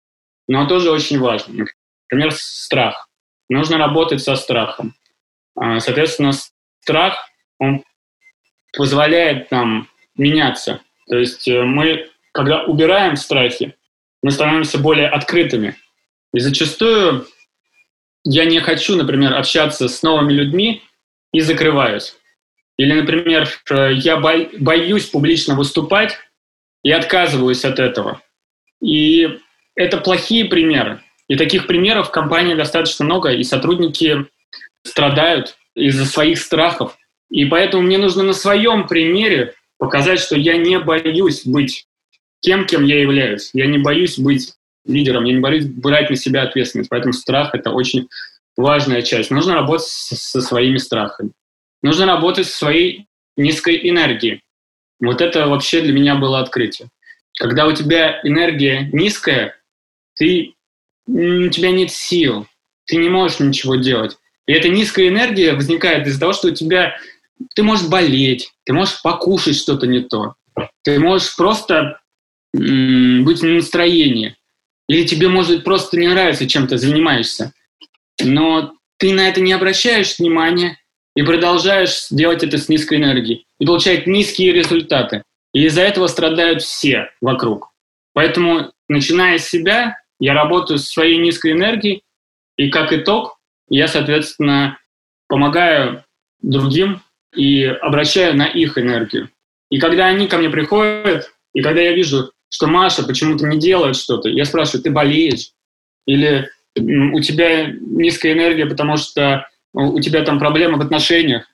но 0.49 0.67
тоже 0.67 0.91
очень 0.91 1.19
важным. 1.19 1.67
Например, 2.11 2.33
страх. 2.33 3.09
Нужно 3.49 3.79
работать 3.79 4.23
со 4.23 4.37
страхом. 4.37 4.95
А, 5.57 5.81
соответственно, 5.81 6.33
страх, 6.81 7.29
он 7.59 7.85
позволяет 8.77 9.51
нам 9.51 9.89
меняться. 10.17 10.81
То 11.09 11.19
есть 11.19 11.47
э, 11.49 11.63
мы, 11.63 12.09
когда 12.33 12.65
убираем 12.65 13.17
страхи, 13.17 13.75
мы 14.23 14.31
становимся 14.31 14.79
более 14.79 15.09
открытыми. 15.09 15.77
И 16.33 16.41
зачастую 16.41 17.27
я 18.25 18.45
не 18.45 18.61
хочу, 18.61 18.97
например, 18.97 19.35
общаться 19.35 19.89
с 19.89 20.03
новыми 20.03 20.33
людьми 20.33 20.83
и 21.33 21.41
закрываюсь. 21.41 22.17
Или, 22.79 22.95
например, 22.95 23.49
я 23.69 24.17
боюсь 24.17 25.07
публично 25.07 25.55
выступать 25.55 26.17
и 26.83 26.91
отказываюсь 26.91 27.65
от 27.65 27.79
этого. 27.79 28.23
И 28.81 29.39
это 29.75 29.99
плохие 29.99 30.47
примеры. 30.47 31.01
И 31.29 31.37
таких 31.37 31.67
примеров 31.67 32.09
в 32.09 32.13
компании 32.13 32.55
достаточно 32.55 33.05
много, 33.05 33.33
и 33.33 33.43
сотрудники 33.43 34.27
страдают 34.85 35.57
из-за 35.75 36.07
своих 36.07 36.39
страхов. 36.39 36.97
И 37.31 37.45
поэтому 37.47 37.83
мне 37.83 37.99
нужно 37.99 38.23
на 38.23 38.33
своем 38.33 38.87
примере 38.87 39.55
показать, 39.79 40.21
что 40.21 40.37
я 40.37 40.57
не 40.57 40.79
боюсь 40.79 41.47
быть 41.47 41.87
тем, 42.43 42.67
кем 42.67 42.85
я 42.85 43.01
являюсь. 43.01 43.51
Я 43.55 43.67
не 43.67 43.79
боюсь 43.79 44.19
быть 44.19 44.53
лидером, 44.85 45.25
я 45.25 45.33
не 45.33 45.41
боюсь 45.41 45.65
брать 45.65 46.11
на 46.11 46.17
себя 46.17 46.43
ответственность. 46.43 46.91
Поэтому 46.91 47.15
страх— 47.15 47.51
это 47.55 47.71
очень 47.71 48.09
важная 48.57 49.03
часть. 49.03 49.31
Нужно 49.31 49.55
работать 49.55 49.87
со 49.87 50.41
своими 50.43 50.77
страхами. 50.77 51.31
Нужно 51.83 52.05
работать 52.05 52.47
со 52.47 52.57
своей 52.57 53.07
низкой 53.37 53.89
энергией. 53.89 54.43
Вот 55.01 55.21
это 55.21 55.47
вообще 55.47 55.81
для 55.81 55.93
меня 55.93 56.17
было 56.17 56.41
открытие. 56.41 56.89
Когда 57.39 57.67
у 57.67 57.73
тебя 57.73 58.21
энергия 58.25 58.91
низкая, 58.93 59.57
ты, 60.15 60.55
у 61.07 61.49
тебя 61.49 61.71
нет 61.71 61.91
сил, 61.91 62.47
ты 62.87 62.97
не 62.97 63.09
можешь 63.09 63.41
ничего 63.41 63.77
делать. 63.77 64.19
И 64.47 64.53
эта 64.53 64.69
низкая 64.69 65.09
энергия 65.09 65.55
возникает 65.55 66.07
из-за 66.07 66.21
того, 66.21 66.33
что 66.33 66.49
у 66.49 66.55
тебя 66.55 66.97
ты 67.55 67.63
можешь 67.63 67.89
болеть, 67.89 68.53
ты 68.65 68.73
можешь 68.73 69.01
покушать 69.03 69.57
что-то 69.57 69.87
не 69.87 70.01
то, 70.01 70.35
ты 70.83 70.99
можешь 70.99 71.35
просто 71.37 72.02
быть 72.53 73.41
в 73.41 73.45
настроении. 73.45 74.37
Или 74.89 75.07
тебе, 75.07 75.29
может 75.29 75.65
просто 75.65 75.99
не 75.99 76.09
нравится, 76.09 76.49
чем 76.49 76.67
ты 76.67 76.77
занимаешься. 76.77 77.53
Но 78.23 78.75
ты 78.99 79.13
на 79.13 79.29
это 79.29 79.41
не 79.41 79.53
обращаешь 79.53 80.19
внимания 80.19 80.79
и 81.15 81.23
продолжаешь 81.23 82.09
делать 82.11 82.43
это 82.43 82.59
с 82.59 82.69
низкой 82.69 82.99
энергией. 82.99 83.47
И 83.59 83.67
получать 83.67 84.07
низкие 84.07 84.53
результаты. 84.53 85.23
И 85.55 85.65
из-за 85.67 85.83
этого 85.83 86.07
страдают 86.07 86.63
все 86.63 87.11
вокруг. 87.21 87.71
Поэтому, 88.15 88.73
начиная 88.89 89.39
с 89.39 89.49
себя, 89.49 89.97
я 90.19 90.35
работаю 90.35 90.79
с 90.79 90.89
своей 90.89 91.19
низкой 91.19 91.53
энергией, 91.53 92.03
и 92.57 92.71
как 92.71 92.93
итог, 92.93 93.39
я, 93.69 93.89
соответственно, 93.89 94.79
помогаю 95.29 96.05
другим 96.41 97.03
и 97.35 97.65
обращаю 97.65 98.37
на 98.37 98.47
их 98.47 98.77
энергию. 98.77 99.31
И 99.71 99.79
когда 99.79 100.07
они 100.07 100.29
ко 100.29 100.39
мне 100.39 100.51
приходят, 100.51 101.33
и 101.55 101.63
когда 101.63 101.81
я 101.81 101.93
вижу, 101.93 102.33
что 102.53 102.67
Маша 102.67 103.03
почему-то 103.03 103.47
не 103.47 103.59
делает 103.59 103.97
что-то. 103.97 104.29
Я 104.29 104.45
спрашиваю, 104.45 104.83
ты 104.83 104.91
болеешь? 104.91 105.53
Или 106.07 106.51
у 106.77 107.21
тебя 107.21 107.67
низкая 107.67 108.35
энергия, 108.35 108.67
потому 108.67 108.99
что 108.99 109.49
у 109.73 109.99
тебя 110.01 110.23
там 110.23 110.39
проблемы 110.39 110.77
в 110.77 110.83
отношениях. 110.83 111.47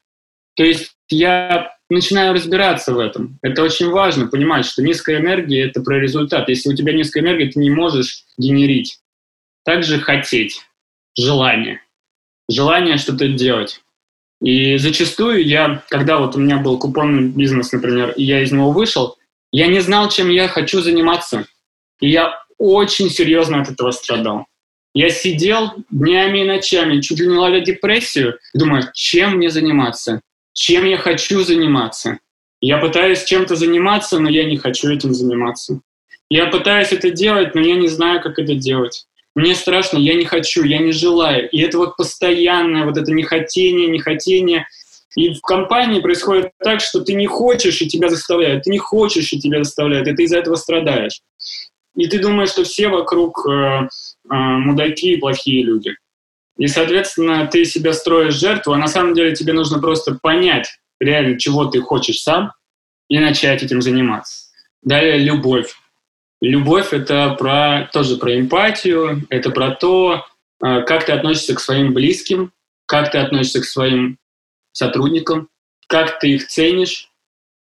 То 0.56 0.64
есть 0.64 0.96
я 1.08 1.76
начинаю 1.88 2.34
разбираться 2.34 2.92
в 2.92 2.98
этом. 2.98 3.38
Это 3.42 3.62
очень 3.62 3.90
важно, 3.90 4.26
понимать, 4.26 4.66
что 4.66 4.82
низкая 4.82 5.20
энергия— 5.20 5.66
это 5.68 5.82
про 5.82 6.00
результат. 6.00 6.48
Если 6.48 6.68
у 6.68 6.74
тебя 6.74 6.92
низкая 6.92 7.22
энергия, 7.22 7.50
ты 7.50 7.60
не 7.60 7.70
можешь 7.70 8.24
генерить. 8.36 8.98
Также 9.64 10.00
хотеть, 10.00 10.62
желание. 11.16 11.80
Желание 12.48 12.96
что-то 12.96 13.28
делать. 13.28 13.80
И 14.40 14.78
зачастую 14.78 15.46
я, 15.46 15.84
когда 15.90 16.18
вот 16.18 16.34
у 16.34 16.40
меня 16.40 16.56
был 16.58 16.76
купонный 16.78 17.28
бизнес, 17.28 17.70
например, 17.70 18.14
и 18.16 18.24
я 18.24 18.42
из 18.42 18.50
него 18.50 18.72
вышел, 18.72 19.17
я 19.52 19.66
не 19.66 19.80
знал, 19.80 20.08
чем 20.08 20.28
я 20.28 20.48
хочу 20.48 20.80
заниматься. 20.80 21.46
И 22.00 22.08
я 22.08 22.42
очень 22.58 23.10
серьезно 23.10 23.62
от 23.62 23.70
этого 23.70 23.90
страдал. 23.90 24.46
Я 24.94 25.10
сидел 25.10 25.72
днями 25.90 26.40
и 26.40 26.44
ночами, 26.44 27.00
чуть 27.00 27.20
ли 27.20 27.26
не 27.26 27.36
ловя 27.36 27.60
депрессию, 27.60 28.38
думаю, 28.54 28.84
чем 28.94 29.36
мне 29.36 29.50
заниматься, 29.50 30.22
чем 30.52 30.84
я 30.86 30.98
хочу 30.98 31.42
заниматься. 31.42 32.18
Я 32.60 32.78
пытаюсь 32.78 33.24
чем-то 33.24 33.54
заниматься, 33.54 34.18
но 34.18 34.28
я 34.28 34.44
не 34.44 34.56
хочу 34.56 34.90
этим 34.90 35.14
заниматься. 35.14 35.80
Я 36.28 36.46
пытаюсь 36.46 36.92
это 36.92 37.10
делать, 37.10 37.54
но 37.54 37.60
я 37.60 37.76
не 37.76 37.88
знаю, 37.88 38.20
как 38.20 38.38
это 38.38 38.54
делать. 38.54 39.06
Мне 39.34 39.54
страшно, 39.54 39.98
я 39.98 40.14
не 40.14 40.24
хочу, 40.24 40.64
я 40.64 40.78
не 40.78 40.90
желаю. 40.90 41.48
И 41.50 41.60
это 41.60 41.78
вот 41.78 41.96
постоянное 41.96 42.84
вот 42.84 42.96
это 42.96 43.12
нехотение, 43.12 43.86
нехотение. 43.86 44.66
И 45.18 45.34
в 45.34 45.40
компании 45.40 46.00
происходит 46.00 46.52
так, 46.62 46.80
что 46.80 47.00
ты 47.00 47.14
не 47.14 47.26
хочешь, 47.26 47.82
и 47.82 47.88
тебя 47.88 48.08
заставляют, 48.08 48.62
ты 48.62 48.70
не 48.70 48.78
хочешь, 48.78 49.32
и 49.32 49.40
тебя 49.40 49.64
заставляют, 49.64 50.06
и 50.06 50.14
ты 50.14 50.22
из-за 50.22 50.38
этого 50.38 50.54
страдаешь. 50.54 51.22
И 51.96 52.06
ты 52.06 52.20
думаешь, 52.20 52.50
что 52.50 52.62
все 52.62 52.86
вокруг 52.86 53.44
э, 53.44 53.50
э, 53.50 53.88
мудаки 54.28 55.14
и 55.14 55.16
плохие 55.16 55.64
люди. 55.64 55.96
И, 56.56 56.68
соответственно, 56.68 57.48
ты 57.48 57.64
себя 57.64 57.94
строишь 57.94 58.34
жертву, 58.34 58.74
а 58.74 58.78
на 58.78 58.86
самом 58.86 59.14
деле 59.14 59.34
тебе 59.34 59.54
нужно 59.54 59.80
просто 59.80 60.16
понять 60.22 60.68
реально, 61.00 61.36
чего 61.36 61.64
ты 61.64 61.80
хочешь 61.80 62.22
сам, 62.22 62.52
и 63.08 63.18
начать 63.18 63.64
этим 63.64 63.82
заниматься. 63.82 64.52
Далее 64.82 65.18
любовь. 65.18 65.74
Любовь— 66.40 66.88
это 66.92 67.34
про, 67.36 67.90
тоже 67.92 68.18
про 68.18 68.38
эмпатию, 68.38 69.26
это 69.30 69.50
про 69.50 69.72
то, 69.72 70.24
э, 70.64 70.82
как 70.82 71.06
ты 71.06 71.10
относишься 71.10 71.56
к 71.56 71.60
своим 71.60 71.92
близким, 71.92 72.52
как 72.86 73.10
ты 73.10 73.18
относишься 73.18 73.62
к 73.62 73.64
своим 73.64 74.16
сотрудникам, 74.78 75.48
как 75.88 76.20
ты 76.20 76.34
их 76.34 76.46
ценишь. 76.46 77.10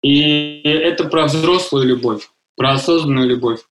И 0.04 0.62
это 0.64 1.06
про 1.06 1.26
взрослую 1.26 1.86
любовь, 1.86 2.30
про 2.58 2.74
осознанную 2.74 3.28
любовь. 3.28 3.62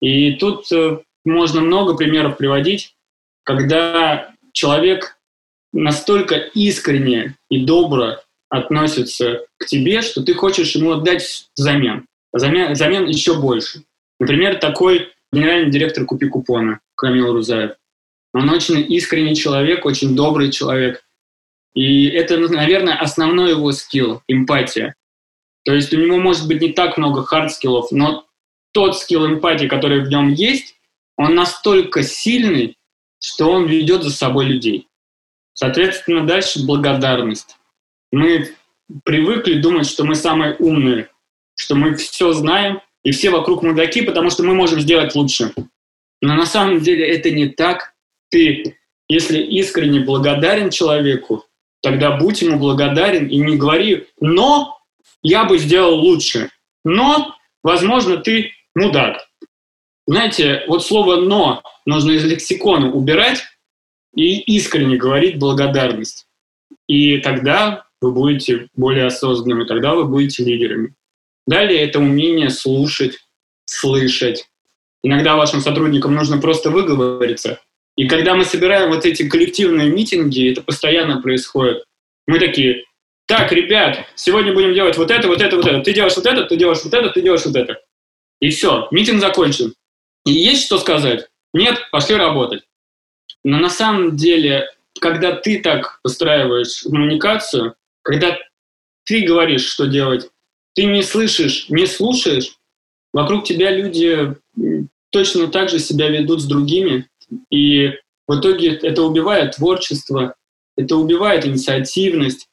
И 0.00 0.34
тут 0.34 0.70
э, 0.70 1.00
можно 1.24 1.60
много 1.60 1.96
примеров 1.96 2.36
приводить, 2.36 2.94
когда 3.42 4.34
человек 4.52 5.18
настолько 5.72 6.36
искренне 6.36 7.36
и 7.50 7.64
добро 7.64 8.18
относится 8.50 9.46
к 9.56 9.66
тебе, 9.66 10.02
что 10.02 10.22
ты 10.22 10.34
хочешь 10.34 10.76
ему 10.76 10.92
отдать 10.92 11.48
взамен. 11.56 12.06
Взамен, 12.32 12.72
взамен 12.72 13.06
еще 13.06 13.40
больше. 13.40 13.82
Например, 14.20 14.56
такой 14.56 15.12
генеральный 15.32 15.70
директор 15.70 16.04
Купи 16.04 16.28
Купона 16.28 16.80
Камил 16.94 17.32
Рузаев. 17.32 17.72
Он 18.32 18.50
очень 18.50 18.92
искренний 18.92 19.34
человек, 19.34 19.86
очень 19.86 20.14
добрый 20.14 20.52
человек. 20.52 21.03
И 21.74 22.06
это, 22.06 22.38
наверное, 22.38 22.96
основной 22.96 23.50
его 23.50 23.72
скилл— 23.72 24.22
эмпатия. 24.28 24.94
То 25.64 25.74
есть 25.74 25.92
у 25.92 25.98
него 25.98 26.18
может 26.18 26.46
быть 26.46 26.60
не 26.60 26.72
так 26.72 26.96
много 26.96 27.24
хард-скиллов, 27.24 27.88
но 27.90 28.26
тот 28.72 28.98
скилл 28.98 29.26
эмпатии, 29.26 29.66
который 29.66 30.04
в 30.04 30.08
нем 30.08 30.32
есть, 30.32 30.76
он 31.16 31.34
настолько 31.34 32.02
сильный, 32.02 32.76
что 33.20 33.50
он 33.50 33.66
ведет 33.66 34.02
за 34.02 34.10
собой 34.10 34.46
людей. 34.46 34.88
Соответственно, 35.54 36.26
дальше 36.26 36.64
благодарность. 36.64 37.56
Мы 38.12 38.50
привыкли 39.04 39.54
думать, 39.54 39.86
что 39.86 40.04
мы 40.04 40.14
самые 40.14 40.56
умные, 40.56 41.08
что 41.56 41.74
мы 41.74 41.94
все 41.94 42.32
знаем, 42.32 42.80
и 43.04 43.12
все 43.12 43.30
вокруг 43.30 43.62
мудаки, 43.62 44.02
потому 44.02 44.30
что 44.30 44.42
мы 44.42 44.54
можем 44.54 44.80
сделать 44.80 45.14
лучше. 45.14 45.52
Но 46.20 46.34
на 46.34 46.46
самом 46.46 46.80
деле 46.80 47.06
это 47.06 47.30
не 47.30 47.48
так. 47.48 47.94
Ты, 48.30 48.78
если 49.08 49.38
искренне 49.38 50.00
благодарен 50.00 50.70
человеку, 50.70 51.44
тогда 51.84 52.16
будь 52.16 52.40
ему 52.40 52.58
благодарен 52.58 53.28
и 53.28 53.36
не 53.36 53.56
говори 53.56 54.08
«но 54.18 54.80
я 55.22 55.44
бы 55.44 55.58
сделал 55.58 55.96
лучше», 56.00 56.50
«но, 56.82 57.36
возможно, 57.62 58.16
ты 58.16 58.52
мудак». 58.74 59.18
Знаете, 60.06 60.64
вот 60.66 60.84
слово 60.84 61.16
«но» 61.16 61.62
нужно 61.84 62.12
из 62.12 62.24
лексикона 62.24 62.90
убирать 62.90 63.44
и 64.16 64.40
искренне 64.56 64.96
говорить 64.96 65.38
благодарность. 65.38 66.26
И 66.88 67.18
тогда 67.18 67.84
вы 68.00 68.12
будете 68.12 68.68
более 68.74 69.06
осознанными, 69.06 69.64
тогда 69.64 69.94
вы 69.94 70.04
будете 70.04 70.42
лидерами. 70.42 70.94
Далее 71.46 71.82
это 71.82 71.98
умение 71.98 72.48
слушать, 72.48 73.18
слышать. 73.66 74.48
Иногда 75.02 75.36
вашим 75.36 75.60
сотрудникам 75.60 76.14
нужно 76.14 76.38
просто 76.38 76.70
выговориться. 76.70 77.60
И 77.96 78.08
когда 78.08 78.34
мы 78.34 78.44
собираем 78.44 78.90
вот 78.90 79.06
эти 79.06 79.28
коллективные 79.28 79.88
митинги, 79.88 80.50
это 80.50 80.62
постоянно 80.62 81.20
происходит. 81.20 81.84
Мы 82.26 82.38
такие, 82.38 82.84
так, 83.26 83.52
ребят, 83.52 84.06
сегодня 84.16 84.52
будем 84.52 84.74
делать 84.74 84.96
вот 84.96 85.10
это, 85.10 85.28
вот 85.28 85.40
это, 85.40 85.56
вот 85.56 85.66
это. 85.66 85.80
Ты 85.80 85.92
делаешь 85.92 86.16
вот 86.16 86.26
это, 86.26 86.44
ты 86.44 86.56
делаешь 86.56 86.82
вот 86.82 86.92
это, 86.92 87.10
ты 87.10 87.22
делаешь 87.22 87.44
вот 87.44 87.56
это. 87.56 87.80
И 88.40 88.50
все, 88.50 88.88
митинг 88.90 89.20
закончен. 89.20 89.74
И 90.26 90.32
есть 90.32 90.66
что 90.66 90.78
сказать? 90.78 91.28
Нет, 91.52 91.78
пошли 91.92 92.16
работать. 92.16 92.64
Но 93.44 93.58
на 93.58 93.70
самом 93.70 94.16
деле, 94.16 94.68
когда 95.00 95.32
ты 95.32 95.60
так 95.60 96.00
постраиваешь 96.02 96.82
коммуникацию, 96.82 97.74
когда 98.02 98.38
ты 99.04 99.22
говоришь, 99.22 99.66
что 99.66 99.86
делать, 99.86 100.28
ты 100.74 100.84
не 100.86 101.02
слышишь, 101.02 101.68
не 101.68 101.86
слушаешь, 101.86 102.56
вокруг 103.12 103.44
тебя 103.44 103.70
люди 103.70 104.34
точно 105.10 105.48
так 105.48 105.68
же 105.68 105.78
себя 105.78 106.08
ведут 106.08 106.40
с 106.40 106.46
другими, 106.46 107.08
и 107.50 107.90
в 108.26 108.38
итоге 108.38 108.74
это 108.76 109.02
убивает 109.02 109.56
творчество, 109.56 110.34
это 110.76 110.96
убивает 110.96 111.46
инициативность. 111.46 112.48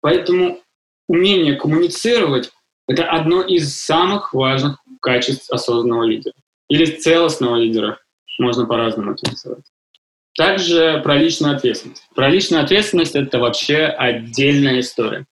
Поэтому 0.00 0.60
умение 1.08 1.56
коммуницировать– 1.56 2.50
это 2.88 3.04
одно 3.04 3.42
из 3.42 3.76
самых 3.78 4.32
важных 4.32 4.78
качеств 5.00 5.50
осознанного 5.50 6.04
лидера. 6.04 6.34
Или 6.68 6.86
целостного 6.86 7.56
лидера, 7.56 7.98
можно 8.38 8.66
по-разному 8.66 9.12
это 9.12 9.30
называть. 9.30 9.64
Также 10.36 11.00
про 11.02 11.16
личную 11.16 11.56
ответственность. 11.56 12.06
Про 12.14 12.28
личную 12.28 12.62
ответственность– 12.62 13.14
это 13.16 13.38
вообще 13.38 13.84
отдельная 13.86 14.80
история. 14.80 15.26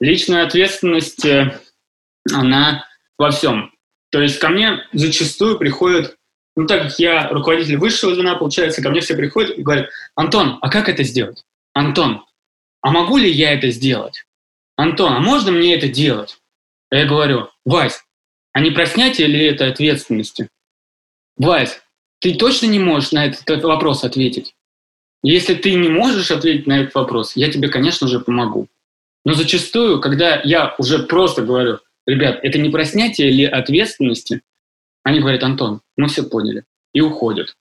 Личная 0.00 0.46
ответственность, 0.46 1.26
э, 1.26 1.60
она 2.32 2.86
во 3.18 3.30
всем. 3.30 3.72
То 4.10 4.20
есть 4.20 4.38
ко 4.38 4.48
мне 4.48 4.82
зачастую 4.92 5.58
приходят, 5.58 6.16
ну 6.56 6.66
так 6.66 6.82
как 6.82 6.98
я 6.98 7.28
руководитель 7.28 7.76
высшего 7.76 8.14
звена, 8.14 8.34
получается, 8.34 8.82
ко 8.82 8.90
мне 8.90 9.00
все 9.00 9.16
приходят 9.16 9.56
и 9.56 9.62
говорят, 9.62 9.90
Антон, 10.14 10.58
а 10.60 10.70
как 10.70 10.88
это 10.88 11.02
сделать? 11.04 11.44
Антон, 11.72 12.24
а 12.80 12.90
могу 12.90 13.16
ли 13.16 13.30
я 13.30 13.52
это 13.52 13.70
сделать? 13.70 14.24
Антон, 14.76 15.12
а 15.12 15.20
можно 15.20 15.52
мне 15.52 15.74
это 15.74 15.88
делать? 15.88 16.38
А 16.90 16.96
я 16.96 17.06
говорю, 17.06 17.48
Вась, 17.64 18.02
а 18.52 18.60
не 18.60 18.70
про 18.70 18.86
снятие 18.86 19.28
ли 19.28 19.44
это 19.46 19.68
ответственности? 19.68 20.48
Вась, 21.36 21.80
ты 22.20 22.34
точно 22.34 22.66
не 22.66 22.78
можешь 22.78 23.12
на 23.12 23.26
этот 23.26 23.62
вопрос 23.64 24.04
ответить? 24.04 24.54
Если 25.22 25.54
ты 25.54 25.74
не 25.74 25.88
можешь 25.88 26.30
ответить 26.30 26.66
на 26.66 26.80
этот 26.80 26.94
вопрос, 26.94 27.36
я 27.36 27.50
тебе, 27.50 27.68
конечно 27.68 28.08
же, 28.08 28.20
помогу. 28.20 28.68
Но 29.24 29.34
зачастую, 29.34 30.00
когда 30.00 30.40
я 30.42 30.74
уже 30.78 31.00
просто 31.00 31.42
говорю, 31.42 31.80
ребят, 32.06 32.40
это 32.42 32.58
не 32.58 32.70
про 32.70 32.84
снятие 32.84 33.30
ли 33.30 33.44
ответственности, 33.44 34.40
они 35.02 35.20
говорят, 35.20 35.42
Антон, 35.42 35.80
мы 35.96 36.08
все 36.08 36.22
поняли, 36.22 36.64
и 36.92 37.00
уходят. 37.00 37.54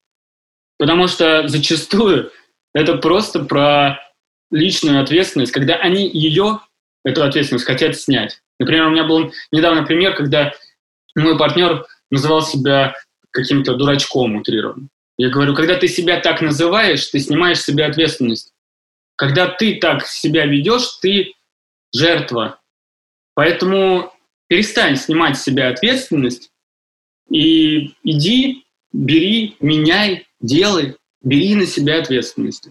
Потому 0.78 1.08
что 1.08 1.48
зачастую 1.48 2.32
это 2.74 2.98
просто 2.98 3.44
про 3.44 4.00
личную 4.52 5.02
ответственность, 5.02 5.52
когда 5.52 5.76
они 5.76 6.10
ее, 6.10 6.60
эту 7.04 7.24
ответственность, 7.24 7.66
хотят 7.66 7.96
снять. 7.98 8.42
Например, 8.60 8.88
у 8.88 8.92
меня 8.92 9.06
был 9.06 9.34
недавно 9.52 9.84
пример, 9.84 10.16
когда 10.16 10.54
мой 11.16 11.38
партнер 11.38 11.86
называл 12.12 12.42
себя 12.42 12.96
каким-то 13.32 13.76
дурачком 13.76 14.36
утрированным. 14.36 14.90
Я 15.18 15.30
говорю, 15.30 15.54
когда 15.54 15.76
ты 15.76 15.88
себя 15.88 16.20
так 16.20 16.42
называешь, 16.42 17.06
ты 17.08 17.20
снимаешь 17.20 17.60
с 17.60 17.66
себя 17.66 17.88
ответственность. 17.88 18.54
Когда 19.16 19.48
ты 19.48 19.78
так 19.80 20.06
себя 20.06 20.46
ведешь, 20.46 20.88
ты 21.02 21.34
жертва. 21.94 22.62
Поэтому 23.34 24.14
перестань 24.48 24.96
снимать 24.96 25.38
с 25.38 25.44
себя 25.44 25.70
ответственность 25.70 26.52
и 27.30 27.94
иди, 28.04 28.66
бери, 28.92 29.56
меняй, 29.60 30.26
делай, 30.42 30.96
бери 31.22 31.56
на 31.56 31.66
себя 31.66 32.00
ответственность. 32.00 32.70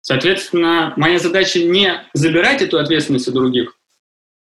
Соответственно, 0.00 0.94
моя 0.96 1.18
задача 1.18 1.60
не 1.60 2.02
забирать 2.14 2.62
эту 2.62 2.78
ответственность 2.78 3.28
у 3.28 3.32
других, 3.32 3.76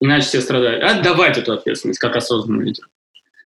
иначе 0.01 0.27
все 0.27 0.41
страдают, 0.41 0.83
а 0.83 0.99
отдавать 0.99 1.39
эту 1.39 1.53
ответственность 1.53 1.99
как 1.99 2.17
осознанный 2.17 2.67
лидер. 2.67 2.89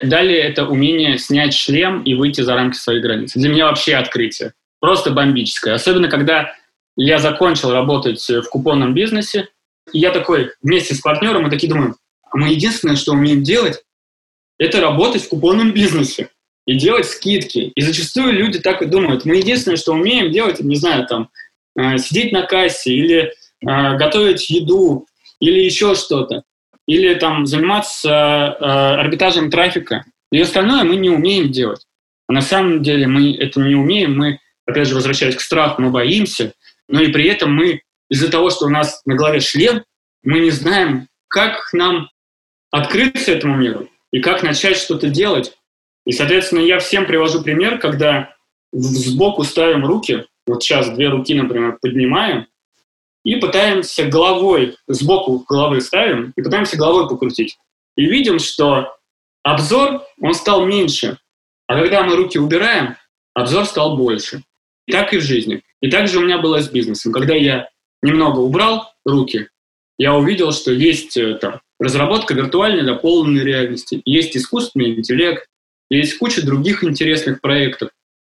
Далее 0.00 0.40
это 0.40 0.66
умение 0.66 1.18
снять 1.18 1.54
шлем 1.54 2.02
и 2.02 2.14
выйти 2.14 2.40
за 2.40 2.54
рамки 2.54 2.76
своей 2.76 3.00
границы. 3.00 3.38
Для 3.38 3.48
меня 3.48 3.66
вообще 3.66 3.94
открытие. 3.94 4.52
Просто 4.80 5.12
бомбическое. 5.12 5.74
Особенно, 5.74 6.08
когда 6.08 6.54
я 6.96 7.18
закончил 7.18 7.72
работать 7.72 8.28
в 8.28 8.42
купонном 8.44 8.92
бизнесе, 8.92 9.48
и 9.92 10.00
я 10.00 10.10
такой 10.10 10.50
вместе 10.62 10.94
с 10.94 11.00
партнером, 11.00 11.44
мы 11.44 11.50
такие 11.50 11.72
думаем, 11.72 11.96
а 12.30 12.36
мы 12.36 12.48
единственное, 12.48 12.96
что 12.96 13.12
умеем 13.12 13.42
делать, 13.42 13.83
это 14.64 14.80
работать 14.80 15.22
в 15.22 15.28
купонном 15.28 15.72
бизнесе 15.72 16.28
и 16.66 16.76
делать 16.76 17.06
скидки. 17.06 17.72
И 17.74 17.80
зачастую 17.80 18.32
люди 18.32 18.58
так 18.58 18.82
и 18.82 18.86
думают. 18.86 19.24
Мы 19.24 19.36
единственное, 19.36 19.76
что 19.76 19.92
умеем 19.92 20.32
делать, 20.32 20.60
не 20.60 20.76
знаю, 20.76 21.06
там, 21.06 21.28
э, 21.78 21.98
сидеть 21.98 22.32
на 22.32 22.42
кассе 22.42 22.92
или 22.92 23.18
э, 23.22 23.96
готовить 23.96 24.48
еду 24.50 25.06
или 25.40 25.60
еще 25.60 25.94
что-то 25.94 26.44
или 26.86 27.14
там 27.14 27.46
заниматься 27.46 28.10
э, 28.10 28.64
арбитражем 28.64 29.50
трафика. 29.50 30.04
И 30.30 30.40
остальное 30.40 30.84
мы 30.84 30.96
не 30.96 31.10
умеем 31.10 31.50
делать. 31.50 31.86
А 32.28 32.32
на 32.32 32.40
самом 32.40 32.82
деле 32.82 33.06
мы 33.06 33.34
это 33.34 33.60
не 33.60 33.74
умеем, 33.74 34.16
мы, 34.16 34.38
опять 34.66 34.88
же, 34.88 34.94
возвращаясь 34.94 35.36
к 35.36 35.40
страху, 35.40 35.80
мы 35.80 35.90
боимся, 35.90 36.52
но 36.88 37.00
и 37.00 37.12
при 37.12 37.26
этом 37.26 37.54
мы 37.54 37.82
из-за 38.10 38.30
того, 38.30 38.50
что 38.50 38.66
у 38.66 38.70
нас 38.70 39.02
на 39.04 39.14
голове 39.14 39.40
шлем, 39.40 39.84
мы 40.22 40.40
не 40.40 40.50
знаем, 40.50 41.08
как 41.28 41.72
нам 41.72 42.10
открыться 42.70 43.32
этому 43.32 43.56
миру 43.56 43.88
и 44.14 44.20
как 44.20 44.44
начать 44.44 44.76
что-то 44.76 45.08
делать. 45.08 45.58
И, 46.06 46.12
соответственно, 46.12 46.60
я 46.60 46.78
всем 46.78 47.04
привожу 47.04 47.42
пример, 47.42 47.80
когда 47.80 48.32
сбоку 48.72 49.42
ставим 49.42 49.84
руки, 49.84 50.26
вот 50.46 50.62
сейчас 50.62 50.88
две 50.90 51.08
руки, 51.08 51.34
например, 51.34 51.78
поднимаем, 51.82 52.46
и 53.24 53.34
пытаемся 53.34 54.06
головой, 54.06 54.76
сбоку 54.86 55.44
головы 55.48 55.80
ставим, 55.80 56.32
и 56.36 56.42
пытаемся 56.42 56.76
головой 56.76 57.08
покрутить. 57.08 57.58
И 57.96 58.04
видим, 58.04 58.38
что 58.38 58.94
обзор, 59.42 60.04
он 60.20 60.34
стал 60.34 60.64
меньше. 60.64 61.18
А 61.66 61.74
когда 61.74 62.04
мы 62.04 62.14
руки 62.14 62.38
убираем, 62.38 62.94
обзор 63.34 63.64
стал 63.64 63.96
больше. 63.96 64.44
И 64.86 64.92
так 64.92 65.12
и 65.12 65.18
в 65.18 65.22
жизни. 65.22 65.62
И 65.80 65.90
также 65.90 66.20
у 66.20 66.22
меня 66.22 66.38
было 66.38 66.60
с 66.60 66.68
бизнесом. 66.68 67.12
Когда 67.12 67.34
я 67.34 67.68
немного 68.00 68.38
убрал 68.38 68.92
руки, 69.04 69.48
я 69.98 70.14
увидел, 70.14 70.52
что 70.52 70.70
есть 70.70 71.16
э, 71.16 71.34
там, 71.34 71.60
разработка 71.78 72.34
виртуальной 72.34 72.84
дополненной 72.84 73.44
реальности, 73.44 74.00
есть 74.04 74.36
искусственный 74.36 74.94
интеллект, 74.96 75.46
есть 75.90 76.18
куча 76.18 76.44
других 76.44 76.84
интересных 76.84 77.40
проектов, 77.40 77.90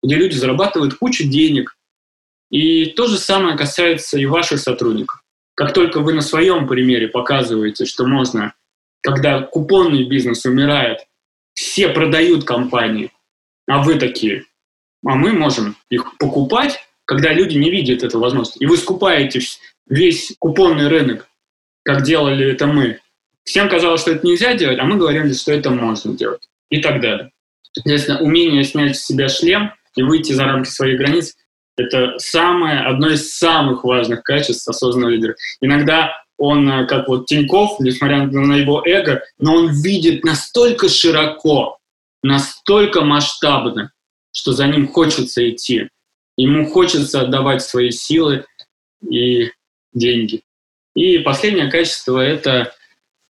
где 0.04 0.16
люди 0.16 0.36
зарабатывают 0.36 0.96
кучу 0.96 1.28
денег, 1.28 1.76
и 2.50 2.86
то 2.88 3.08
же 3.08 3.18
самое 3.18 3.58
касается 3.58 4.18
и 4.18 4.26
ваших 4.26 4.60
сотрудников. 4.60 5.22
Как 5.56 5.74
только 5.74 6.00
вы 6.02 6.14
на 6.14 6.22
своем 6.22 6.68
примере 6.68 7.08
показываете, 7.08 7.86
что 7.86 8.06
можно, 8.06 8.54
когда 9.02 9.42
купонный 9.42 10.04
бизнес 10.04 10.46
умирает, 10.46 11.00
все 11.54 11.90
продают 11.90 12.44
компании, 12.44 13.12
а 13.68 13.82
вы 13.82 13.96
такие, 13.96 14.46
а 15.06 15.16
мы 15.16 15.32
можем 15.32 15.78
их 15.90 16.18
покупать, 16.18 16.80
когда 17.06 17.32
люди 17.32 17.58
не 17.58 17.72
видят 17.72 18.04
эту 18.04 18.20
возможность. 18.20 18.62
И 18.62 18.66
вы 18.66 18.78
скупаете 18.78 19.40
весь 19.88 20.36
купонный 20.40 20.88
рынок, 20.88 21.28
как 21.84 22.04
делали 22.04 22.52
это 22.52 22.68
мы. 22.68 23.00
Всем 23.46 23.70
казалось, 23.70 24.02
что 24.02 24.12
это 24.12 24.26
нельзя 24.26 24.54
делать, 24.56 24.80
а 24.80 24.84
мы 24.84 24.98
говорили, 24.98 25.32
что 25.34 25.54
это 25.54 25.70
можно 25.70 26.14
делать. 26.14 26.42
И 26.70 26.82
так 26.82 27.00
далее. 27.00 27.32
Соответственно, 27.72 28.20
умение 28.20 28.64
снять 28.64 28.98
с 28.98 29.06
себя 29.06 29.30
шлем 29.30 29.74
и 29.96 30.04
выйти 30.04 30.34
за 30.34 30.46
рамки 30.46 30.68
своих 30.68 30.98
границ 30.98 31.36
это 31.78 32.18
самое, 32.18 32.82
одно 32.82 33.10
из 33.10 33.34
самых 33.34 33.84
важных 33.84 34.24
качеств 34.24 34.68
осознанного 34.68 35.12
лидера. 35.12 35.36
Иногда 35.60 36.14
он, 36.38 36.70
э, 36.70 36.88
как 36.88 37.08
вот 37.08 37.26
Тиньков, 37.26 37.80
несмотря 37.80 38.26
на 38.26 38.56
его 38.56 38.82
эго, 38.86 39.24
но 39.40 39.56
он 39.56 39.82
видит 39.82 40.24
настолько 40.24 40.90
широко, 40.90 41.78
настолько 42.24 43.02
масштабно, 43.02 43.92
что 44.32 44.54
за 44.54 44.68
ним 44.68 44.88
хочется 44.88 45.50
идти. 45.50 45.90
Ему 46.38 46.66
хочется 46.70 47.22
отдавать 47.22 47.62
свои 47.62 47.92
силы 47.92 48.46
и 49.10 49.52
деньги. 49.94 50.44
И 50.96 51.20
последнее 51.20 51.70
качество– 51.70 52.20
это 52.22 52.74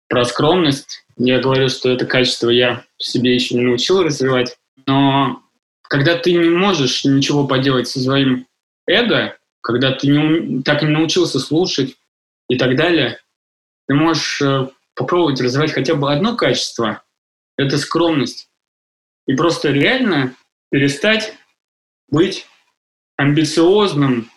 Про 0.09 0.25
скромность. 0.25 1.05
Я 1.17 1.41
говорю, 1.41 1.69
что 1.69 1.91
это 1.91 2.07
качество 2.07 2.51
я 2.51 2.85
себе 2.99 3.35
еще 3.35 3.55
не 3.55 3.63
научил 3.63 4.03
развивать. 4.03 4.57
Но 4.87 5.43
когда 5.83 6.17
ты 6.17 6.33
не 6.33 6.49
можешь 6.51 7.05
ничего 7.05 7.47
поделать 7.47 7.89
со 7.89 8.01
своим 8.01 8.47
эго, 8.87 9.37
когда 9.61 9.93
ты 9.93 10.09
не, 10.09 10.63
так 10.63 10.83
не 10.83 10.91
научился 10.91 11.41
слушать 11.41 11.97
и 12.49 12.57
так 12.57 12.77
далее, 12.77 13.19
ты 13.89 13.95
можешь 13.95 14.41
э, 14.43 14.69
попробовать 14.95 15.41
развивать 15.41 15.73
хотя 15.73 15.95
бы 15.95 16.13
одно 16.13 16.37
качество– 16.37 17.03
это 17.57 17.79
скромность. 17.79 18.49
И 19.27 19.35
просто 19.35 19.71
реально 19.71 20.35
перестать 20.71 21.35
быть 22.09 22.47
амбициозным, 23.17 24.31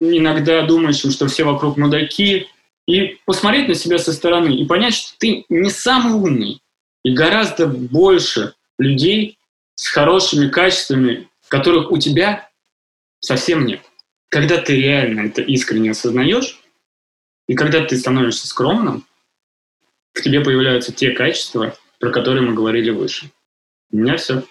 иногда 0.00 0.62
думающим, 0.62 1.10
что 1.10 1.26
все 1.26 1.44
вокруг 1.44 1.76
мудаки, 1.76 2.48
и 2.86 3.18
посмотреть 3.24 3.68
на 3.68 3.74
себя 3.74 3.98
со 3.98 4.12
стороны 4.12 4.54
и 4.54 4.64
понять, 4.66 4.94
что 4.94 5.18
ты 5.18 5.44
не 5.48 5.70
самый 5.70 6.14
умный, 6.14 6.60
и 7.04 7.12
гораздо 7.12 7.66
больше 7.66 8.54
людей 8.78 9.38
с 9.74 9.88
хорошими 9.88 10.48
качествами, 10.48 11.28
которых 11.50 11.90
у 11.90 11.98
тебя 11.98 12.48
совсем 13.20 13.66
нет. 13.66 13.80
Когда 14.28 14.58
ты 14.58 14.76
реально 14.76 15.22
это 15.26 15.42
искренне 15.42 15.90
осознаешь, 15.90 16.60
и 17.48 17.54
когда 17.54 17.84
ты 17.84 17.96
становишься 17.96 18.46
скромным, 18.46 19.04
в 20.12 20.22
тебе 20.22 20.40
появляются 20.40 20.92
те 20.92 21.10
качества, 21.10 21.76
про 21.98 22.10
которые 22.10 22.46
мы 22.46 22.54
говорили 22.54 22.90
выше. 22.90 23.30
У 23.90 23.96
меня 23.96 24.16
все. 24.16 24.44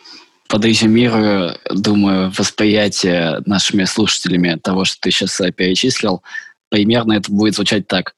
Подразумирую, 0.50 1.58
думаю, 1.70 2.32
восприятие 2.32 3.42
нашими 3.46 3.86
слушателями 3.86 4.60
того, 4.62 4.84
что 4.84 5.00
ты 5.00 5.12
сейчас 5.12 5.40
перечислил, 5.56 6.24
примерно 6.70 7.14
это 7.14 7.32
будет 7.32 7.56
звучать 7.56 7.88
так. 7.88 8.16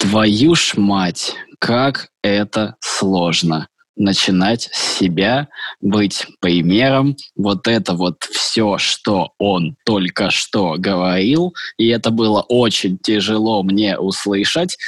Твою 0.00 0.54
ж 0.54 0.78
мать, 0.78 1.34
как 1.58 2.08
это 2.22 2.76
сложно 2.80 3.68
начинать 3.96 4.70
с 4.72 4.98
себя, 4.98 5.48
быть 5.82 6.26
примером. 6.40 7.16
Вот 7.36 7.68
это 7.68 7.92
вот 7.92 8.24
все, 8.32 8.78
что 8.78 9.32
он 9.38 9.76
только 9.84 10.30
что 10.30 10.76
говорил, 10.78 11.52
и 11.76 11.88
это 11.88 12.10
было 12.10 12.40
очень 12.40 12.96
тяжело 12.96 13.62
мне 13.62 13.98
услышать, 13.98 14.78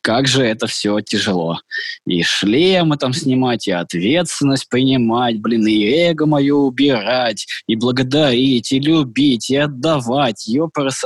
как 0.00 0.26
же 0.26 0.42
это 0.42 0.66
все 0.66 1.00
тяжело. 1.00 1.58
И 2.06 2.22
шлемы 2.22 2.96
там 2.96 3.12
снимать, 3.12 3.68
и 3.68 3.72
ответственность 3.72 4.70
принимать, 4.70 5.38
блин, 5.38 5.66
и 5.66 5.84
эго 5.84 6.24
мое 6.24 6.54
убирать, 6.54 7.46
и 7.66 7.76
благодарить, 7.76 8.72
и 8.72 8.80
любить, 8.80 9.50
и 9.50 9.56
отдавать, 9.56 10.46
ёпрст. 10.46 11.04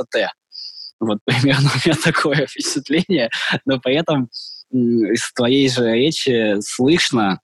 Вот 0.99 1.19
примерно 1.25 1.69
у 1.73 1.87
меня 1.87 1.97
такое 2.03 2.47
впечатление, 2.47 3.29
но 3.65 3.79
при 3.79 3.95
этом 3.95 4.29
из 4.71 5.31
твоей 5.33 5.69
же 5.69 5.91
речи 5.93 6.59
слышно, 6.61 7.39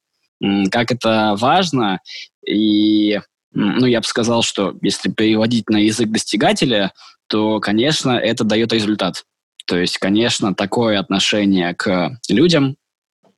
как 0.72 0.92
это 0.92 1.36
важно. 1.40 2.00
И, 2.46 3.20
ну, 3.54 3.86
я 3.86 4.02
бы 4.02 4.06
сказал, 4.06 4.44
что 4.44 4.76
если 4.82 5.10
переводить 5.10 5.70
на 5.70 5.78
язык 5.78 6.10
достигателя, 6.10 6.92
то, 7.28 7.60
конечно, 7.60 8.12
это 8.12 8.44
дает 8.44 8.74
результат. 8.74 9.24
То 9.66 9.78
есть, 9.78 9.98
конечно, 9.98 10.54
такое 10.54 11.00
отношение 11.00 11.74
к 11.74 12.18
людям 12.28 12.76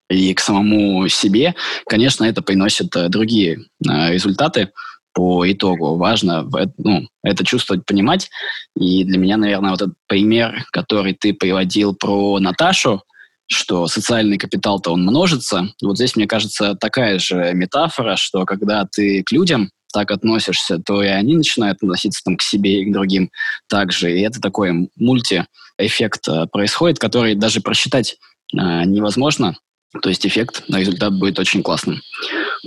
и 0.10 0.34
к 0.34 0.40
самому 0.40 1.08
себе, 1.08 1.56
конечно, 1.88 2.26
это 2.26 2.42
приносит 2.42 2.96
э, 2.96 3.10
другие 3.10 3.60
э, 3.88 4.12
результаты 4.12 4.72
по 5.16 5.50
итогу. 5.50 5.96
Важно 5.96 6.48
ну, 6.78 7.08
это 7.24 7.44
чувствовать, 7.44 7.86
понимать. 7.86 8.30
И 8.78 9.04
для 9.06 9.18
меня, 9.18 9.38
наверное, 9.38 9.72
вот 9.72 9.82
этот 9.82 9.96
пример, 10.08 10.66
который 10.72 11.14
ты 11.14 11.34
приводил 11.34 11.96
про 11.96 12.38
Наташу, 12.40 13.02
что 13.48 13.88
социальный 13.88 14.38
капитал-то 14.38 14.92
он 14.92 15.04
множится. 15.04 15.70
Вот 15.82 15.96
здесь, 15.96 16.16
мне 16.16 16.28
кажется, 16.28 16.76
такая 16.76 17.18
же 17.18 17.54
метафора, 17.54 18.18
что 18.18 18.46
когда 18.46 18.86
ты 18.86 19.24
к 19.24 19.32
людям 19.32 19.70
так 19.94 20.12
относишься, 20.12 20.78
то 20.80 21.02
и 21.02 21.08
они 21.08 21.38
начинают 21.38 21.78
относиться 21.78 22.22
там, 22.26 22.36
к 22.36 22.42
себе 22.42 22.82
и 22.82 22.86
к 22.86 22.94
другим 22.94 23.32
также. 23.70 24.18
И 24.18 24.22
это 24.22 24.42
такой 24.42 24.90
мультиэффект 24.98 26.28
э, 26.28 26.48
происходит, 26.52 27.00
который 27.00 27.36
даже 27.36 27.62
просчитать 27.62 28.18
э, 28.54 28.58
невозможно. 28.58 29.56
То 30.02 30.10
есть 30.10 30.28
эффект 30.28 30.64
результат 30.68 31.18
будет 31.18 31.40
очень 31.40 31.64
классным. 31.64 32.02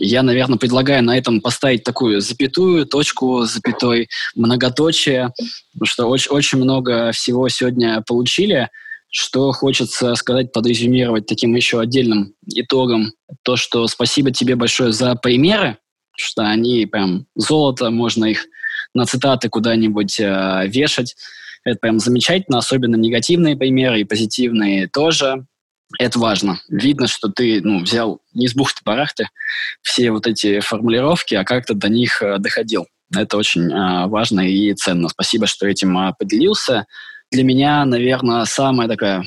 Я, 0.00 0.22
наверное, 0.22 0.58
предлагаю 0.58 1.02
на 1.02 1.16
этом 1.16 1.40
поставить 1.40 1.84
такую 1.84 2.20
запятую, 2.20 2.86
точку 2.86 3.44
запятой, 3.44 4.08
многоточие, 4.34 5.32
потому 5.72 5.86
что 5.86 6.06
очень, 6.06 6.30
очень 6.30 6.58
много 6.58 7.12
всего 7.12 7.48
сегодня 7.48 8.02
получили– 8.06 8.68
что 9.10 9.52
хочется 9.52 10.14
сказать, 10.14 10.52
подрезюмировать 10.52 11.26
таким 11.26 11.54
еще 11.54 11.80
отдельным 11.80 12.34
итогом, 12.46 13.12
то, 13.42 13.56
что 13.56 13.86
спасибо 13.86 14.30
тебе 14.30 14.54
большое 14.54 14.92
за 14.92 15.14
примеры, 15.14 15.78
что 16.16 16.42
они 16.42 16.86
прям 16.86 17.26
золото, 17.34 17.90
можно 17.90 18.26
их 18.26 18.44
на 18.94 19.06
цитаты 19.06 19.48
куда-нибудь 19.48 20.20
э, 20.20 20.66
вешать. 20.66 21.16
Это 21.64 21.78
прям 21.78 22.00
замечательно, 22.00 22.58
особенно 22.58 22.96
негативные 22.96 23.56
примеры 23.56 24.00
и 24.00 24.04
позитивные 24.04 24.88
тоже. 24.88 25.46
Это 25.98 26.18
важно. 26.18 26.60
Видно, 26.68 27.06
что 27.06 27.28
ты 27.28 27.60
ну, 27.62 27.80
взял 27.80 28.20
не 28.34 28.46
с 28.46 28.54
бухты-барахты 28.54 29.28
все 29.82 30.10
вот 30.10 30.26
эти 30.26 30.60
формулировки, 30.60 31.34
а 31.34 31.44
как-то 31.44 31.74
до 31.74 31.88
них 31.88 32.22
э, 32.22 32.38
доходил. 32.38 32.86
Это 33.14 33.38
очень 33.38 33.72
э, 33.72 34.06
важно 34.06 34.40
и 34.40 34.74
ценно. 34.74 35.08
Спасибо, 35.08 35.46
что 35.46 35.66
этим 35.66 35.96
э, 35.98 36.12
поделился. 36.18 36.86
Для 37.30 37.42
меня, 37.42 37.84
наверное, 37.86 38.44
самая 38.44 38.86
такая 38.86 39.24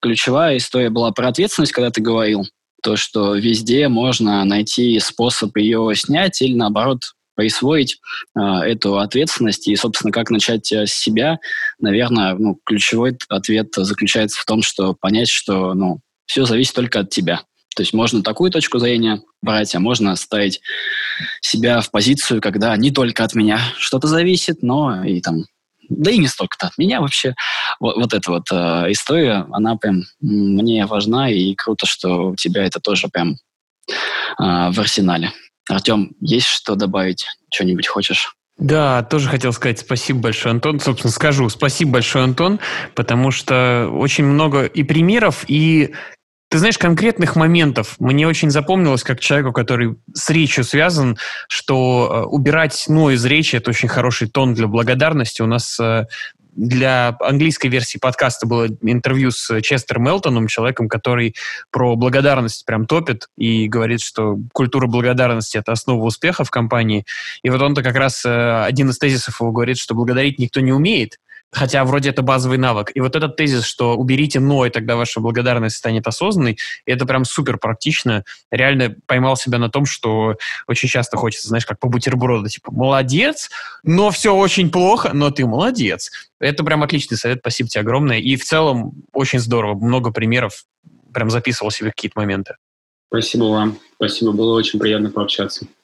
ключевая 0.00 0.56
история 0.56 0.88
была 0.90 1.12
про 1.12 1.28
ответственность, 1.28 1.72
когда 1.72 1.90
ты 1.90 2.00
говорил. 2.00 2.46
То, 2.82 2.96
что 2.96 3.34
везде 3.34 3.88
можно 3.88 4.44
найти 4.44 4.98
способ 5.00 5.56
ее 5.56 5.92
снять 5.94 6.40
или, 6.40 6.54
наоборот, 6.54 7.00
присвоить 7.38 8.00
э, 8.36 8.40
эту 8.40 8.98
ответственность 8.98 9.68
и, 9.68 9.76
собственно, 9.76 10.10
как 10.10 10.28
начать 10.28 10.72
э, 10.72 10.86
с 10.86 10.92
себя, 10.92 11.38
наверное, 11.78 12.34
ну, 12.34 12.58
ключевой 12.64 13.16
ответ 13.28 13.68
заключается 13.76 14.40
в 14.40 14.44
том, 14.44 14.60
что 14.60 14.92
понять, 14.92 15.28
что 15.28 15.72
ну, 15.72 16.00
все 16.26 16.46
зависит 16.46 16.74
только 16.74 17.00
от 17.00 17.10
тебя. 17.10 17.42
То 17.76 17.82
есть 17.82 17.92
можно 17.92 18.24
такую 18.24 18.50
точку 18.50 18.80
зрения 18.80 19.22
брать, 19.40 19.72
а 19.76 19.78
можно 19.78 20.16
ставить 20.16 20.60
себя 21.40 21.80
в 21.80 21.92
позицию, 21.92 22.40
когда 22.40 22.76
не 22.76 22.90
только 22.90 23.22
от 23.22 23.36
меня 23.36 23.60
что-то 23.78 24.08
зависит, 24.08 24.64
но 24.64 25.04
и 25.04 25.20
там 25.20 25.44
да 25.88 26.10
и 26.10 26.18
не 26.18 26.26
столько-то 26.26 26.66
от 26.66 26.76
меня 26.76 27.00
вообще. 27.00 27.36
Вот, 27.78 27.96
вот 27.96 28.14
эта 28.14 28.32
вот 28.32 28.50
э, 28.50 28.90
история, 28.90 29.46
она 29.52 29.76
прям 29.76 30.02
мне 30.20 30.86
важна, 30.86 31.30
и 31.30 31.54
круто, 31.54 31.86
что 31.86 32.30
у 32.30 32.34
тебя 32.34 32.64
это 32.64 32.80
тоже 32.80 33.06
прям 33.06 33.36
э, 33.36 33.94
в 34.38 34.80
арсенале. 34.80 35.32
Артем, 35.68 36.12
есть 36.20 36.46
что 36.46 36.74
добавить? 36.74 37.26
Что-нибудь 37.52 37.86
хочешь? 37.86 38.34
Да, 38.58 39.04
тоже 39.04 39.28
хотел 39.28 39.52
сказать 39.52 39.78
спасибо 39.78 40.20
большое, 40.20 40.52
Антон. 40.52 40.80
Собственно, 40.80 41.12
скажу 41.12 41.48
спасибо 41.48 41.92
большое, 41.92 42.24
Антон, 42.24 42.58
потому 42.94 43.30
что 43.30 43.88
очень 43.92 44.24
много 44.24 44.64
и 44.64 44.82
примеров, 44.82 45.44
и 45.46 45.94
ты 46.50 46.58
знаешь, 46.58 46.78
конкретных 46.78 47.36
моментов 47.36 47.96
мне 47.98 48.26
очень 48.26 48.50
запомнилось, 48.50 49.02
как 49.02 49.20
человеку, 49.20 49.52
который 49.52 49.96
с 50.14 50.30
речью 50.30 50.64
связан, 50.64 51.18
что 51.46 52.10
э, 52.10 52.26
убирать 52.26 52.86
«но» 52.88 53.10
из 53.10 53.24
речи– 53.26 53.56
это 53.56 53.70
очень 53.70 53.88
хороший 53.88 54.28
тон 54.28 54.54
для 54.54 54.66
благодарности. 54.66 55.42
У 55.42 55.46
нас 55.46 55.78
э, 55.78 56.06
для 56.58 57.16
английской 57.20 57.68
версии 57.68 57.98
подкаста 57.98 58.46
было 58.46 58.66
интервью 58.82 59.30
с 59.30 59.60
Честером 59.62 60.04
Мелтоном, 60.04 60.48
человеком, 60.48 60.88
который 60.88 61.36
про 61.70 61.94
благодарность 61.94 62.66
прям 62.66 62.86
топит 62.86 63.28
и 63.36 63.68
говорит, 63.68 64.00
что 64.00 64.38
культура 64.52 64.88
благодарности– 64.88 65.56
это 65.58 65.70
основа 65.70 66.04
успеха 66.04 66.42
в 66.42 66.50
компании. 66.50 67.06
И 67.44 67.50
вот 67.50 67.62
он-то 67.62 67.84
как 67.84 67.94
раз 67.94 68.24
э, 68.24 68.64
один 68.64 68.90
из 68.90 68.98
тезисов 68.98 69.40
его 69.40 69.52
говорит, 69.52 69.78
что 69.78 69.94
благодарить 69.94 70.40
никто 70.40 70.58
не 70.58 70.72
умеет, 70.72 71.18
Хотя 71.50 71.84
вроде 71.84 72.10
это 72.10 72.22
базовый 72.22 72.58
навык. 72.58 72.90
И 72.94 73.00
вот 73.00 73.16
этот 73.16 73.36
тезис, 73.36 73.64
что 73.64 73.96
уберите 73.96 74.38
«но», 74.38 74.66
и 74.66 74.70
тогда 74.70 74.96
ваша 74.96 75.20
благодарность 75.20 75.76
станет 75.76 76.06
осознанной, 76.06 76.58
это 76.84 77.06
прям 77.06 77.24
супер 77.24 77.58
практично. 77.58 78.24
Реально 78.50 78.94
поймал 79.06 79.36
себя 79.36 79.58
на 79.58 79.70
том, 79.70 79.86
что 79.86 80.36
очень 80.66 80.88
часто 80.88 81.16
хочется, 81.16 81.48
знаешь, 81.48 81.64
как 81.64 81.78
по 81.78 81.88
бутерброду, 81.88 82.48
типа 82.48 82.70
«молодец, 82.70 83.50
но 83.82 84.10
все 84.10 84.34
очень 84.34 84.70
плохо, 84.70 85.12
но 85.14 85.30
ты 85.30 85.46
молодец». 85.46 86.10
Это 86.38 86.64
прям 86.64 86.82
отличный 86.82 87.16
совет, 87.16 87.38
спасибо 87.40 87.68
тебе 87.70 87.80
огромное. 87.80 88.18
И 88.18 88.36
в 88.36 88.44
целом 88.44 89.04
очень 89.12 89.38
здорово, 89.38 89.74
много 89.74 90.10
примеров, 90.10 90.64
прям 91.14 91.30
записывал 91.30 91.70
себе 91.70 91.90
какие-то 91.90 92.18
моменты. 92.18 92.56
Спасибо 93.08 93.44
вам, 93.44 93.78
спасибо, 93.94 94.32
было 94.32 94.54
очень 94.54 94.78
приятно 94.78 95.10
пообщаться. 95.10 95.66